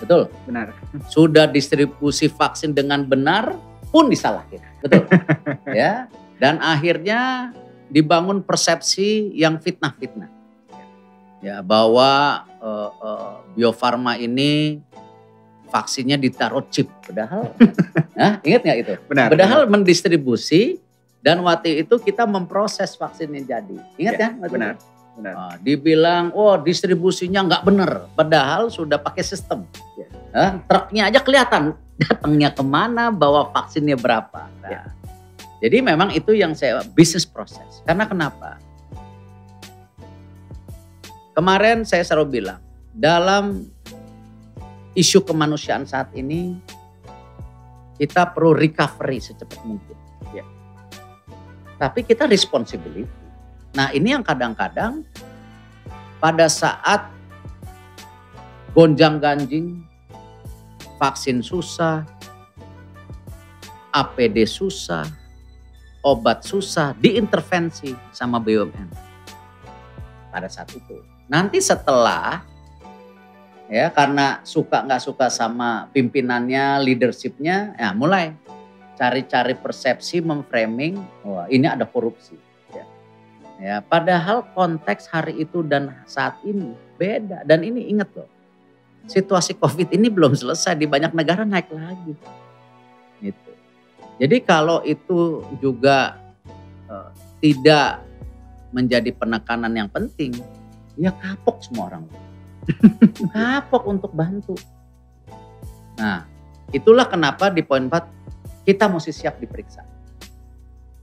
Betul? 0.00 0.32
Benar. 0.48 0.72
Sudah 1.12 1.44
distribusi 1.48 2.26
vaksin 2.26 2.72
dengan 2.72 3.04
benar 3.04 3.54
pun 3.92 4.08
disalahin. 4.08 4.60
Betul? 4.80 5.04
ya. 5.78 6.08
Dan 6.42 6.58
akhirnya 6.58 7.54
dibangun 7.86 8.42
persepsi 8.42 9.30
yang 9.38 9.62
fitnah-fitnah. 9.62 10.26
Ya, 11.38 11.62
bahwa 11.62 12.42
uh, 12.58 12.90
uh, 12.98 13.32
Bio 13.54 13.70
Farma 13.70 14.18
ini 14.18 14.82
vaksinnya 15.70 16.18
ditaruh 16.18 16.66
chip. 16.66 16.90
Padahal, 17.06 17.54
nah, 18.18 18.42
ingat 18.42 18.60
nggak 18.66 18.78
itu? 18.82 18.94
Benar. 19.06 19.28
Padahal 19.30 19.60
benar. 19.70 19.72
mendistribusi 19.78 20.82
dan 21.22 21.38
waktu 21.46 21.86
itu 21.86 21.94
kita 22.02 22.26
memproses 22.26 22.98
vaksinnya 22.98 23.46
jadi. 23.46 23.78
Ingat 23.94 24.14
ya? 24.18 24.28
ya 24.34 24.48
benar. 24.50 24.74
Itu? 24.74 24.90
Benar. 25.12 25.34
Ah, 25.38 25.54
dibilang, 25.62 26.34
oh 26.34 26.58
distribusinya 26.58 27.44
nggak 27.44 27.62
bener, 27.68 27.90
padahal 28.18 28.72
sudah 28.72 28.96
pakai 28.98 29.22
sistem. 29.22 29.62
Ya. 29.94 30.08
Ah, 30.32 30.52
truknya 30.64 31.06
aja 31.06 31.20
kelihatan 31.20 31.76
datangnya 32.00 32.50
ke 32.50 32.64
mana, 32.64 33.14
bawa 33.14 33.52
vaksinnya 33.54 33.94
berapa. 33.94 34.50
Nah, 34.64 34.70
Ya. 34.72 34.82
Jadi 35.62 35.78
memang 35.78 36.10
itu 36.10 36.34
yang 36.34 36.58
saya 36.58 36.82
bisnis 36.82 37.22
proses. 37.22 37.86
Karena 37.86 38.02
kenapa? 38.10 38.58
Kemarin 41.38 41.86
saya 41.86 42.02
selalu 42.02 42.42
bilang, 42.42 42.58
dalam 42.90 43.70
isu 44.98 45.22
kemanusiaan 45.22 45.86
saat 45.86 46.10
ini, 46.18 46.58
kita 47.94 48.26
perlu 48.34 48.58
recovery 48.58 49.22
secepat 49.22 49.62
mungkin. 49.62 49.96
Ya. 50.34 50.42
Tapi 51.78 52.02
kita 52.02 52.26
responsibility. 52.26 53.06
Nah 53.78 53.94
ini 53.94 54.12
yang 54.18 54.26
kadang-kadang 54.26 55.06
pada 56.18 56.50
saat 56.50 57.06
gonjang 58.74 59.22
ganjing, 59.22 59.86
vaksin 60.98 61.38
susah, 61.40 62.02
APD 63.94 64.44
susah, 64.44 65.21
obat 66.02 66.42
susah, 66.42 66.92
diintervensi 66.98 67.94
sama 68.10 68.42
BUMN 68.42 68.90
pada 70.34 70.50
saat 70.50 70.74
itu. 70.74 70.98
Nanti 71.30 71.62
setelah 71.62 72.42
ya 73.70 73.88
karena 73.88 74.42
suka 74.44 74.84
nggak 74.84 75.02
suka 75.02 75.26
sama 75.30 75.88
pimpinannya, 75.94 76.82
leadershipnya, 76.82 77.78
ya 77.78 77.94
mulai 77.94 78.34
cari-cari 78.98 79.56
persepsi, 79.56 80.20
memframing, 80.20 81.00
wah 81.24 81.48
ini 81.48 81.66
ada 81.66 81.88
korupsi. 81.88 82.36
Ya. 82.70 82.84
ya, 83.58 83.76
padahal 83.80 84.46
konteks 84.52 85.08
hari 85.08 85.42
itu 85.42 85.64
dan 85.64 85.96
saat 86.04 86.36
ini 86.44 86.76
beda. 87.00 87.42
Dan 87.42 87.64
ini 87.64 87.88
ingat 87.88 88.12
loh, 88.12 88.28
situasi 89.08 89.56
COVID 89.56 89.90
ini 89.90 90.12
belum 90.12 90.36
selesai 90.36 90.76
di 90.76 90.86
banyak 90.86 91.16
negara 91.16 91.42
naik 91.42 91.72
lagi. 91.72 92.14
Jadi 94.22 94.38
kalau 94.46 94.78
itu 94.86 95.42
juga 95.58 96.14
eh, 96.86 97.10
tidak 97.42 98.06
menjadi 98.70 99.10
penekanan 99.10 99.74
yang 99.74 99.90
penting, 99.90 100.30
ya 100.94 101.10
kapok 101.10 101.58
semua 101.66 101.90
orang. 101.90 102.06
kapok 103.34 103.82
untuk 103.90 104.14
bantu. 104.14 104.54
Nah, 105.98 106.22
itulah 106.70 107.10
kenapa 107.10 107.50
di 107.50 107.66
poin 107.66 107.90
4 107.90 108.62
kita 108.62 108.86
mesti 108.86 109.10
siap 109.10 109.42
diperiksa. 109.42 109.82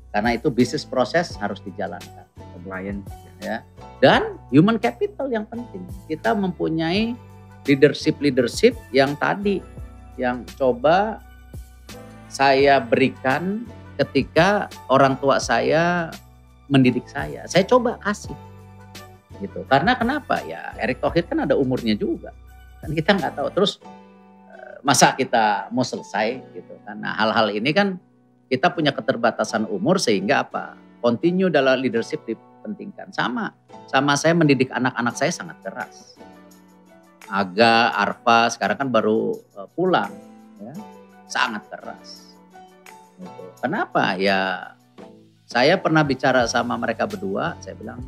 Karena 0.10 0.34
itu 0.34 0.48
bisnis 0.48 0.88
proses 0.88 1.36
harus 1.38 1.60
dijalankan. 1.60 2.26
Compliance. 2.56 3.04
Ya. 3.44 3.62
Dan 4.00 4.40
human 4.50 4.80
capital 4.80 5.28
yang 5.28 5.44
penting. 5.46 5.84
Kita 6.08 6.32
mempunyai 6.34 7.14
leadership-leadership 7.68 8.80
yang 8.96 9.14
tadi 9.20 9.60
yang 10.16 10.48
coba 10.58 11.22
saya 12.30 12.78
berikan 12.78 13.65
ketika 14.00 14.72
orang 14.88 15.18
tua 15.20 15.42
saya 15.42 16.13
mendidik 16.70 17.04
saya. 17.10 17.44
Saya 17.50 17.65
coba 17.65 17.98
kasih. 18.00 18.38
Gitu. 19.42 19.65
Karena 19.68 19.98
kenapa? 19.98 20.39
Ya 20.46 20.72
Erick 20.80 21.02
Thohir 21.04 21.26
kan 21.26 21.44
ada 21.44 21.58
umurnya 21.58 21.98
juga. 21.98 22.32
Kan 22.80 22.96
kita 22.96 23.18
nggak 23.18 23.34
tahu. 23.36 23.50
Terus 23.52 23.82
eh, 24.54 24.78
masa 24.86 25.18
kita 25.18 25.68
mau 25.74 25.84
selesai 25.84 26.39
gitu. 26.54 26.74
Nah 26.86 27.18
hal-hal 27.18 27.52
ini 27.52 27.74
kan 27.74 27.98
kita 28.48 28.72
punya 28.72 28.94
keterbatasan 28.94 29.68
umur 29.68 29.98
sehingga 29.98 30.46
apa? 30.46 30.78
Continue 31.02 31.50
dalam 31.50 31.82
leadership 31.82 32.24
dipentingkan. 32.30 33.12
Sama, 33.12 33.52
sama 33.89 34.13
saya 34.15 34.38
mendidik 34.38 34.70
anak-anak 34.70 35.15
saya 35.18 35.32
sangat 35.34 35.58
keras. 35.65 36.15
Aga, 37.30 37.94
Arfa 37.94 38.50
sekarang 38.50 38.78
kan 38.86 38.89
baru 38.89 39.38
eh, 39.38 39.70
pulang, 39.78 40.12
ya, 40.60 40.74
sangat 41.30 41.70
keras. 41.70 42.34
Gitu. 43.22 43.44
Kenapa? 43.62 44.18
Ya 44.18 44.74
saya 45.50 45.78
pernah 45.78 46.02
bicara 46.06 46.46
sama 46.50 46.78
mereka 46.78 47.10
berdua, 47.10 47.58
saya 47.62 47.74
bilang 47.78 48.02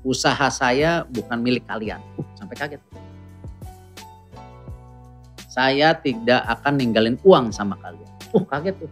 usaha 0.00 0.48
saya 0.48 1.04
bukan 1.06 1.38
milik 1.40 1.64
kalian. 1.68 2.00
Uh, 2.16 2.26
sampai 2.36 2.56
kaget. 2.56 2.80
Saya 5.50 5.92
tidak 5.98 6.46
akan 6.46 6.78
ninggalin 6.78 7.16
uang 7.26 7.52
sama 7.52 7.76
kalian. 7.78 8.10
Uh, 8.32 8.44
kaget 8.46 8.74
tuh. 8.80 8.90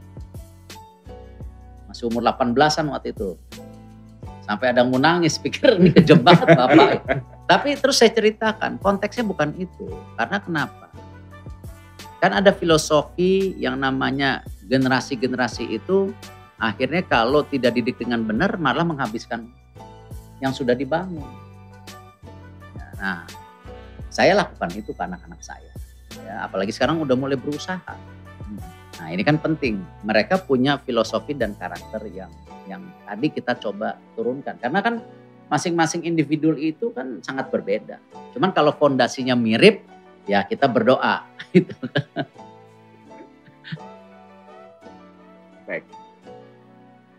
Masih 1.88 2.06
umur 2.12 2.20
18-an 2.22 2.92
waktu 2.92 3.16
itu. 3.16 3.38
Sampai 4.44 4.72
ada 4.72 4.80
yang 4.84 4.92
mau 4.92 5.00
pikir 5.44 5.76
ini 5.80 5.92
kejebak 5.92 6.44
Bapak. 6.44 7.04
Tapi 7.48 7.80
terus 7.80 7.96
saya 7.96 8.12
ceritakan, 8.12 8.76
konteksnya 8.76 9.24
bukan 9.24 9.56
itu. 9.56 9.88
Karena 10.16 10.36
kenapa? 10.40 10.87
Kan 12.18 12.34
ada 12.34 12.50
filosofi 12.50 13.54
yang 13.58 13.78
namanya 13.78 14.42
generasi-generasi 14.66 15.70
itu 15.70 16.10
akhirnya 16.58 17.06
kalau 17.06 17.46
tidak 17.46 17.78
didik 17.78 18.02
dengan 18.02 18.26
benar 18.26 18.58
malah 18.58 18.82
menghabiskan 18.82 19.46
yang 20.42 20.50
sudah 20.50 20.74
dibangun. 20.74 21.26
Nah, 22.98 23.22
saya 24.10 24.34
lakukan 24.34 24.74
itu 24.74 24.90
ke 24.90 25.02
anak-anak 25.02 25.38
saya. 25.38 25.70
Ya, 26.26 26.42
apalagi 26.42 26.74
sekarang 26.74 26.98
udah 26.98 27.14
mulai 27.14 27.38
berusaha. 27.38 27.94
Nah, 28.98 29.08
ini 29.14 29.22
kan 29.22 29.38
penting. 29.38 29.78
Mereka 30.02 30.42
punya 30.42 30.82
filosofi 30.82 31.38
dan 31.38 31.54
karakter 31.54 32.02
yang 32.10 32.30
yang 32.66 32.82
tadi 33.06 33.30
kita 33.30 33.54
coba 33.62 33.94
turunkan. 34.18 34.58
Karena 34.58 34.82
kan 34.82 34.98
masing-masing 35.46 36.02
individu 36.02 36.52
itu 36.58 36.90
kan 36.90 37.22
sangat 37.22 37.48
berbeda. 37.54 38.02
Cuman 38.34 38.50
kalau 38.50 38.74
fondasinya 38.74 39.38
mirip, 39.38 39.86
ya 40.26 40.42
kita 40.44 40.66
berdoa. 40.66 41.24
Gitu. 41.52 41.74
Baik. 45.68 45.84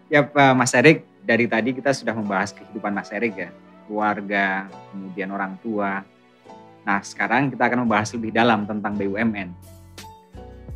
Ya 0.10 0.26
Pak 0.26 0.54
Mas 0.58 0.74
Erik, 0.74 1.06
dari 1.22 1.46
tadi 1.46 1.70
kita 1.78 1.94
sudah 1.94 2.18
membahas 2.18 2.50
kehidupan 2.50 2.94
Mas 2.94 3.14
Erik 3.14 3.38
ya. 3.38 3.50
Keluarga, 3.86 4.70
kemudian 4.90 5.30
orang 5.34 5.58
tua. 5.62 6.02
Nah 6.86 7.00
sekarang 7.06 7.54
kita 7.54 7.70
akan 7.70 7.86
membahas 7.86 8.10
lebih 8.18 8.34
dalam 8.34 8.66
tentang 8.66 8.98
BUMN. 8.98 9.50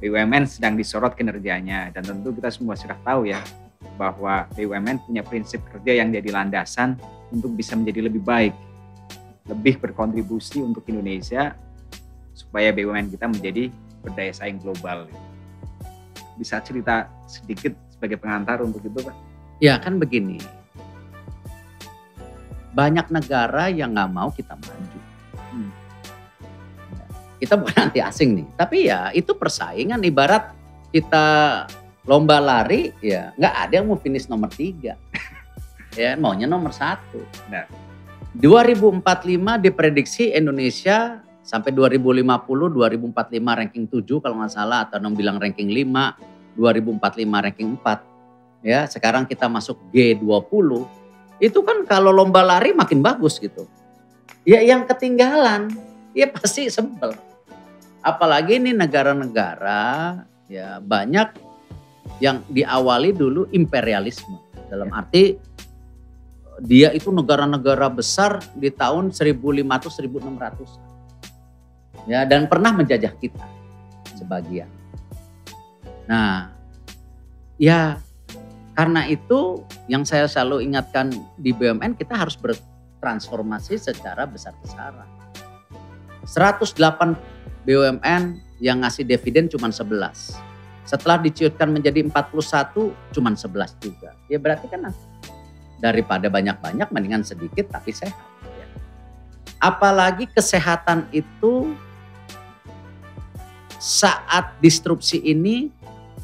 BUMN 0.03 0.43
sedang 0.45 0.75
disorot 0.75 1.15
kinerjanya 1.17 1.89
dan 1.95 2.03
tentu 2.03 2.35
kita 2.35 2.51
semua 2.51 2.75
sudah 2.75 2.97
tahu 3.01 3.25
ya 3.29 3.39
bahwa 3.95 4.45
BUMN 4.53 5.01
punya 5.07 5.23
prinsip 5.23 5.63
kerja 5.71 6.03
yang 6.03 6.11
jadi 6.11 6.29
landasan 6.29 6.99
untuk 7.31 7.55
bisa 7.57 7.73
menjadi 7.73 8.05
lebih 8.05 8.21
baik, 8.21 8.53
lebih 9.49 9.81
berkontribusi 9.81 10.61
untuk 10.61 10.85
Indonesia 10.91 11.57
supaya 12.33 12.73
BUMN 12.73 13.13
kita 13.13 13.29
menjadi 13.29 13.69
berdaya 14.01 14.33
saing 14.35 14.59
global. 14.59 15.07
Bisa 16.35 16.59
cerita 16.65 17.07
sedikit 17.29 17.73
sebagai 17.93 18.19
pengantar 18.19 18.59
untuk 18.59 18.83
itu 18.83 18.99
Pak? 18.99 19.15
Ya 19.63 19.79
kan 19.79 20.01
begini. 20.01 20.41
Banyak 22.73 23.13
negara 23.13 23.69
yang 23.69 23.93
nggak 23.93 24.11
mau 24.11 24.29
kita 24.33 24.57
maju. 24.57 24.99
Hmm. 25.53 25.71
Kita 27.37 27.53
bukan 27.55 27.77
anti 27.87 28.01
asing 28.01 28.43
nih, 28.43 28.47
tapi 28.57 28.89
ya 28.89 29.13
itu 29.13 29.31
persaingan 29.37 30.01
ibarat 30.01 30.51
kita 30.89 31.25
lomba 32.03 32.43
lari 32.43 32.91
ya 32.99 33.31
nggak 33.39 33.55
ada 33.55 33.73
yang 33.79 33.87
mau 33.87 33.99
finish 34.01 34.25
nomor 34.25 34.49
tiga. 34.49 34.97
ya 36.01 36.17
maunya 36.17 36.49
nomor 36.49 36.73
satu. 36.73 37.21
Nah. 37.47 37.69
2045 38.33 39.05
diprediksi 39.61 40.33
Indonesia 40.33 41.21
sampai 41.43 41.75
2050 41.75 42.23
2045 42.23 43.59
ranking 43.59 43.85
7 43.85 44.23
kalau 44.23 44.35
nggak 44.39 44.51
salah 44.51 44.87
atau 44.87 44.97
bilang 45.11 45.37
ranking 45.37 45.69
5 45.69 46.55
2045 46.55 47.45
ranking 47.45 47.69
4 47.77 48.63
ya 48.63 48.87
sekarang 48.87 49.27
kita 49.27 49.51
masuk 49.51 49.75
G20 49.91 51.03
itu 51.43 51.59
kan 51.59 51.83
kalau 51.83 52.15
lomba 52.15 52.39
lari 52.39 52.71
makin 52.71 53.03
bagus 53.03 53.35
gitu. 53.35 53.67
Ya 54.47 54.63
yang 54.63 54.87
ketinggalan 54.87 55.71
ya 56.15 56.31
pasti 56.31 56.71
sebel. 56.71 57.15
Apalagi 57.99 58.59
ini 58.59 58.71
negara-negara 58.71 60.23
ya 60.47 60.79
banyak 60.79 61.35
yang 62.23 62.43
diawali 62.47 63.11
dulu 63.11 63.51
imperialisme. 63.51 64.39
Dalam 64.71 64.87
arti 64.95 65.35
dia 66.63 66.95
itu 66.95 67.11
negara-negara 67.11 67.91
besar 67.91 68.39
di 68.55 68.71
tahun 68.71 69.11
1500 69.11 69.99
1600 69.99 70.92
ya 72.09 72.27
dan 72.27 72.47
pernah 72.47 72.75
menjajah 72.75 73.13
kita 73.19 73.45
sebagian. 74.17 74.67
Nah, 76.07 76.51
ya 77.55 77.99
karena 78.73 79.05
itu 79.05 79.61
yang 79.85 80.03
saya 80.03 80.25
selalu 80.25 80.65
ingatkan 80.65 81.13
di 81.37 81.53
BUMN 81.53 81.93
kita 81.93 82.17
harus 82.17 82.33
bertransformasi 82.39 83.77
secara 83.77 84.25
besar-besaran. 84.25 85.07
108 86.25 87.13
BUMN 87.67 88.23
yang 88.63 88.81
ngasih 88.81 89.03
dividen 89.03 89.51
cuma 89.51 89.69
11. 89.69 90.39
Setelah 90.83 91.19
diciutkan 91.19 91.71
menjadi 91.71 92.03
41 92.03 92.91
cuma 93.15 93.31
11 93.31 93.83
juga. 93.83 94.15
Ya 94.27 94.39
berarti 94.39 94.67
kan 94.67 94.91
Daripada 95.83 96.31
banyak-banyak 96.31 96.87
mendingan 96.95 97.27
sedikit 97.27 97.67
tapi 97.67 97.91
sehat. 97.91 98.15
Apalagi 99.59 100.31
kesehatan 100.31 101.11
itu 101.11 101.75
saat 103.83 104.55
disrupsi 104.63 105.19
ini 105.19 105.67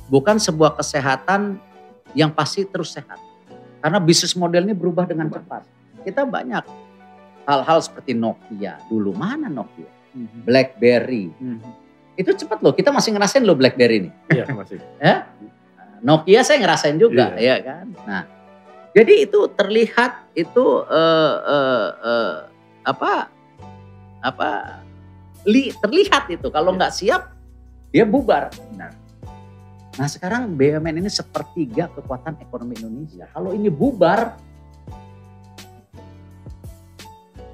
bukan 0.08 0.40
sebuah 0.40 0.80
kesehatan 0.80 1.60
yang 2.16 2.32
pasti 2.32 2.64
terus 2.64 2.96
sehat. 2.96 3.20
Karena 3.84 4.00
bisnis 4.00 4.32
modelnya 4.32 4.72
berubah 4.72 5.04
dengan 5.04 5.28
cepat. 5.28 5.68
Kita 6.08 6.24
banyak 6.24 6.64
hal-hal 7.44 7.80
seperti 7.84 8.16
Nokia. 8.16 8.80
Dulu 8.88 9.12
mana 9.12 9.52
Nokia? 9.52 9.92
Mhm. 10.16 10.48
BlackBerry. 10.48 11.28
Mhm. 11.36 11.60
Itu 12.16 12.32
cepat 12.32 12.64
loh. 12.64 12.72
Kita 12.72 12.96
masih 12.96 13.12
ngerasain 13.12 13.44
loh 13.44 13.60
BlackBerry 13.60 14.08
ini. 14.08 14.12
Iya 14.32 14.48
masih. 14.56 14.80
Ya? 15.04 15.28
Nokia 16.00 16.48
saya 16.48 16.64
ngerasain 16.64 16.96
juga, 16.96 17.36
Iya. 17.36 17.60
ya 17.60 17.64
kan. 17.64 17.86
Nah, 18.08 18.24
jadi 18.96 19.28
itu 19.28 19.52
terlihat 19.52 20.32
itu 20.32 20.66
eh, 20.88 21.36
eh, 21.44 21.88
eh, 22.08 22.36
apa 22.88 23.28
apa 24.24 24.50
li, 25.44 25.76
terlihat 25.76 26.32
itu 26.32 26.48
kalau 26.48 26.72
Iya. 26.72 26.78
nggak 26.80 26.94
siap 26.96 27.24
dia 27.90 28.06
bubar. 28.06 28.54
Benar. 28.74 28.94
Nah 30.00 30.08
sekarang 30.08 30.56
BUMN 30.56 31.04
ini 31.04 31.12
sepertiga 31.12 31.92
kekuatan 31.92 32.40
ekonomi 32.40 32.80
Indonesia. 32.80 33.28
Kalau 33.36 33.52
ini 33.52 33.68
bubar, 33.68 34.40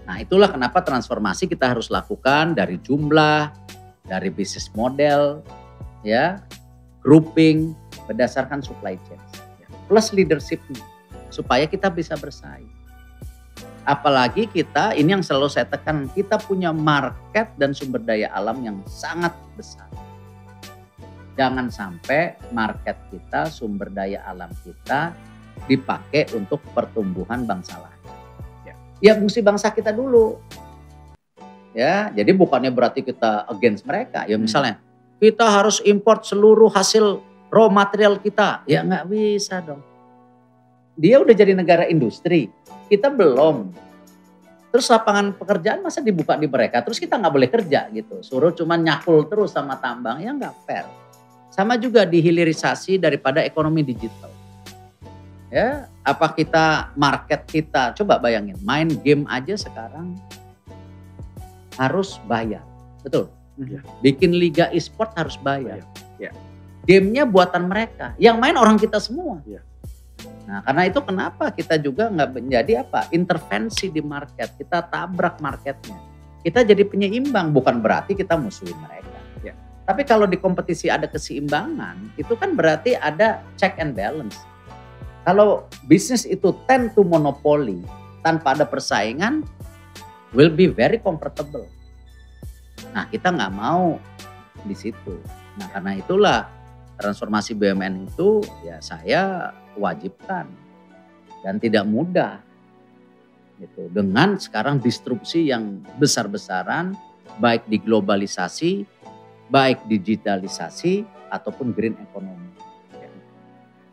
nah 0.06 0.22
itulah 0.22 0.54
kenapa 0.54 0.86
transformasi 0.86 1.50
kita 1.50 1.74
harus 1.74 1.90
lakukan 1.90 2.54
dari 2.54 2.78
jumlah, 2.78 3.50
dari 4.06 4.30
bisnis 4.30 4.70
model, 4.78 5.42
ya, 6.06 6.38
grouping 7.02 7.74
berdasarkan 8.06 8.62
supply 8.62 8.94
chain, 9.10 9.18
plus 9.90 10.14
leadership 10.14 10.62
supaya 11.34 11.66
kita 11.66 11.90
bisa 11.90 12.14
bersaing. 12.14 12.70
Apalagi 13.86 14.46
kita, 14.50 14.94
ini 14.98 15.18
yang 15.18 15.26
selalu 15.26 15.50
saya 15.50 15.66
tekan, 15.66 16.10
kita 16.14 16.38
punya 16.42 16.70
market 16.74 17.50
dan 17.58 17.74
sumber 17.74 18.02
daya 18.02 18.30
alam 18.34 18.62
yang 18.62 18.78
sangat 18.86 19.34
besar 19.58 19.86
jangan 21.36 21.68
sampai 21.68 22.40
market 22.56 22.96
kita, 23.12 23.52
sumber 23.52 23.92
daya 23.92 24.24
alam 24.24 24.50
kita 24.64 25.12
dipakai 25.68 26.32
untuk 26.36 26.64
pertumbuhan 26.72 27.44
bangsa 27.44 27.80
lain. 27.80 28.02
Ya. 28.64 28.76
Ya 29.00 29.14
fungsi 29.20 29.44
bangsa 29.44 29.72
kita 29.72 29.92
dulu. 29.92 30.40
Ya, 31.76 32.08
jadi 32.16 32.32
bukannya 32.32 32.72
berarti 32.72 33.04
kita 33.04 33.52
against 33.52 33.84
mereka. 33.84 34.24
Ya 34.24 34.40
Hmm. 34.40 34.48
misalnya 34.48 34.80
kita 35.20 35.44
harus 35.44 35.84
import 35.84 36.24
seluruh 36.24 36.72
hasil 36.72 37.20
raw 37.52 37.68
material 37.68 38.16
kita. 38.20 38.64
Ya 38.64 38.80
nggak 38.84 39.12
bisa 39.12 39.60
dong. 39.60 39.84
Dia 40.96 41.20
udah 41.20 41.36
jadi 41.36 41.52
negara 41.52 41.84
industri, 41.92 42.48
kita 42.88 43.12
belum. 43.12 43.76
Terus 44.72 44.88
lapangan 44.92 45.36
pekerjaan 45.36 45.84
masa 45.84 46.00
dibuka 46.00 46.40
di 46.40 46.48
mereka, 46.48 46.80
terus 46.84 47.00
kita 47.00 47.20
nggak 47.20 47.34
boleh 47.36 47.50
kerja 47.52 47.92
gitu. 47.92 48.24
Suruh 48.24 48.56
cuman 48.56 48.80
nyakul 48.80 49.28
terus 49.28 49.52
sama 49.52 49.76
tambang, 49.80 50.24
ya 50.24 50.32
nggak 50.32 50.56
fair. 50.64 50.88
Sama 51.56 51.80
juga 51.80 52.04
di 52.04 52.20
hilirisasi 52.20 53.00
daripada 53.00 53.40
ekonomi 53.40 53.80
digital. 53.80 54.28
Ya, 55.48 55.88
apa 56.04 56.36
kita 56.36 56.92
market 57.00 57.48
kita, 57.48 57.96
coba 57.96 58.20
bayangin, 58.20 58.60
main 58.60 58.92
game 58.92 59.24
aja 59.32 59.56
sekarang 59.56 60.20
harus 61.80 62.20
bayar. 62.28 62.60
Betul? 63.08 63.32
Iya. 63.56 63.80
Bikin 64.04 64.36
liga 64.36 64.68
e-sport 64.76 65.16
harus 65.16 65.40
bayar. 65.40 65.80
Iya. 66.20 66.36
Gamenya 66.84 67.24
buatan 67.24 67.72
mereka, 67.72 68.12
yang 68.20 68.36
main 68.36 68.60
orang 68.60 68.76
kita 68.76 69.00
semua. 69.00 69.40
Iya. 69.48 69.64
Nah, 70.52 70.60
karena 70.60 70.92
itu 70.92 71.00
kenapa 71.00 71.56
kita 71.56 71.80
juga 71.80 72.12
nggak 72.12 72.30
menjadi 72.36 72.84
apa? 72.84 73.08
Intervensi 73.16 73.88
di 73.88 74.04
market, 74.04 74.60
kita 74.60 74.84
tabrak 74.84 75.40
marketnya. 75.40 76.04
Kita 76.44 76.68
jadi 76.68 76.84
penyeimbang, 76.84 77.56
bukan 77.56 77.80
berarti 77.80 78.12
kita 78.12 78.36
musuhin 78.36 78.76
mereka. 78.84 79.15
Tapi 79.86 80.02
kalau 80.02 80.26
di 80.26 80.42
kompetisi 80.42 80.90
ada 80.90 81.06
keseimbangan, 81.06 82.18
itu 82.18 82.34
kan 82.34 82.58
berarti 82.58 82.98
ada 82.98 83.46
check 83.54 83.78
and 83.78 83.94
balance. 83.94 84.42
Kalau 85.22 85.70
bisnis 85.86 86.26
itu 86.26 86.54
tend 86.66 86.94
to 86.98 87.06
monopoly 87.06 87.82
tanpa 88.26 88.58
ada 88.58 88.66
persaingan, 88.66 89.46
will 90.34 90.50
be 90.50 90.66
very 90.66 90.98
comfortable. 90.98 91.70
Nah, 92.98 93.06
kita 93.14 93.30
nggak 93.30 93.54
mau 93.54 94.02
di 94.66 94.74
situ. 94.74 95.22
Nah, 95.62 95.70
karena 95.70 96.02
itulah 96.02 96.40
transformasi 96.98 97.54
BUMN 97.54 98.10
itu 98.10 98.42
ya 98.66 98.82
saya 98.82 99.52
wajibkan 99.78 100.48
dan 101.44 101.62
tidak 101.62 101.86
mudah 101.86 102.40
gitu 103.60 103.88
dengan 103.92 104.36
sekarang 104.36 104.82
disrupsi 104.84 105.48
yang 105.52 105.80
besar-besaran 106.00 106.96
baik 107.40 107.68
di 107.68 107.80
globalisasi 107.80 108.88
baik 109.50 109.86
digitalisasi 109.86 111.06
ataupun 111.30 111.74
green 111.74 111.96
economy. 112.00 112.56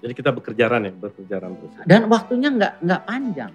Jadi 0.03 0.12
kita 0.18 0.34
bekerjaan 0.34 0.82
ya, 0.82 0.90
bekerjaan 0.90 1.55
terus. 1.55 1.72
dan 1.86 2.11
waktunya 2.11 2.50
nggak 2.50 2.72
nggak 2.82 3.03
panjang. 3.07 3.53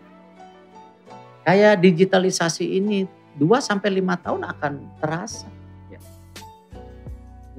Kayak 1.43 1.79
digitalisasi 1.83 2.65
ini 2.79 3.03
2 3.35 3.59
sampai 3.59 3.91
lima 3.91 4.15
tahun 4.15 4.47
akan 4.47 4.73
terasa. 5.03 5.47
Ya. 5.91 5.99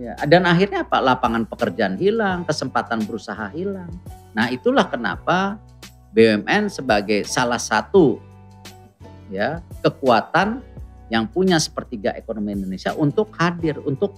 ya 0.00 0.12
dan 0.24 0.48
akhirnya 0.48 0.88
apa? 0.88 1.04
Lapangan 1.04 1.44
pekerjaan 1.44 2.00
hilang 2.00 2.48
kesempatan 2.48 3.04
berusaha 3.04 3.52
hilang. 3.52 3.92
Nah 4.32 4.48
itulah 4.48 4.88
kenapa 4.88 5.60
BUMN 6.16 6.72
sebagai 6.72 7.28
salah 7.28 7.60
satu 7.60 8.16
ya 9.28 9.60
kekuatan 9.84 10.64
yang 11.08 11.24
punya 11.28 11.56
sepertiga 11.56 12.12
ekonomi 12.16 12.52
Indonesia 12.52 12.92
untuk 12.92 13.32
hadir 13.36 13.80
untuk 13.84 14.16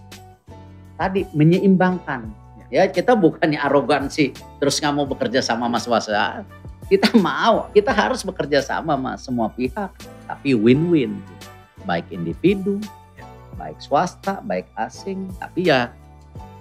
tadi 0.98 1.24
menyeimbangkan 1.32 2.28
ya 2.70 2.86
kita 2.86 3.14
bukannya 3.18 3.58
arogansi 3.58 4.34
terus 4.62 4.78
nggak 4.78 4.94
mau 4.94 5.06
bekerja 5.06 5.42
sama 5.42 5.66
mas 5.66 5.86
Wasa 5.86 6.46
kita 6.90 7.14
mau 7.18 7.70
kita 7.70 7.90
harus 7.94 8.22
bekerja 8.22 8.62
sama 8.62 8.94
sama 8.94 9.10
semua 9.18 9.48
pihak 9.50 9.90
tapi 10.26 10.54
win-win 10.54 11.18
baik 11.86 12.10
individu 12.10 12.78
baik 13.54 13.78
swasta 13.78 14.42
baik 14.42 14.66
asing 14.74 15.30
tapi 15.38 15.70
ya 15.70 15.90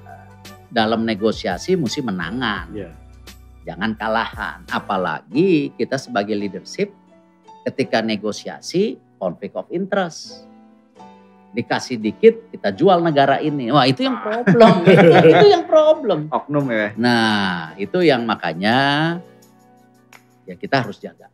eh, 0.05 0.25
dalam 0.69 1.05
negosiasi 1.05 1.73
mesti 1.77 2.01
menangan 2.05 2.69
Iya. 2.73 2.91
jangan 3.69 3.93
kalahan. 3.93 4.65
Apalagi 4.71 5.69
kita 5.77 5.99
sebagai 6.01 6.33
leadership 6.33 6.89
ketika 7.69 8.01
negosiasi 8.01 8.97
konflik 9.19 9.51
of 9.53 9.67
interest. 9.69 10.47
Dikasih 11.51 11.99
dikit 11.99 12.49
kita 12.55 12.71
jual 12.71 13.03
negara 13.03 13.43
ini. 13.43 13.69
Wah 13.69 13.83
itu 13.83 14.07
yang 14.07 14.17
problem. 14.23 14.73
itu 15.35 15.45
yang 15.51 15.65
problem. 15.67 16.19
Oknum 16.31 16.65
ya. 16.71 16.95
Nah 16.95 17.75
itu 17.75 17.99
yang 17.99 18.23
makanya 18.23 19.19
ya 20.47 20.55
kita 20.55 20.81
harus 20.81 20.97
jaga. 20.97 21.27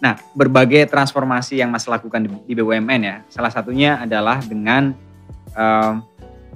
Nah, 0.00 0.16
berbagai 0.32 0.88
transformasi 0.88 1.60
yang 1.60 1.68
Mas 1.68 1.84
lakukan 1.84 2.24
di, 2.24 2.56
BUMN 2.56 3.00
ya, 3.04 3.16
salah 3.28 3.52
satunya 3.52 4.00
adalah 4.00 4.40
dengan 4.40 4.96
em, 5.52 6.00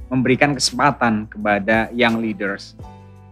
memberikan 0.09 0.57
kesempatan 0.57 1.29
kepada 1.29 1.93
young 1.93 2.25
leaders. 2.25 2.73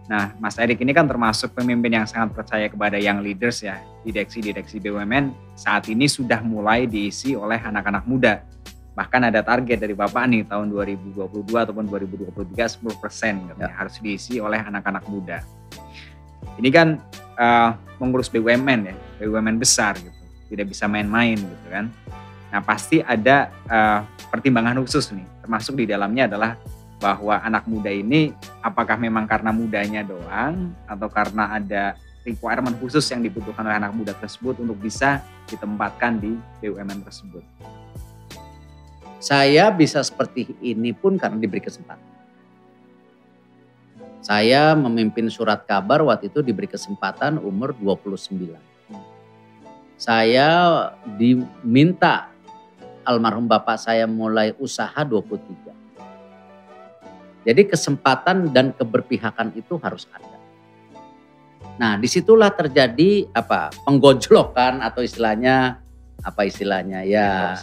Nah, 0.03 0.35
Mas 0.35 0.59
Erik 0.59 0.83
ini 0.83 0.91
kan 0.91 1.07
termasuk 1.07 1.55
pemimpin 1.55 1.87
yang 1.87 2.03
sangat 2.03 2.35
percaya 2.35 2.67
kepada 2.67 2.99
young 2.99 3.23
leaders 3.23 3.63
ya, 3.63 3.79
direksi-direksi 4.03 4.83
BUMN 4.83 5.31
saat 5.55 5.87
ini 5.87 6.11
sudah 6.11 6.43
mulai 6.43 6.83
diisi 6.83 7.39
oleh 7.39 7.55
anak-anak 7.55 8.03
muda. 8.03 8.43
Bahkan 8.93 9.31
ada 9.31 9.39
target 9.39 9.79
dari 9.79 9.95
Bapak 9.95 10.27
nih 10.27 10.43
tahun 10.43 10.69
2022 10.69 11.23
ataupun 11.55 11.87
2023 11.87 12.35
10 12.83 13.01
persen 13.01 13.33
katanya 13.47 13.73
harus 13.73 13.95
diisi 14.03 14.43
oleh 14.43 14.59
anak-anak 14.59 15.07
muda. 15.07 15.39
Ini 16.59 16.69
kan 16.69 16.99
eh, 17.39 17.69
mengurus 17.97 18.27
BUMN 18.27 18.79
ya, 18.91 18.95
BUMN 19.23 19.55
besar 19.55 19.95
gitu, 19.97 20.19
tidak 20.51 20.67
bisa 20.75 20.83
main-main 20.91 21.39
gitu 21.39 21.67
kan. 21.71 21.87
Nah 22.51 22.59
pasti 22.59 22.99
ada 22.99 23.47
eh, 23.71 23.99
pertimbangan 24.27 24.83
khusus 24.83 25.15
nih, 25.15 25.25
termasuk 25.47 25.79
di 25.79 25.87
dalamnya 25.87 26.27
adalah 26.27 26.59
bahwa 27.03 27.35
anak 27.43 27.67
muda 27.67 27.91
ini 27.91 28.31
apakah 28.63 28.95
memang 28.95 29.27
karena 29.27 29.51
mudanya 29.51 30.07
doang 30.07 30.71
atau 30.87 31.11
karena 31.11 31.59
ada 31.59 31.99
requirement 32.23 32.79
khusus 32.79 33.03
yang 33.11 33.19
dibutuhkan 33.19 33.67
oleh 33.67 33.75
anak 33.75 33.91
muda 33.91 34.15
tersebut 34.15 34.63
untuk 34.63 34.79
bisa 34.79 35.19
ditempatkan 35.51 36.23
di 36.23 36.39
BUMN 36.63 37.03
tersebut. 37.03 37.43
Saya 39.19 39.67
bisa 39.75 39.99
seperti 39.99 40.55
ini 40.63 40.95
pun 40.95 41.19
karena 41.19 41.35
diberi 41.35 41.59
kesempatan. 41.59 42.15
Saya 44.23 44.71
memimpin 44.71 45.27
surat 45.27 45.67
kabar 45.67 45.99
waktu 46.07 46.31
itu 46.31 46.39
diberi 46.39 46.71
kesempatan 46.71 47.43
umur 47.43 47.75
29. 47.75 48.55
Saya 49.99 50.47
diminta 51.19 52.31
almarhum 53.03 53.43
bapak 53.51 53.75
saya 53.75 54.07
mulai 54.07 54.55
usaha 54.55 54.95
23. 54.95 55.82
Jadi 57.43 57.67
kesempatan 57.67 58.49
dan 58.55 58.71
keberpihakan 58.71 59.51
itu 59.59 59.75
harus 59.83 60.07
ada. 60.15 60.39
Nah, 61.75 61.97
di 61.99 62.07
situlah 62.07 62.53
terjadi 62.53 63.27
apa 63.33 63.73
penggojlokan 63.83 64.79
atau 64.79 65.01
istilahnya 65.03 65.81
apa 66.23 66.47
istilahnya 66.47 67.03
ya 67.03 67.59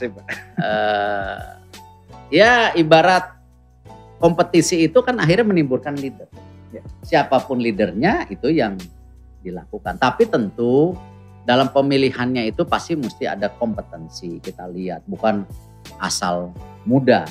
uh, 0.61 1.37
ya 2.29 2.77
ibarat 2.77 3.41
kompetisi 4.21 4.85
itu 4.85 5.01
kan 5.01 5.17
akhirnya 5.17 5.49
menimbulkan 5.49 5.97
leader. 5.97 6.29
Ya. 6.71 6.85
Siapa 7.01 7.41
pun 7.49 7.57
leadernya 7.59 8.29
itu 8.29 8.53
yang 8.53 8.77
dilakukan. 9.41 9.97
Tapi 9.97 10.29
tentu 10.29 10.93
dalam 11.49 11.73
pemilihannya 11.73 12.53
itu 12.53 12.69
pasti 12.69 12.95
mesti 12.95 13.25
ada 13.25 13.49
kompetensi 13.49 14.39
kita 14.45 14.69
lihat, 14.69 15.03
bukan 15.09 15.49
asal 15.97 16.53
muda 16.85 17.25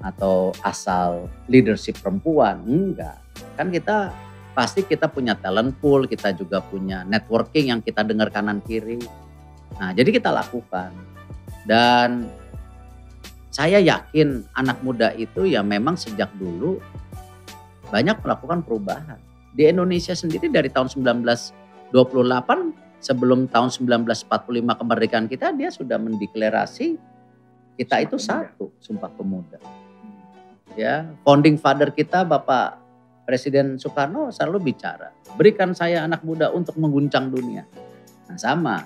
atau 0.00 0.52
asal 0.60 1.28
leadership 1.48 1.98
perempuan, 2.00 2.60
enggak. 2.64 3.18
Kan 3.56 3.72
kita 3.72 4.12
pasti 4.56 4.84
kita 4.84 5.08
punya 5.12 5.36
talent 5.36 5.76
pool, 5.80 6.08
kita 6.08 6.32
juga 6.32 6.64
punya 6.64 7.04
networking 7.04 7.72
yang 7.72 7.80
kita 7.84 8.00
dengar 8.00 8.32
kanan 8.32 8.64
kiri. 8.64 9.00
Nah, 9.76 9.92
jadi 9.92 10.08
kita 10.08 10.32
lakukan. 10.32 10.92
Dan 11.66 12.30
saya 13.52 13.80
yakin 13.80 14.44
anak 14.52 14.80
muda 14.84 15.12
itu 15.16 15.48
ya 15.48 15.64
memang 15.64 15.96
sejak 15.96 16.32
dulu 16.36 16.80
banyak 17.88 18.20
melakukan 18.20 18.60
perubahan. 18.64 19.20
Di 19.56 19.72
Indonesia 19.72 20.12
sendiri 20.12 20.52
dari 20.52 20.68
tahun 20.68 20.92
1928 20.92 21.92
sebelum 23.00 23.48
tahun 23.48 23.68
1945 23.72 24.28
kemerdekaan 24.60 25.26
kita 25.28 25.56
dia 25.56 25.72
sudah 25.72 25.96
mendeklarasi 25.96 27.00
kita 27.76 28.00
Sumpah 28.00 28.04
itu 28.08 28.16
pemuda. 28.16 28.28
satu, 28.28 28.66
Sumpah 28.80 29.10
Pemuda. 29.12 29.58
Ya, 30.74 31.06
founding 31.22 31.54
father 31.60 31.94
kita 31.94 32.26
Bapak 32.26 32.82
Presiden 33.22 33.78
Soekarno 33.78 34.34
selalu 34.34 34.74
bicara, 34.74 35.14
berikan 35.38 35.70
saya 35.70 36.02
anak 36.02 36.26
muda 36.26 36.50
untuk 36.50 36.74
mengguncang 36.74 37.30
dunia. 37.30 37.62
Nah, 38.26 38.38
sama. 38.38 38.76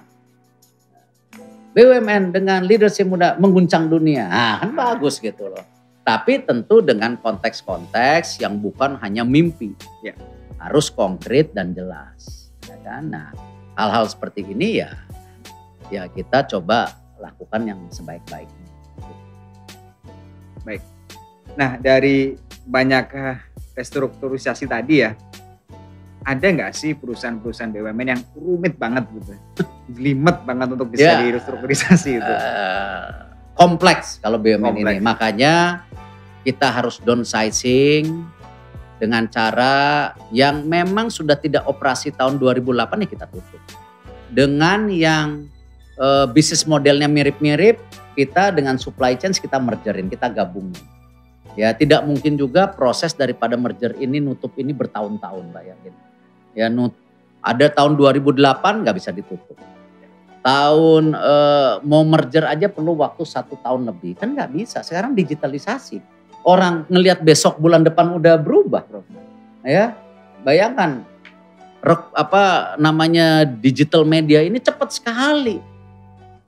BUMN 1.71 2.35
dengan 2.35 2.67
leadership 2.67 3.07
muda 3.07 3.39
mengguncang 3.39 3.89
dunia. 3.89 4.27
Nah, 4.27 4.57
kan 4.61 4.73
bagus 4.75 5.23
gitu 5.23 5.49
loh. 5.49 5.65
Tapi 6.03 6.43
tentu 6.43 6.83
dengan 6.83 7.15
konteks-konteks 7.17 8.43
yang 8.43 8.59
bukan 8.59 8.99
hanya 8.99 9.23
mimpi. 9.23 9.73
Ya. 10.03 10.19
Harus 10.59 10.91
konkret 10.91 11.55
dan 11.55 11.73
jelas. 11.73 12.51
Ya 12.67 12.77
kan? 12.83 13.15
Nah, 13.15 13.31
hal-hal 13.79 14.11
seperti 14.11 14.43
ini 14.43 14.83
ya 14.83 14.93
ya 15.91 16.07
kita 16.07 16.47
coba 16.47 16.95
lakukan 17.19 17.67
yang 17.67 17.81
sebaik-baiknya. 17.91 18.69
Baik. 20.65 20.83
Nah 21.59 21.81
dari 21.81 22.37
banyak 22.67 23.05
eh, 23.15 23.39
restrukturisasi 23.75 24.69
tadi 24.69 24.95
ya, 25.03 25.17
ada 26.23 26.47
nggak 26.47 26.73
sih 26.77 26.93
perusahaan-perusahaan 26.93 27.73
BUMN 27.73 28.09
yang 28.13 28.23
rumit 28.37 28.77
banget 28.77 29.09
gitu, 29.17 29.33
jelimet 29.97 30.45
banget 30.45 30.69
untuk 30.77 30.89
bisa 30.93 31.17
ya, 31.17 31.25
direstrukturisasi 31.25 32.11
itu? 32.21 32.33
Uh, 32.33 33.33
kompleks 33.57 34.21
kalau 34.21 34.37
BUMN 34.37 34.61
kompleks. 34.61 34.97
ini, 34.97 35.01
makanya 35.01 35.55
kita 36.45 36.69
harus 36.73 37.01
downsizing 37.01 38.25
dengan 39.01 39.25
cara 39.33 40.13
yang 40.29 40.69
memang 40.69 41.09
sudah 41.09 41.37
tidak 41.41 41.65
operasi 41.65 42.13
tahun 42.13 42.37
2008 42.37 43.05
ya 43.05 43.09
kita 43.09 43.27
tutup. 43.33 43.63
Dengan 44.29 44.93
yang 44.93 45.49
e, 45.97 46.07
bisnis 46.31 46.69
modelnya 46.69 47.09
mirip-mirip, 47.09 47.81
kita 48.13 48.53
dengan 48.53 48.77
supply 48.77 49.17
chain 49.17 49.33
kita 49.33 49.57
mergerin, 49.57 50.13
kita 50.13 50.29
gabungin. 50.29 50.77
Ya, 51.59 51.75
tidak 51.75 52.07
mungkin 52.07 52.39
juga 52.39 52.71
proses 52.71 53.11
daripada 53.11 53.59
merger 53.59 53.99
ini 53.99 54.23
nutup 54.23 54.55
ini 54.55 54.71
bertahun-tahun, 54.71 55.51
bayangin. 55.51 55.95
Ya, 56.55 56.71
nut, 56.71 56.95
ada 57.43 57.67
tahun 57.67 57.99
2008 57.99 58.87
nggak 58.87 58.97
bisa 58.97 59.11
ditutup. 59.11 59.59
Tahun 60.41 61.05
e, 61.13 61.35
mau 61.85 62.01
merger 62.07 62.49
aja 62.49 62.71
perlu 62.71 62.97
waktu 62.97 63.27
satu 63.27 63.59
tahun 63.61 63.91
lebih, 63.91 64.17
kan 64.17 64.33
nggak 64.33 64.51
bisa. 64.57 64.81
Sekarang 64.81 65.13
digitalisasi 65.13 66.01
orang 66.47 66.89
ngelihat 66.89 67.21
besok 67.21 67.61
bulan 67.61 67.85
depan 67.85 68.15
udah 68.17 68.41
berubah, 68.41 68.87
Ya, 69.61 69.93
bayangkan 70.41 71.05
rek, 71.85 72.17
apa 72.17 72.77
namanya 72.81 73.45
digital 73.45 74.09
media 74.09 74.41
ini 74.41 74.57
cepat 74.57 74.97
sekali. 74.97 75.61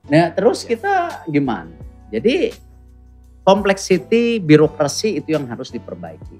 Nah, 0.09 0.33
terus 0.33 0.65
kita 0.65 1.23
gimana? 1.29 1.71
Jadi 2.09 2.53
kompleksiti 3.43 4.39
birokrasi 4.39 5.19
itu 5.19 5.35
yang 5.35 5.47
harus 5.51 5.69
diperbaiki. 5.71 6.39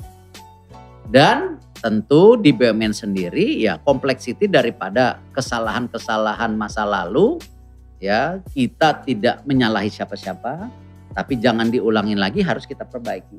Dan 1.07 1.59
tentu 1.83 2.39
di 2.39 2.55
BUMN 2.55 2.95
sendiri 2.95 3.59
ya 3.59 3.75
kompleksiti 3.83 4.47
daripada 4.47 5.19
kesalahan-kesalahan 5.35 6.55
masa 6.55 6.87
lalu 6.87 7.37
ya 7.99 8.39
kita 8.55 9.03
tidak 9.03 9.43
menyalahi 9.43 9.91
siapa-siapa 9.91 10.71
tapi 11.11 11.37
jangan 11.37 11.67
diulangin 11.69 12.17
lagi 12.17 12.39
harus 12.39 12.63
kita 12.63 12.87
perbaiki. 12.87 13.37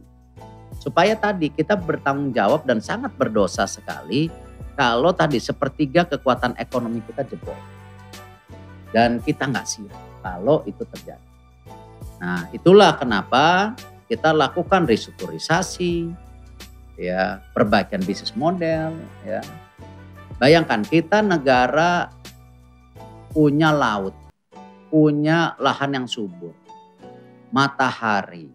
Supaya 0.78 1.16
tadi 1.16 1.48
kita 1.48 1.74
bertanggung 1.80 2.36
jawab 2.36 2.68
dan 2.68 2.84
sangat 2.84 3.16
berdosa 3.16 3.64
sekali 3.64 4.28
kalau 4.76 5.16
tadi 5.16 5.40
sepertiga 5.40 6.04
kekuatan 6.04 6.52
ekonomi 6.60 7.00
kita 7.00 7.24
jebol. 7.24 7.56
Dan 8.92 9.18
kita 9.24 9.48
nggak 9.48 9.66
siap 9.66 9.96
kalau 10.22 10.62
itu 10.68 10.84
terjadi. 10.86 11.23
Nah 12.18 12.48
itulah 12.54 12.94
kenapa 12.96 13.74
kita 14.06 14.30
lakukan 14.30 14.84
restrukturisasi, 14.84 16.12
ya 17.00 17.42
perbaikan 17.56 18.02
bisnis 18.04 18.36
model, 18.36 18.94
ya. 19.24 19.40
Bayangkan 20.38 20.82
kita 20.82 21.22
negara 21.22 22.10
punya 23.30 23.70
laut, 23.70 24.14
punya 24.90 25.54
lahan 25.58 26.02
yang 26.02 26.06
subur, 26.10 26.54
matahari, 27.54 28.50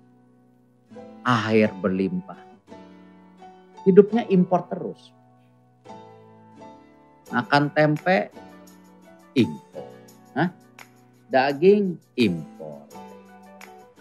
air 1.23 1.71
berlimpah. 1.79 2.39
Hidupnya 3.87 4.27
impor 4.27 4.67
terus. 4.67 5.15
Makan 7.31 7.71
tempe, 7.71 8.27
impor. 9.33 9.87
Hah? 10.35 10.49
Daging, 11.31 11.95
impor. 12.19 12.58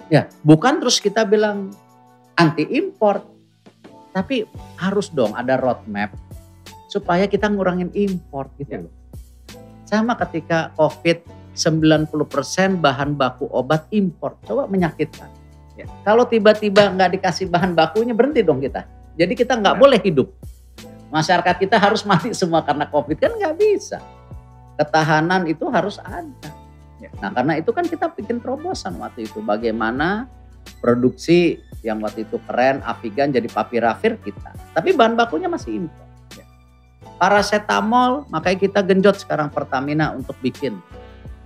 Ya, 0.09 0.25
bukan 0.41 0.81
terus 0.81 0.99
kita 1.01 1.29
bilang 1.29 1.73
anti 2.33 2.65
impor. 2.65 3.25
Tapi 4.13 4.49
harus 4.81 5.13
dong 5.13 5.37
ada 5.37 5.61
roadmap 5.61 6.17
supaya 6.89 7.29
kita 7.29 7.47
ngurangin 7.53 7.93
impor 7.93 8.49
gitu 8.57 8.73
ya. 8.73 8.81
loh. 8.89 8.95
Sama 9.85 10.17
ketika 10.17 10.73
COVID 10.75 11.39
90% 11.53 12.81
bahan 12.81 13.13
baku 13.15 13.47
obat 13.53 13.85
impor. 13.93 14.41
Coba 14.49 14.65
menyakitkan. 14.65 15.29
Ya. 15.77 15.87
Kalau 16.03 16.25
tiba-tiba 16.25 16.89
nggak 16.91 17.21
dikasih 17.21 17.47
bahan 17.53 17.77
bakunya 17.77 18.17
berhenti 18.17 18.41
dong 18.41 18.59
kita. 18.65 18.89
Jadi 19.15 19.37
kita 19.37 19.61
nggak 19.61 19.77
ya. 19.77 19.81
boleh 19.81 20.01
hidup. 20.01 20.29
Masyarakat 21.13 21.55
kita 21.61 21.77
harus 21.77 22.03
mati 22.09 22.33
semua 22.33 22.65
karena 22.65 22.89
COVID 22.89 23.17
kan 23.21 23.33
nggak 23.37 23.55
bisa. 23.61 24.01
Ketahanan 24.81 25.45
itu 25.51 25.69
harus 25.69 26.01
ada. 26.01 26.51
Ya. 26.99 27.11
Nah 27.23 27.31
karena 27.31 27.59
itu 27.59 27.71
kan 27.71 27.87
kita 27.87 28.11
bikin 28.15 28.43
terobosan 28.43 28.99
waktu 28.99 29.31
itu. 29.31 29.39
Bagaimana 29.43 30.27
produksi 30.83 31.63
yang 31.87 32.03
waktu 32.03 32.27
itu 32.27 32.43
keren, 32.45 32.83
Avigan 32.83 33.31
jadi 33.31 33.47
papirafir 33.47 34.19
kita. 34.19 34.55
Tapi 34.75 34.93
bahan 34.95 35.15
bakunya 35.15 35.47
masih 35.47 35.87
impor. 35.87 36.07
Ya. 36.35 36.45
Paracetamol 37.19 38.27
makanya 38.31 38.59
kita 38.59 38.81
genjot 38.83 39.23
sekarang 39.23 39.49
Pertamina 39.51 40.11
untuk 40.15 40.35
bikin 40.43 40.79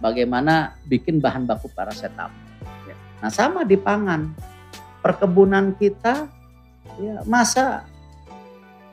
bagaimana 0.03 0.75
bikin 0.89 1.21
bahan 1.23 1.47
baku 1.47 1.71
paracetamol. 1.71 2.35
Ya. 2.89 2.97
Nah 3.21 3.31
sama 3.31 3.63
di 3.63 3.77
pangan, 3.77 4.33
perkebunan 5.05 5.77
kita 5.77 6.27
ya 6.99 7.23
masa 7.29 7.87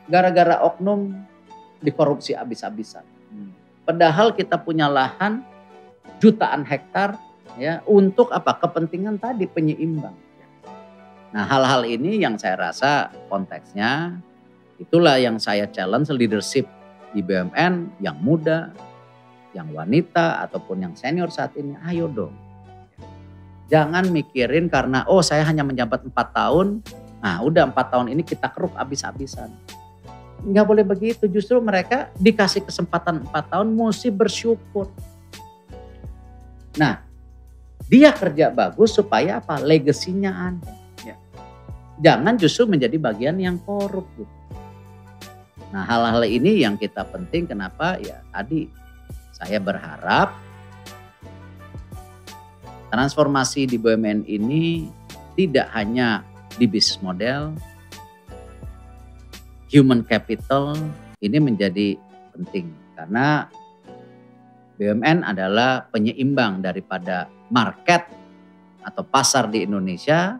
gara-gara 0.05 0.61
oknum 0.65 1.15
dikorupsi 1.79 2.35
habis-habisan. 2.35 3.05
Hmm. 3.31 3.51
Padahal 3.87 4.35
kita 4.37 4.59
punya 4.61 4.85
lahan 4.85 5.45
jutaan 6.17 6.65
hektar 6.65 7.13
ya 7.61 7.85
untuk 7.85 8.33
apa? 8.33 8.57
Kepentingan 8.57 9.21
tadi 9.21 9.45
penyeimbang. 9.45 10.17
Nah 11.29 11.45
hal-hal 11.45 11.85
ini 11.85 12.17
yang 12.17 12.41
saya 12.41 12.57
rasa 12.57 13.13
konteksnya 13.29 14.17
itulah 14.81 15.21
yang 15.21 15.37
saya 15.37 15.69
challenge 15.69 16.09
leadership 16.09 16.65
di 17.13 17.21
BUMN 17.21 18.01
yang 18.01 18.17
muda, 18.17 18.73
yang 19.53 19.69
wanita 19.73 20.45
ataupun 20.45 20.89
yang 20.89 20.93
senior 20.93 21.29
saat 21.29 21.53
ini, 21.57 21.73
ayo 21.85 22.09
dong. 22.09 22.33
Jangan 23.69 24.09
mikirin 24.09 24.65
karena 24.65 25.05
oh 25.05 25.21
saya 25.21 25.45
hanya 25.45 25.61
menjabat 25.61 26.01
empat 26.01 26.33
tahun, 26.33 26.81
nah 27.21 27.41
udah 27.45 27.69
empat 27.69 27.93
tahun 27.93 28.09
ini 28.13 28.25
kita 28.25 28.49
keruk 28.49 28.73
habis-habisan. 28.73 29.53
Nggak 30.41 30.65
boleh 30.65 30.85
begitu, 30.87 31.29
justru 31.29 31.61
mereka 31.61 32.09
dikasih 32.17 32.65
kesempatan 32.65 33.29
empat 33.29 33.53
tahun 33.53 33.69
mesti 33.69 34.09
bersyukur. 34.09 34.89
Nah, 36.79 37.03
dia 37.91 38.15
kerja 38.15 38.47
bagus 38.47 38.95
supaya 38.95 39.43
apa? 39.43 39.59
Legasinya 39.59 40.31
ada. 40.31 40.71
Ya. 41.03 41.15
Jangan 41.99 42.39
justru 42.39 42.71
menjadi 42.71 42.95
bagian 42.95 43.35
yang 43.35 43.59
korup 43.59 44.07
gitu. 44.15 44.39
Nah 45.69 45.85
hal-hal 45.85 46.25
ini 46.25 46.65
yang 46.65 46.81
kita 46.81 47.05
penting 47.05 47.45
kenapa 47.45 48.01
ya 48.01 48.25
tadi 48.33 48.65
saya 49.29 49.61
berharap 49.61 50.33
transformasi 52.89 53.69
di 53.69 53.77
BUMN 53.77 54.25
ini 54.25 54.89
tidak 55.37 55.69
hanya 55.77 56.25
di 56.57 56.65
bisnis 56.65 56.97
model, 57.05 57.53
human 59.69 60.01
capital 60.01 60.73
ini 61.21 61.37
menjadi 61.37 61.95
penting 62.33 62.73
karena 62.97 63.45
BUMN 64.79 65.27
adalah 65.27 65.91
penyeimbang 65.91 66.63
daripada 66.63 67.27
market 67.51 68.07
atau 68.79 69.03
pasar 69.03 69.51
di 69.51 69.67
Indonesia, 69.67 70.39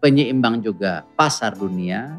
penyeimbang 0.00 0.64
juga 0.64 1.04
pasar 1.12 1.52
dunia, 1.52 2.16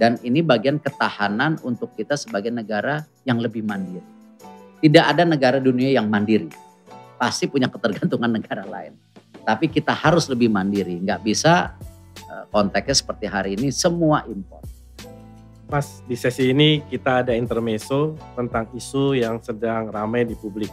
dan 0.00 0.16
ini 0.24 0.40
bagian 0.40 0.80
ketahanan 0.80 1.60
untuk 1.60 1.92
kita 1.92 2.16
sebagai 2.16 2.48
negara 2.48 3.04
yang 3.28 3.36
lebih 3.36 3.60
mandiri. 3.68 4.00
Tidak 4.80 5.04
ada 5.04 5.28
negara 5.28 5.60
dunia 5.60 5.92
yang 5.92 6.08
mandiri. 6.08 6.48
Pasti 7.20 7.50
punya 7.50 7.68
ketergantungan 7.68 8.30
negara 8.40 8.64
lain. 8.64 8.96
Tapi 9.44 9.68
kita 9.68 9.92
harus 9.92 10.24
lebih 10.30 10.48
mandiri. 10.48 11.04
Nggak 11.04 11.20
bisa 11.20 11.76
eh, 12.16 12.44
konteksnya 12.48 12.96
seperti 12.96 13.26
hari 13.28 13.50
ini 13.60 13.68
semua 13.74 14.24
impor. 14.24 14.64
Mas, 15.68 16.00
di 16.08 16.16
sesi 16.16 16.48
ini 16.48 16.80
kita 16.88 17.20
ada 17.20 17.36
intermezzo 17.36 18.16
tentang 18.32 18.72
isu 18.72 19.12
yang 19.12 19.36
sedang 19.44 19.92
ramai 19.92 20.24
di 20.24 20.32
publik. 20.32 20.72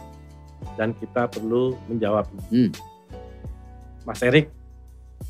Dan 0.72 0.96
kita 0.96 1.28
perlu 1.28 1.76
menjawabnya. 1.84 2.40
Hmm. 2.48 2.72
Mas 4.08 4.24
Erik, 4.24 4.48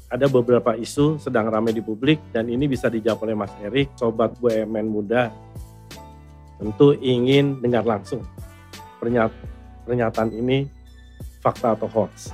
ada 0.06 0.30
beberapa 0.30 0.78
isu 0.78 1.18
sedang 1.18 1.50
ramai 1.50 1.74
di 1.74 1.82
publik 1.82 2.22
dan 2.30 2.46
ini 2.46 2.70
bisa 2.70 2.86
dijawab 2.86 3.26
oleh 3.26 3.34
Mas 3.34 3.50
Erik, 3.58 3.90
sobat 3.98 4.38
BUMN 4.38 4.86
muda 4.86 5.34
tentu 6.56 6.96
ingin 7.02 7.60
dengar 7.60 7.84
langsung 7.84 8.24
pernyataan 9.02 10.30
ini 10.32 10.70
fakta 11.44 11.76
atau 11.76 11.88
hoax. 11.90 12.32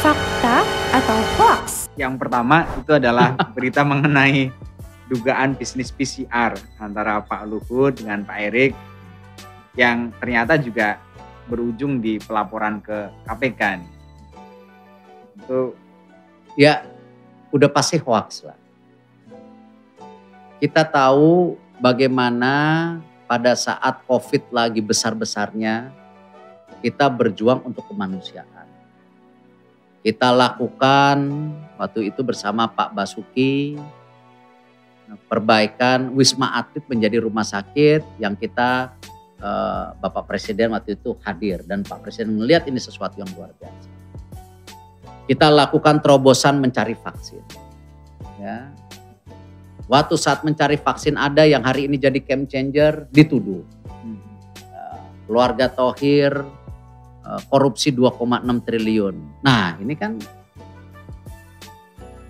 Fakta 0.00 0.56
atau 0.96 1.18
hoax? 1.36 1.67
Yang 1.98 2.14
pertama 2.22 2.64
itu 2.78 2.94
adalah 2.94 3.34
berita 3.58 3.82
mengenai 3.82 4.54
dugaan 5.10 5.58
bisnis 5.58 5.90
PCR 5.90 6.54
antara 6.78 7.18
Pak 7.20 7.42
Luhut 7.50 7.98
dengan 7.98 8.22
Pak 8.22 8.38
Erik 8.38 8.72
yang 9.74 10.14
ternyata 10.22 10.54
juga 10.54 11.02
berujung 11.50 11.98
di 11.98 12.22
pelaporan 12.22 12.78
ke 12.78 13.10
KPK 13.26 13.60
nih. 13.82 13.92
Itu 15.42 15.74
Ya 16.58 16.82
udah 17.54 17.70
pasti 17.70 18.02
hoax 18.02 18.42
lah. 18.42 18.58
Kita 20.58 20.82
tahu 20.82 21.54
bagaimana 21.78 22.98
pada 23.30 23.54
saat 23.54 24.02
COVID 24.10 24.50
lagi 24.50 24.82
besar-besarnya 24.82 25.94
kita 26.82 27.06
berjuang 27.06 27.62
untuk 27.62 27.86
kemanusiaan. 27.86 28.57
Kita 29.98 30.30
lakukan 30.30 31.18
waktu 31.74 32.14
itu 32.14 32.22
bersama 32.22 32.70
Pak 32.70 32.94
Basuki 32.94 33.74
perbaikan 35.26 36.12
Wisma 36.12 36.52
Atlet 36.54 36.84
menjadi 36.86 37.24
rumah 37.24 37.46
sakit 37.46 38.04
yang 38.20 38.36
kita 38.36 38.92
eh, 39.40 39.86
Bapak 39.96 40.28
Presiden 40.28 40.76
waktu 40.76 41.00
itu 41.00 41.16
hadir 41.24 41.64
dan 41.64 41.80
Pak 41.82 42.04
Presiden 42.04 42.36
melihat 42.36 42.68
ini 42.68 42.76
sesuatu 42.76 43.16
yang 43.16 43.30
luar 43.32 43.50
biasa. 43.56 43.88
Kita 45.28 45.52
lakukan 45.52 46.00
terobosan 46.00 46.56
mencari 46.60 46.96
vaksin. 46.96 47.44
Ya. 48.40 48.72
Waktu 49.88 50.14
saat 50.20 50.44
mencari 50.44 50.76
vaksin 50.76 51.16
ada 51.16 51.48
yang 51.48 51.64
hari 51.64 51.88
ini 51.88 51.96
jadi 51.96 52.20
game 52.20 52.44
changer 52.44 53.08
dituduh. 53.08 53.64
Eh, 54.60 55.00
Keluarga 55.28 55.68
Tohir 55.68 56.44
korupsi 57.48 57.92
2,6 57.92 58.44
triliun. 58.64 59.16
Nah 59.44 59.76
ini 59.78 59.92
kan 59.92 60.16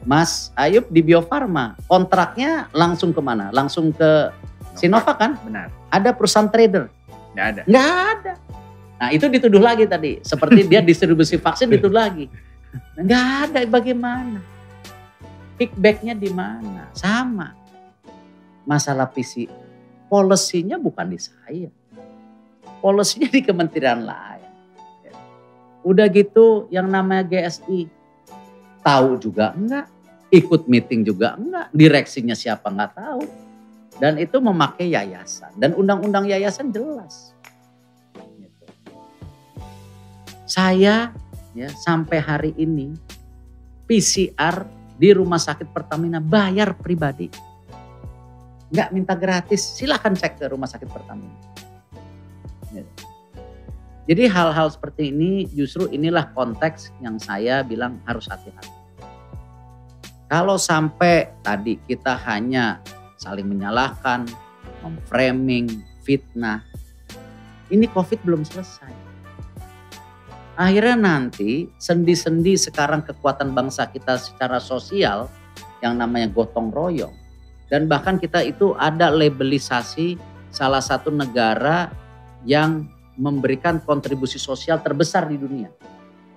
Mas 0.08 0.48
Ayub 0.56 0.88
di 0.88 1.04
Bio 1.04 1.20
Farma 1.20 1.76
kontraknya 1.84 2.66
langsung 2.72 3.12
ke 3.12 3.20
mana? 3.20 3.52
Langsung 3.52 3.92
ke 3.92 4.32
Sinovac 4.78 5.18
kan? 5.18 5.34
benar, 5.42 5.68
Ada 5.90 6.14
perusahaan 6.14 6.48
trader? 6.48 6.86
tidak 7.34 7.46
ada. 7.54 7.62
Nggak 7.66 7.90
ada. 8.14 8.32
Nah 8.98 9.08
itu 9.14 9.26
dituduh 9.30 9.62
lagi 9.62 9.84
tadi. 9.86 10.18
Seperti 10.26 10.66
dia 10.66 10.80
distribusi 10.90 11.38
vaksin 11.38 11.70
dituduh 11.70 11.94
lagi. 11.98 12.26
Nggak 12.98 13.26
ada 13.46 13.58
bagaimana. 13.68 14.40
Kickbacknya 15.58 16.14
di 16.14 16.30
mana? 16.30 16.90
Sama. 16.94 17.54
Masalah 18.66 19.10
PC. 19.10 19.50
Polisinya 20.08 20.78
bukan 20.78 21.06
di 21.10 21.18
saya. 21.18 21.70
Polisinya 22.78 23.28
di 23.28 23.40
kementerian 23.42 24.02
lain. 24.02 24.47
Udah 25.86 26.06
gitu 26.10 26.66
yang 26.68 26.90
namanya 26.90 27.24
GSI. 27.26 27.88
Tahu 28.82 29.08
juga 29.20 29.54
enggak. 29.54 29.86
Ikut 30.28 30.68
meeting 30.68 31.06
juga 31.06 31.38
enggak. 31.38 31.72
Direksinya 31.72 32.34
siapa 32.36 32.68
enggak 32.68 32.92
tahu. 32.98 33.22
Dan 33.98 34.18
itu 34.22 34.38
memakai 34.38 34.94
yayasan. 34.94 35.54
Dan 35.58 35.74
undang-undang 35.74 36.28
yayasan 36.30 36.70
jelas. 36.70 37.34
Gitu. 38.14 38.64
Saya 40.46 41.10
ya 41.56 41.68
sampai 41.74 42.18
hari 42.22 42.52
ini 42.54 42.94
PCR 43.88 44.62
di 44.98 45.10
rumah 45.14 45.40
sakit 45.40 45.70
Pertamina 45.72 46.22
bayar 46.22 46.76
pribadi. 46.78 47.30
Nggak 48.68 48.88
minta 48.92 49.14
gratis, 49.16 49.64
silahkan 49.64 50.12
cek 50.12 50.38
ke 50.38 50.44
rumah 50.52 50.68
sakit 50.68 50.88
Pertamina. 50.92 51.38
Gitu. 52.68 53.07
Jadi 54.08 54.24
hal-hal 54.24 54.72
seperti 54.72 55.12
ini 55.12 55.44
justru 55.52 55.84
inilah 55.92 56.32
konteks 56.32 56.96
yang 57.04 57.20
saya 57.20 57.60
bilang 57.60 58.00
harus 58.08 58.24
hati-hati. 58.24 58.72
Kalau 60.32 60.56
sampai 60.56 61.28
tadi 61.44 61.76
kita 61.84 62.16
hanya 62.24 62.80
saling 63.20 63.44
menyalahkan, 63.44 64.24
memframing, 64.80 65.84
fitnah, 66.00 66.64
ini 67.68 67.84
COVID 67.92 68.24
belum 68.24 68.48
selesai. 68.48 68.92
Akhirnya 70.56 70.96
nanti 70.96 71.68
sendi-sendi 71.76 72.56
sekarang 72.56 73.04
kekuatan 73.04 73.52
bangsa 73.52 73.92
kita 73.92 74.16
secara 74.16 74.56
sosial 74.56 75.28
yang 75.84 76.00
namanya 76.00 76.32
gotong 76.32 76.72
royong. 76.72 77.14
Dan 77.68 77.86
bahkan 77.86 78.16
kita 78.16 78.40
itu 78.40 78.72
ada 78.80 79.12
labelisasi 79.12 80.16
salah 80.48 80.80
satu 80.80 81.12
negara 81.12 81.92
yang 82.48 82.88
memberikan 83.18 83.82
kontribusi 83.82 84.38
sosial 84.38 84.78
terbesar 84.78 85.26
di 85.26 85.36
dunia. 85.36 85.68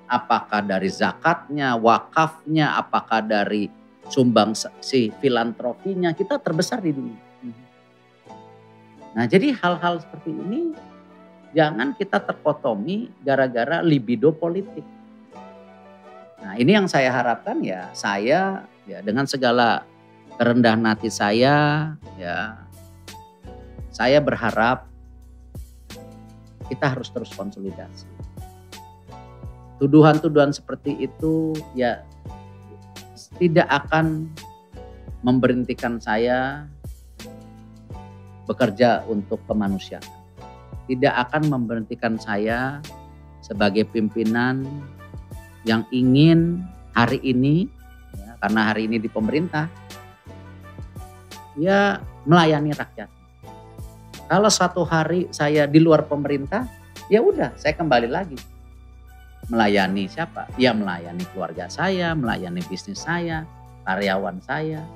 Apakah 0.09 0.65
dari 0.65 0.89
zakatnya, 0.91 1.77
wakafnya, 1.77 2.75
apakah 2.75 3.23
dari 3.23 3.69
sumbang 4.11 4.51
si 4.83 5.13
filantropinya, 5.23 6.11
kita 6.11 6.41
terbesar 6.41 6.83
di 6.83 6.91
dunia. 6.91 7.21
Nah 9.11 9.27
jadi 9.27 9.55
hal-hal 9.55 9.99
seperti 10.03 10.31
ini 10.31 10.71
jangan 11.51 11.95
kita 11.95 12.19
terkotomi 12.23 13.11
gara-gara 13.23 13.83
libido 13.83 14.31
politik. 14.31 14.83
Nah 16.41 16.55
ini 16.55 16.71
yang 16.75 16.87
saya 16.87 17.11
harapkan 17.11 17.59
ya 17.59 17.91
saya 17.91 18.65
ya 18.87 18.99
dengan 19.03 19.27
segala 19.27 19.83
kerendahan 20.39 20.83
hati 20.87 21.11
saya 21.11 21.91
ya 22.15 22.55
saya 23.91 24.23
berharap 24.23 24.90
kita 26.71 26.95
harus 26.95 27.11
terus 27.11 27.35
konsolidasi. 27.35 28.07
Tuduhan-tuduhan 29.83 30.55
seperti 30.55 30.95
itu 31.03 31.51
ya 31.75 32.07
tidak 33.35 33.67
akan 33.67 34.31
memberhentikan 35.19 35.99
saya 35.99 36.63
bekerja 38.47 39.03
untuk 39.11 39.43
kemanusiaan. 39.51 40.03
Tidak 40.87 41.11
akan 41.11 41.51
memberhentikan 41.51 42.15
saya 42.15 42.79
sebagai 43.43 43.83
pimpinan 43.89 44.63
yang 45.67 45.85
ingin 45.93 46.63
hari 46.91 47.21
ini, 47.21 47.69
ya, 48.17 48.33
karena 48.41 48.61
hari 48.73 48.89
ini 48.89 48.97
di 48.97 49.07
pemerintah, 49.07 49.69
ya 51.55 52.01
melayani 52.25 52.73
rakyat. 52.73 53.20
Kalau 54.31 54.47
suatu 54.47 54.87
hari 54.87 55.27
saya 55.27 55.67
di 55.67 55.83
luar 55.83 56.07
pemerintah, 56.07 56.63
ya 57.11 57.19
udah 57.19 57.51
saya 57.59 57.75
kembali 57.75 58.07
lagi. 58.07 58.39
Melayani 59.51 60.07
siapa? 60.07 60.47
Ya 60.55 60.71
melayani 60.71 61.27
keluarga 61.35 61.67
saya, 61.67 62.15
melayani 62.15 62.63
bisnis 62.63 63.03
saya, 63.03 63.43
karyawan 63.83 64.39
saya. 64.39 64.87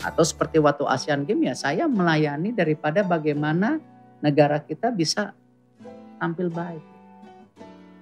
Atau 0.00 0.24
seperti 0.24 0.56
waktu 0.56 0.88
ASEAN 0.88 1.28
Games 1.28 1.52
ya 1.52 1.54
saya 1.68 1.84
melayani 1.84 2.56
daripada 2.56 3.04
bagaimana 3.04 3.76
negara 4.24 4.56
kita 4.56 4.88
bisa 4.88 5.36
tampil 6.16 6.48
baik. 6.48 6.80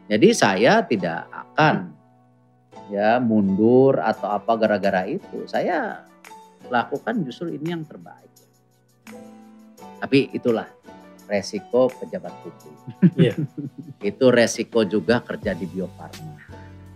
Jadi 0.06 0.28
saya 0.38 0.86
tidak 0.86 1.26
akan 1.34 1.90
ya 2.94 3.18
mundur 3.18 3.98
atau 3.98 4.38
apa 4.38 4.54
gara-gara 4.54 5.02
itu. 5.10 5.50
Saya 5.50 6.06
lakukan 6.70 7.26
justru 7.26 7.50
ini 7.50 7.74
yang 7.74 7.82
terbaik. 7.82 8.30
Tapi 9.96 10.30
itulah 10.30 10.75
resiko 11.26 11.90
pejabat 11.90 12.32
publik. 12.42 12.74
Iya. 13.18 13.34
Itu 13.98 14.30
resiko 14.30 14.86
juga 14.86 15.18
kerja 15.18 15.50
di 15.52 15.66
Bio 15.66 15.90
Farma. 15.98 16.38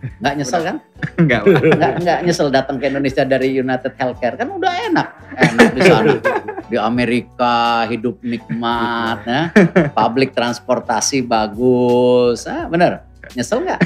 Nggak 0.01 0.33
nyesel 0.33 0.61
kan? 0.65 0.77
Enggak. 1.21 1.41
Nggak, 1.45 1.93
nggak 2.01 2.19
nyesel 2.25 2.47
datang 2.49 2.79
ke 2.81 2.89
Indonesia 2.89 3.21
dari 3.21 3.53
United 3.53 3.93
Healthcare. 3.99 4.39
Kan 4.39 4.49
udah 4.49 4.73
enak. 4.89 5.07
Enak 5.35 5.69
di 5.75 5.81
sana. 5.83 6.13
Di 6.71 6.79
Amerika 6.79 7.83
hidup 7.91 8.23
nikmat. 8.23 9.19
Ya. 9.27 9.41
Public 9.91 10.31
transportasi 10.31 11.19
bagus. 11.19 12.47
Ah, 12.47 12.71
bener? 12.71 13.03
Nyesel 13.35 13.67
nggak? 13.67 13.79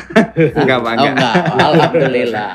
Enggak, 0.53 0.77
Pak. 0.85 0.91
Oh, 0.93 0.93
Enggak. 0.93 1.13
enggak. 1.17 1.35
Alhamdulillah. 1.65 2.51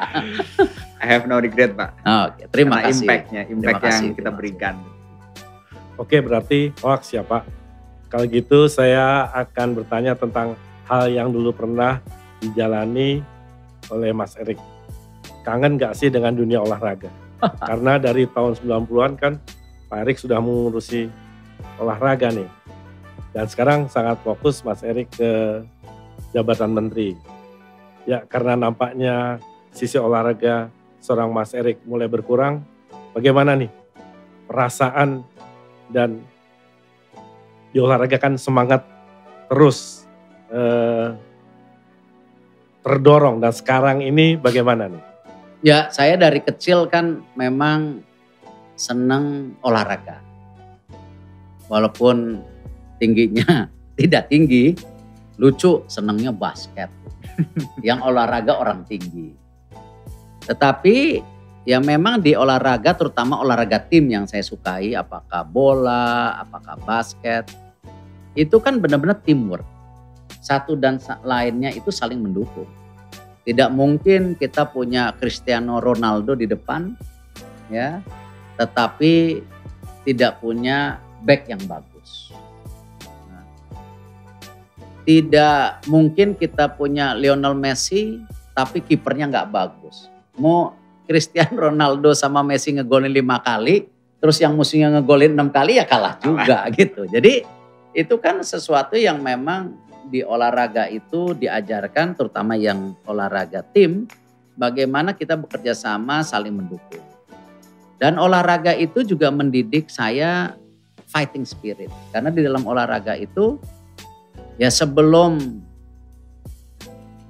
I 1.02 1.06
have 1.10 1.26
no 1.26 1.42
regret, 1.42 1.74
Pak. 1.74 1.90
Oke, 2.06 2.42
terima 2.54 2.78
Karena 2.78 2.86
kasih. 2.86 3.02
impact-nya, 3.02 3.42
impact 3.50 3.58
Terima 3.58 3.80
kasih, 3.82 4.04
yang 4.06 4.14
kita 4.14 4.30
berikan. 4.30 4.74
Oke, 5.98 6.16
berarti 6.22 6.70
hoax 6.78 7.10
ya 7.10 7.26
Pak. 7.26 7.59
Kalau 8.10 8.26
gitu 8.26 8.66
saya 8.66 9.30
akan 9.30 9.78
bertanya 9.78 10.18
tentang 10.18 10.58
hal 10.90 11.06
yang 11.06 11.30
dulu 11.30 11.54
pernah 11.54 12.02
dijalani 12.42 13.22
oleh 13.86 14.10
Mas 14.10 14.34
Erik. 14.34 14.58
Kangen 15.46 15.78
gak 15.78 15.94
sih 15.94 16.10
dengan 16.10 16.34
dunia 16.34 16.58
olahraga? 16.58 17.06
Karena 17.70 18.02
dari 18.02 18.26
tahun 18.26 18.58
90-an 18.58 19.12
kan 19.14 19.38
Pak 19.86 19.98
Erik 20.02 20.18
sudah 20.18 20.42
mengurusi 20.42 21.06
olahraga 21.78 22.34
nih. 22.34 22.50
Dan 23.30 23.46
sekarang 23.46 23.86
sangat 23.86 24.18
fokus 24.26 24.66
Mas 24.66 24.82
Erik 24.82 25.06
ke 25.14 25.62
jabatan 26.34 26.74
menteri. 26.74 27.14
Ya 28.08 28.26
karena 28.26 28.58
nampaknya 28.58 29.38
sisi 29.70 29.94
olahraga 29.94 30.72
seorang 30.98 31.30
Mas 31.30 31.54
Erik 31.54 31.78
mulai 31.86 32.10
berkurang. 32.10 32.66
Bagaimana 33.14 33.54
nih 33.54 33.70
perasaan 34.50 35.22
dan 35.90 36.22
di 37.70 37.78
olahraga 37.78 38.18
kan 38.18 38.34
semangat 38.34 38.82
terus 39.50 40.06
eh, 40.50 41.14
terdorong 42.82 43.38
dan 43.38 43.52
sekarang 43.54 44.02
ini 44.02 44.34
bagaimana 44.34 44.90
nih? 44.90 45.04
Ya, 45.60 45.92
saya 45.92 46.16
dari 46.16 46.40
kecil 46.40 46.88
kan 46.88 47.20
memang 47.36 48.00
senang 48.80 49.54
olahraga. 49.60 50.24
Walaupun 51.68 52.40
tingginya 52.96 53.68
tidak 54.00 54.32
tinggi, 54.32 54.72
lucu 55.36 55.84
senangnya 55.86 56.32
basket. 56.32 56.88
Yang 57.86 58.00
olahraga 58.08 58.56
orang 58.56 58.88
tinggi. 58.88 59.36
Tetapi 60.48 60.96
ya 61.68 61.78
memang 61.80 62.20
di 62.24 62.32
olahraga 62.32 62.96
terutama 62.96 63.40
olahraga 63.40 63.80
tim 63.80 64.08
yang 64.08 64.24
saya 64.24 64.40
sukai 64.40 64.96
apakah 64.96 65.44
bola, 65.44 66.40
apakah 66.40 66.80
basket. 66.84 67.48
Itu 68.32 68.62
kan 68.62 68.78
benar-benar 68.78 69.20
teamwork. 69.26 69.66
Satu 70.40 70.78
dan 70.78 70.96
lainnya 71.26 71.68
itu 71.74 71.92
saling 71.92 72.22
mendukung. 72.22 72.68
Tidak 73.44 73.68
mungkin 73.72 74.38
kita 74.38 74.68
punya 74.68 75.12
Cristiano 75.16 75.82
Ronaldo 75.82 76.38
di 76.38 76.46
depan 76.46 76.94
ya, 77.68 77.98
tetapi 78.56 79.42
tidak 80.06 80.38
punya 80.40 81.02
back 81.26 81.50
yang 81.50 81.60
bagus. 81.68 82.32
Nah, 83.28 83.44
tidak 85.04 85.82
mungkin 85.90 86.38
kita 86.38 86.72
punya 86.72 87.12
Lionel 87.12 87.56
Messi 87.56 88.22
tapi 88.54 88.80
kipernya 88.84 89.28
nggak 89.28 89.50
bagus. 89.50 90.08
Mau 90.36 90.79
Cristiano 91.10 91.58
Ronaldo 91.58 92.14
sama 92.14 92.46
Messi 92.46 92.70
ngegolin 92.70 93.10
lima 93.10 93.42
kali, 93.42 93.82
terus 94.22 94.38
yang 94.38 94.54
musuhnya 94.54 94.94
ngegolin 94.94 95.34
enam 95.34 95.50
kali 95.50 95.82
ya 95.82 95.84
kalah 95.88 96.14
juga 96.22 96.70
gitu. 96.70 97.02
Jadi 97.10 97.42
itu 97.90 98.14
kan 98.22 98.38
sesuatu 98.46 98.94
yang 98.94 99.18
memang 99.18 99.74
di 100.06 100.22
olahraga 100.22 100.86
itu 100.86 101.34
diajarkan, 101.34 102.14
terutama 102.14 102.54
yang 102.54 102.94
olahraga 103.10 103.66
tim, 103.74 104.06
bagaimana 104.54 105.10
kita 105.10 105.34
bekerja 105.34 105.74
sama 105.74 106.22
saling 106.22 106.54
mendukung. 106.54 107.02
Dan 107.98 108.14
olahraga 108.14 108.78
itu 108.78 109.02
juga 109.02 109.34
mendidik 109.34 109.90
saya 109.90 110.54
fighting 111.10 111.42
spirit. 111.42 111.90
Karena 112.14 112.30
di 112.30 112.46
dalam 112.46 112.62
olahraga 112.70 113.18
itu 113.18 113.58
ya 114.62 114.70
sebelum 114.70 115.58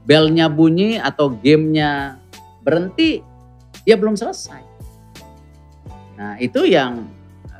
belnya 0.04 0.52
bunyi 0.52 1.00
atau 1.00 1.32
gamenya 1.32 2.20
berhenti, 2.60 3.29
dia 3.90 3.98
belum 3.98 4.14
selesai. 4.14 4.62
Nah 6.14 6.38
itu 6.38 6.62
yang 6.62 7.10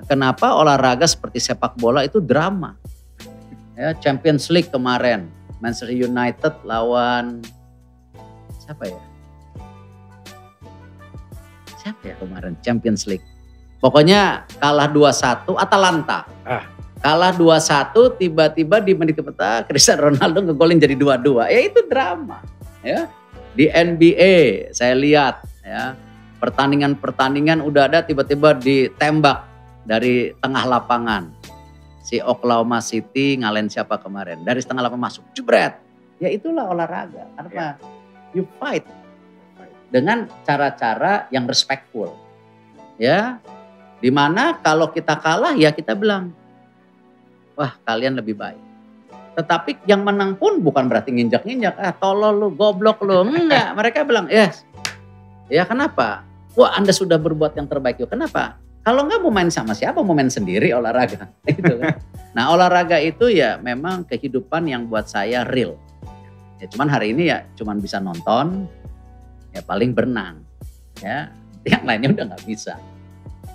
kenapa 0.07 0.55
olahraga 0.55 1.03
seperti 1.11 1.43
sepak 1.43 1.75
bola 1.75 2.07
itu 2.07 2.23
drama. 2.23 2.79
Ya, 3.75 3.91
Champions 3.99 4.47
League 4.47 4.71
kemarin, 4.71 5.27
Manchester 5.59 5.91
United 5.91 6.55
lawan 6.63 7.43
siapa 8.63 8.87
ya? 8.87 9.03
Siapa 11.83 12.03
ya 12.07 12.15
kemarin 12.23 12.55
Champions 12.63 13.11
League? 13.11 13.27
Pokoknya 13.83 14.47
kalah 14.63 14.87
2-1 14.87 15.51
Atalanta. 15.59 16.31
Ah. 16.47 16.71
Kalah 17.01 17.33
2-1 17.35 18.21
tiba-tiba 18.21 18.79
di 18.79 18.93
menit 18.93 19.19
keempat 19.19 19.67
Cristiano 19.67 20.13
Ronaldo 20.13 20.47
ngegolin 20.47 20.79
jadi 20.79 20.95
2-2. 20.95 21.49
Ya 21.51 21.61
itu 21.65 21.81
drama. 21.91 22.45
Ya. 22.87 23.11
Di 23.57 23.67
NBA 23.67 24.71
saya 24.77 24.95
lihat 24.95 25.43
ya 25.65 25.97
pertandingan-pertandingan 26.41 27.61
udah 27.61 27.87
ada 27.87 28.01
tiba-tiba 28.01 28.57
ditembak 28.57 29.45
dari 29.85 30.33
tengah 30.41 30.65
lapangan. 30.67 31.29
Si 32.01 32.19
Oklahoma 32.19 32.81
City 32.81 33.39
ngalahin 33.39 33.71
siapa 33.71 34.01
kemarin? 34.01 34.43
Dari 34.43 34.59
setengah 34.59 34.89
lapangan 34.89 35.05
masuk, 35.13 35.25
jebret. 35.37 35.79
Ya 36.19 36.33
itulah 36.33 36.67
olahraga. 36.73 37.29
Karena 37.37 37.77
you 38.33 38.49
fight 38.59 38.83
dengan 39.93 40.27
cara-cara 40.43 41.29
yang 41.29 41.45
respectful. 41.45 42.17
Ya. 42.97 43.39
Di 44.01 44.09
mana 44.09 44.57
kalau 44.65 44.89
kita 44.89 45.13
kalah 45.21 45.53
ya 45.53 45.69
kita 45.77 45.93
bilang, 45.93 46.33
wah 47.53 47.77
kalian 47.85 48.17
lebih 48.17 48.33
baik. 48.33 48.71
Tetapi 49.37 49.85
yang 49.85 50.01
menang 50.03 50.41
pun 50.41 50.65
bukan 50.65 50.89
berarti 50.89 51.13
nginjak-nginjak, 51.13 51.77
ah 51.77 51.93
tolol 51.93 52.33
lu, 52.33 52.49
goblok 52.57 53.05
lu. 53.05 53.29
Enggak, 53.29 53.73
mereka 53.79 54.09
bilang, 54.09 54.27
yes. 54.33 54.65
Ya 55.53 55.69
kenapa? 55.69 56.25
Wah 56.61 56.77
Anda 56.77 56.93
sudah 56.93 57.17
berbuat 57.17 57.57
yang 57.57 57.65
terbaik. 57.65 58.05
Yuk. 58.05 58.13
Kenapa? 58.13 58.61
Kalau 58.85 59.09
nggak 59.09 59.25
mau 59.25 59.33
main 59.33 59.49
sama 59.49 59.73
siapa, 59.73 60.05
mau 60.05 60.13
main 60.13 60.29
sendiri 60.29 60.77
olahraga. 60.77 61.33
Gitu 61.49 61.81
kan. 61.81 61.97
Nah 62.37 62.53
olahraga 62.53 63.01
itu 63.01 63.33
ya 63.33 63.57
memang 63.57 64.05
kehidupan 64.05 64.69
yang 64.69 64.85
buat 64.85 65.09
saya 65.09 65.49
real. 65.49 65.81
Ya 66.61 66.69
cuman 66.69 66.93
hari 66.93 67.17
ini 67.17 67.33
ya 67.33 67.49
cuman 67.57 67.81
bisa 67.81 67.97
nonton, 67.97 68.69
ya 69.57 69.65
paling 69.65 69.97
berenang. 69.97 70.45
Ya 71.01 71.33
yang 71.73 71.81
lainnya 71.89 72.13
udah 72.13 72.25
nggak 72.37 72.45
bisa. 72.45 72.77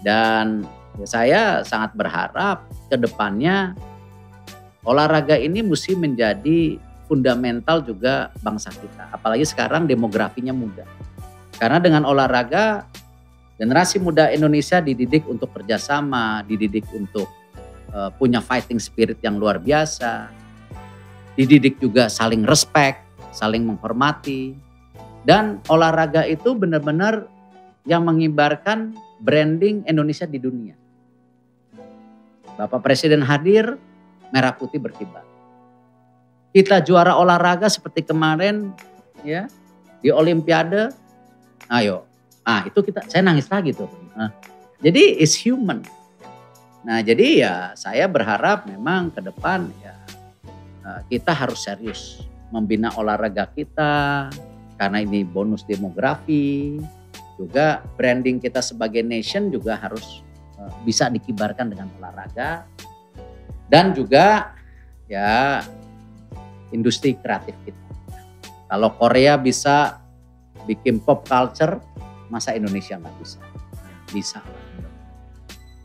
Dan 0.02 0.66
ya 0.98 1.06
saya 1.06 1.42
sangat 1.62 1.94
berharap 1.94 2.66
ke 2.90 2.98
depannya 2.98 3.78
olahraga 4.82 5.38
ini 5.38 5.62
mesti 5.62 5.94
menjadi 5.94 6.82
fundamental 7.06 7.86
juga 7.86 8.34
bangsa 8.42 8.74
kita. 8.74 9.14
Apalagi 9.14 9.46
sekarang 9.46 9.86
demografinya 9.86 10.54
muda. 10.58 10.90
Karena 11.56 11.80
dengan 11.80 12.04
olahraga 12.04 12.88
generasi 13.56 14.00
muda 14.04 14.32
Indonesia 14.32 14.84
dididik 14.84 15.24
untuk 15.28 15.52
kerjasama, 15.56 16.44
dididik 16.44 16.84
untuk 16.92 17.32
uh, 17.96 18.12
punya 18.16 18.44
fighting 18.44 18.80
spirit 18.80 19.20
yang 19.24 19.40
luar 19.40 19.60
biasa, 19.60 20.28
dididik 21.40 21.80
juga 21.80 22.12
saling 22.12 22.44
respect, 22.44 23.04
saling 23.32 23.64
menghormati, 23.64 24.56
dan 25.24 25.64
olahraga 25.72 26.28
itu 26.28 26.56
benar-benar 26.56 27.28
yang 27.88 28.04
mengibarkan 28.04 28.96
branding 29.24 29.88
Indonesia 29.88 30.28
di 30.28 30.40
dunia. 30.42 30.76
Bapak 32.56 32.84
Presiden 32.84 33.24
hadir, 33.24 33.76
merah 34.32 34.56
putih 34.56 34.80
berkibar. 34.80 35.24
Kita 36.56 36.80
juara 36.80 37.20
olahraga 37.20 37.68
seperti 37.68 38.08
kemarin 38.08 38.72
ya 39.28 39.52
di 40.00 40.08
Olimpiade, 40.08 40.88
ayo 41.70 42.06
Ah, 42.46 42.62
itu 42.70 42.78
kita 42.86 43.02
saya 43.10 43.26
nangis 43.26 43.50
lagi 43.50 43.74
tuh. 43.74 43.90
Nah, 44.14 44.30
jadi 44.78 45.18
is 45.18 45.34
human. 45.34 45.82
Nah, 46.86 47.02
jadi 47.02 47.42
ya 47.42 47.54
saya 47.74 48.06
berharap 48.06 48.70
memang 48.70 49.10
ke 49.10 49.18
depan 49.18 49.66
ya 49.82 49.98
eh, 50.86 51.02
kita 51.10 51.34
harus 51.34 51.66
serius 51.66 52.22
membina 52.54 52.94
olahraga 52.94 53.50
kita 53.50 54.30
karena 54.78 55.02
ini 55.02 55.26
bonus 55.26 55.66
demografi. 55.66 56.78
Juga 57.36 57.84
branding 57.98 58.40
kita 58.40 58.62
sebagai 58.62 59.02
nation 59.02 59.50
juga 59.50 59.82
harus 59.82 60.22
eh, 60.62 60.72
bisa 60.86 61.10
dikibarkan 61.10 61.74
dengan 61.74 61.90
olahraga 61.98 62.70
dan 63.66 63.90
juga 63.90 64.54
ya 65.10 65.66
industri 66.70 67.18
kreatif 67.18 67.58
kita. 67.66 67.82
Kalau 68.70 68.94
Korea 68.94 69.34
bisa 69.42 70.05
bikin 70.66 71.02
pop 71.02 71.26
culture, 71.26 71.80
masa 72.30 72.54
Indonesia 72.58 72.98
nggak 72.98 73.16
bisa? 73.22 73.40
Bisa. 74.12 74.40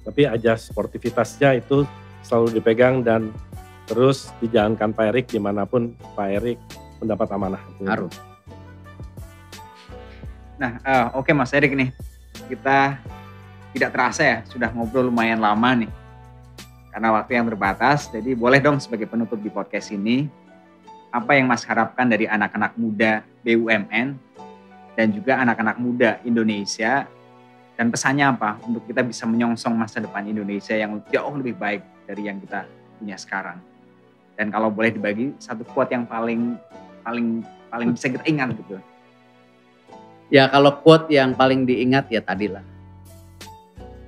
Tapi 0.04 0.26
aja 0.26 0.56
sportivitasnya 0.56 1.60
itu 1.60 1.84
selalu 2.24 2.60
dipegang 2.60 3.04
dan 3.04 3.32
terus 3.84 4.32
dijalankan 4.40 4.92
Pak 4.94 5.06
Erik 5.12 5.26
di 5.30 5.40
mana 5.42 5.68
pun 5.68 5.92
Pak 6.16 6.28
Erik 6.40 6.58
mendapat 7.00 7.28
amanah. 7.32 7.62
Harus. 7.84 8.14
Nah, 10.60 10.76
eh, 10.84 11.06
oke 11.16 11.32
Mas 11.32 11.52
Erik 11.56 11.72
nih, 11.72 11.88
kita 12.48 13.00
tidak 13.72 13.90
terasa 13.94 14.22
ya 14.22 14.38
sudah 14.44 14.68
ngobrol 14.74 15.08
lumayan 15.08 15.40
lama 15.40 15.72
nih. 15.72 15.90
Karena 16.90 17.14
waktu 17.14 17.38
yang 17.38 17.46
terbatas, 17.46 18.10
jadi 18.10 18.34
boleh 18.34 18.58
dong 18.58 18.82
sebagai 18.82 19.06
penutup 19.06 19.38
di 19.38 19.46
podcast 19.46 19.94
ini, 19.94 20.26
apa 21.14 21.38
yang 21.38 21.46
Mas 21.46 21.62
harapkan 21.62 22.06
dari 22.10 22.26
anak-anak 22.26 22.74
muda 22.78 23.22
BUMN 23.46 24.18
dan 24.94 25.14
juga 25.14 25.38
anak-anak 25.42 25.76
muda 25.78 26.18
Indonesia 26.26 27.06
dan 27.80 27.88
pesannya 27.88 28.28
apa 28.28 28.60
untuk 28.68 28.84
kita 28.84 29.00
bisa 29.00 29.24
menyongsong 29.24 29.72
masa 29.72 30.04
depan 30.04 30.28
Indonesia 30.28 30.76
yang 30.76 31.00
jauh 31.08 31.34
lebih 31.40 31.56
baik 31.56 31.80
dari 32.04 32.28
yang 32.28 32.36
kita 32.36 32.68
punya 33.00 33.16
sekarang. 33.16 33.56
Dan 34.36 34.52
kalau 34.52 34.68
boleh 34.68 34.92
dibagi 34.92 35.32
satu 35.40 35.64
quote 35.64 35.96
yang 35.96 36.04
paling 36.04 36.60
paling 37.00 37.40
paling 37.72 37.88
bisa 37.96 38.12
kita 38.12 38.24
ingat 38.28 38.52
gitu. 38.56 38.76
Ya 40.28 40.46
kalau 40.52 40.76
quote 40.84 41.08
yang 41.08 41.32
paling 41.32 41.64
diingat 41.64 42.12
ya 42.12 42.20
tadilah. 42.20 42.64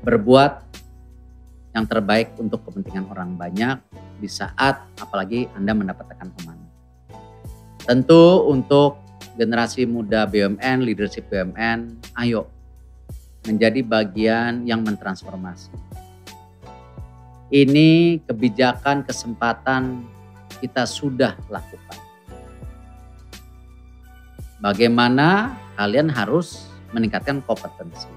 Berbuat 0.05 0.53
yang 1.73 1.89
terbaik 1.89 2.37
untuk 2.37 2.69
kepentingan 2.69 3.09
orang 3.09 3.33
banyak 3.41 3.81
di 4.21 4.29
saat 4.29 4.85
apalagi 5.01 5.49
Anda 5.57 5.73
mendapatkan 5.73 6.29
amanah. 6.29 6.71
Tentu 7.83 8.47
untuk 8.47 9.01
generasi 9.37 9.89
muda 9.89 10.29
BUMN, 10.29 10.85
leadership 10.85 11.29
BUMN, 11.33 11.99
ayo 12.21 12.49
menjadi 13.49 13.81
bagian 13.83 14.63
yang 14.69 14.87
mentransformasi. 14.87 15.73
Ini 17.53 18.23
kebijakan 18.25 19.05
kesempatan 19.05 20.09
kita 20.63 20.89
sudah 20.89 21.37
lakukan. 21.53 22.01
Bagaimana 24.63 25.59
kalian 25.75 26.07
harus 26.07 26.71
meningkatkan 26.95 27.43
kompetensi. 27.43 28.09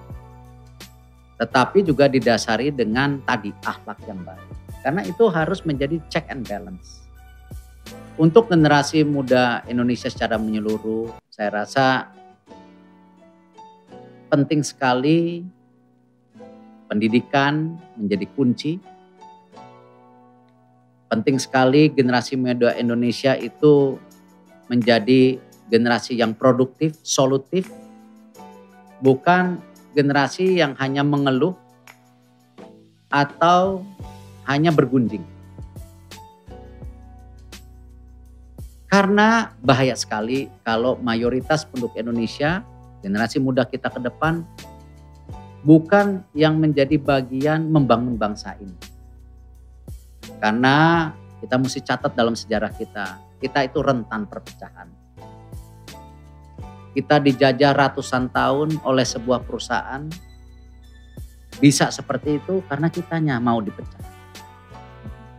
Tetapi 1.36 1.84
juga 1.84 2.08
didasari 2.08 2.72
dengan 2.72 3.20
tadi 3.28 3.52
akhlak 3.66 4.00
yang 4.08 4.22
baik. 4.24 4.48
Karena 4.86 5.02
itu 5.04 5.26
harus 5.34 5.66
menjadi 5.66 5.98
check 6.08 6.30
and 6.30 6.46
balance. 6.46 7.05
Untuk 8.16 8.48
generasi 8.48 9.04
muda 9.04 9.60
Indonesia 9.68 10.08
secara 10.08 10.40
menyeluruh, 10.40 11.12
saya 11.28 11.52
rasa 11.64 12.16
penting 14.32 14.64
sekali 14.64 15.44
pendidikan 16.88 17.76
menjadi 18.00 18.26
kunci. 18.32 18.80
Penting 21.12 21.38
sekali 21.38 21.92
generasi 21.92 22.40
muda 22.40 22.72
Indonesia 22.80 23.36
itu 23.36 24.00
menjadi 24.72 25.38
generasi 25.68 26.16
yang 26.16 26.32
produktif, 26.32 26.96
solutif, 27.04 27.68
bukan 29.04 29.60
generasi 29.92 30.56
yang 30.60 30.72
hanya 30.80 31.04
mengeluh 31.04 31.56
atau 33.12 33.84
hanya 34.48 34.72
bergunjing. 34.72 35.35
Karena 38.96 39.52
bahaya 39.60 39.92
sekali 40.00 40.48
kalau 40.64 40.96
mayoritas 41.04 41.68
penduduk 41.68 42.00
Indonesia, 42.00 42.64
generasi 43.04 43.44
muda 43.44 43.68
kita 43.68 43.92
ke 43.92 44.00
depan, 44.00 44.48
bukan 45.68 46.24
yang 46.32 46.56
menjadi 46.56 46.96
bagian 46.96 47.68
membangun 47.68 48.16
bangsa 48.16 48.56
ini. 48.56 48.80
Karena 50.40 51.12
kita 51.44 51.60
mesti 51.60 51.84
catat 51.84 52.16
dalam 52.16 52.40
sejarah 52.40 52.72
kita, 52.72 53.20
kita 53.44 53.68
itu 53.68 53.84
rentan 53.84 54.32
perpecahan 54.32 54.88
kita 56.96 57.20
dijajah 57.20 57.76
ratusan 57.76 58.32
tahun 58.32 58.80
oleh 58.88 59.04
sebuah 59.04 59.44
perusahaan 59.44 60.08
bisa 61.60 61.92
seperti 61.92 62.40
itu 62.40 62.64
karena 62.72 62.88
kitanya 62.88 63.36
mau 63.44 63.60
dipecah. 63.60 64.00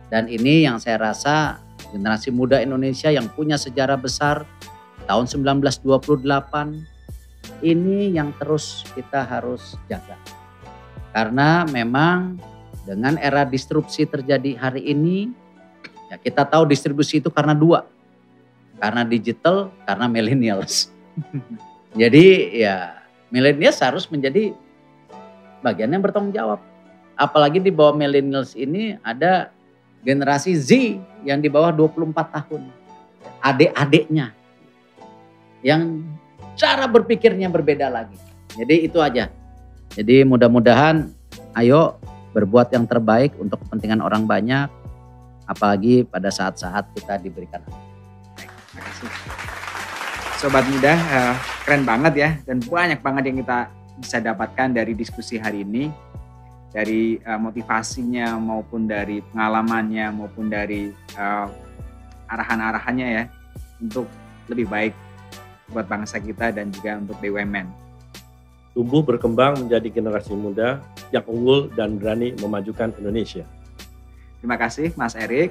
Dan 0.07 0.29
ini 0.29 0.69
yang 0.69 0.77
saya 0.77 1.01
rasa 1.01 1.65
generasi 1.91 2.29
muda 2.33 2.59
Indonesia 2.59 3.11
yang 3.11 3.27
punya 3.31 3.55
sejarah 3.55 3.97
besar 3.97 4.43
tahun 5.07 5.25
1928 5.25 5.79
ini 7.63 8.11
yang 8.13 8.35
terus 8.37 8.83
kita 8.93 9.23
harus 9.23 9.79
jaga. 9.87 10.19
Karena 11.15 11.65
memang 11.65 12.37
dengan 12.83 13.17
era 13.17 13.47
disrupsi 13.47 14.05
terjadi 14.05 14.55
hari 14.59 14.83
ini 14.91 15.31
ya 16.11 16.15
kita 16.19 16.47
tahu 16.47 16.67
distribusi 16.67 17.19
itu 17.19 17.31
karena 17.31 17.55
dua. 17.55 17.87
Karena 18.77 19.01
digital, 19.01 19.73
karena 19.89 20.05
millennials. 20.05 20.93
Jadi 21.99 22.61
ya 22.61 23.01
milenials 23.33 23.81
harus 23.81 24.05
menjadi 24.05 24.53
bagian 25.65 25.89
yang 25.89 26.03
bertanggung 26.05 26.35
jawab. 26.35 26.61
Apalagi 27.17 27.57
di 27.57 27.73
bawah 27.73 27.97
millennials 27.97 28.53
ini 28.53 29.01
ada 29.01 29.49
generasi 30.07 30.55
Z 30.55 30.71
yang 31.27 31.43
di 31.43 31.51
bawah 31.51 31.75
24 31.75 32.15
tahun. 32.31 32.71
Adik-adiknya. 33.43 34.31
Yang 35.59 36.07
cara 36.55 36.87
berpikirnya 36.87 37.51
berbeda 37.51 37.91
lagi. 37.91 38.15
Jadi 38.55 38.87
itu 38.87 39.03
aja. 39.03 39.27
Jadi 39.91 40.23
mudah-mudahan 40.23 41.11
ayo 41.59 41.99
berbuat 42.31 42.71
yang 42.71 42.87
terbaik 42.87 43.35
untuk 43.35 43.59
kepentingan 43.67 43.99
orang 43.99 44.23
banyak. 44.23 44.71
Apalagi 45.43 46.07
pada 46.07 46.31
saat-saat 46.31 46.87
kita 46.95 47.19
diberikan. 47.19 47.59
Terima 48.39 48.83
kasih. 48.87 49.11
Sobat 50.39 50.63
muda, 50.69 50.93
uh, 50.93 51.35
keren 51.67 51.83
banget 51.83 52.13
ya 52.15 52.29
dan 52.47 52.63
banyak 52.63 52.99
banget 53.01 53.23
yang 53.27 53.37
kita 53.43 53.59
bisa 53.97 54.17
dapatkan 54.23 54.71
dari 54.71 54.93
diskusi 54.95 55.35
hari 55.35 55.67
ini. 55.67 55.89
Dari 56.67 57.17
uh, 57.23 57.39
motivasinya 57.39 58.35
maupun 58.37 58.85
dari 58.85 59.23
pengalamannya 59.23 60.05
maupun 60.13 60.51
dari 60.51 60.91
uh, 61.15 61.47
arahan-arahannya 62.27 63.07
ya 63.07 63.23
untuk 63.79 64.05
lebih 64.51 64.67
baik 64.67 64.93
buat 65.71 65.87
bangsa 65.87 66.19
kita 66.19 66.51
dan 66.55 66.71
juga 66.71 66.99
untuk 66.99 67.15
BUMN. 67.19 67.67
Tumbuh 68.77 69.01
berkembang 69.01 69.65
menjadi 69.65 69.89
generasi 69.89 70.37
muda 70.37 70.79
yang 71.09 71.25
unggul 71.25 71.71
dan 71.73 71.97
berani 71.97 72.37
memajukan 72.37 72.93
Indonesia. 73.01 73.43
Terima 74.37 74.55
kasih 74.59 74.93
Mas 74.93 75.17
Erik 75.17 75.49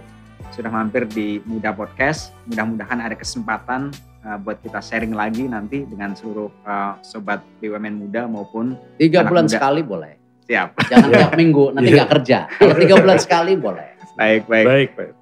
sudah 0.55 0.71
mampir 0.71 1.09
di 1.11 1.43
Muda 1.43 1.75
Podcast. 1.75 2.31
Mudah-mudahan 2.47 3.03
ada 3.03 3.17
kesempatan 3.19 3.91
uh, 4.23 4.39
buat 4.39 4.63
kita 4.63 4.79
sharing 4.79 5.17
lagi 5.17 5.49
nanti 5.49 5.83
dengan 5.89 6.15
seluruh 6.15 6.53
uh, 6.63 6.95
sobat 7.03 7.43
BUMN 7.59 8.07
muda 8.07 8.31
maupun 8.31 8.79
tiga 9.01 9.27
bulan 9.27 9.51
muda. 9.51 9.57
sekali 9.59 9.83
boleh. 9.83 10.26
Siap. 10.47 10.69
Jangan 10.91 11.09
tiap 11.19 11.33
minggu 11.35 11.65
nanti 11.75 11.91
nggak 11.95 12.11
kerja. 12.19 12.39
Kalau 12.51 12.75
tiga 12.79 12.95
bulan 13.03 13.19
sekali 13.19 13.53
boleh. 13.59 13.89
Baik 14.17 14.47
baik. 14.47 14.67
Baik 14.67 14.91
baik. 14.95 15.13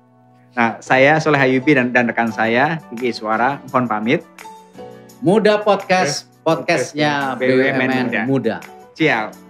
Nah 0.54 0.78
saya 0.78 1.18
Soleh 1.18 1.40
Hayubi 1.40 1.74
dan, 1.74 1.90
dan 1.90 2.06
rekan 2.06 2.30
saya 2.30 2.78
Kiki 2.94 3.10
Suara 3.10 3.58
mohon 3.72 3.90
pamit. 3.90 4.22
Muda 5.24 5.64
Podcast, 5.64 6.28
podcastnya 6.44 7.34
BUMN, 7.40 8.12
BUMN 8.12 8.28
Muda. 8.28 8.60
Ciao. 8.92 9.43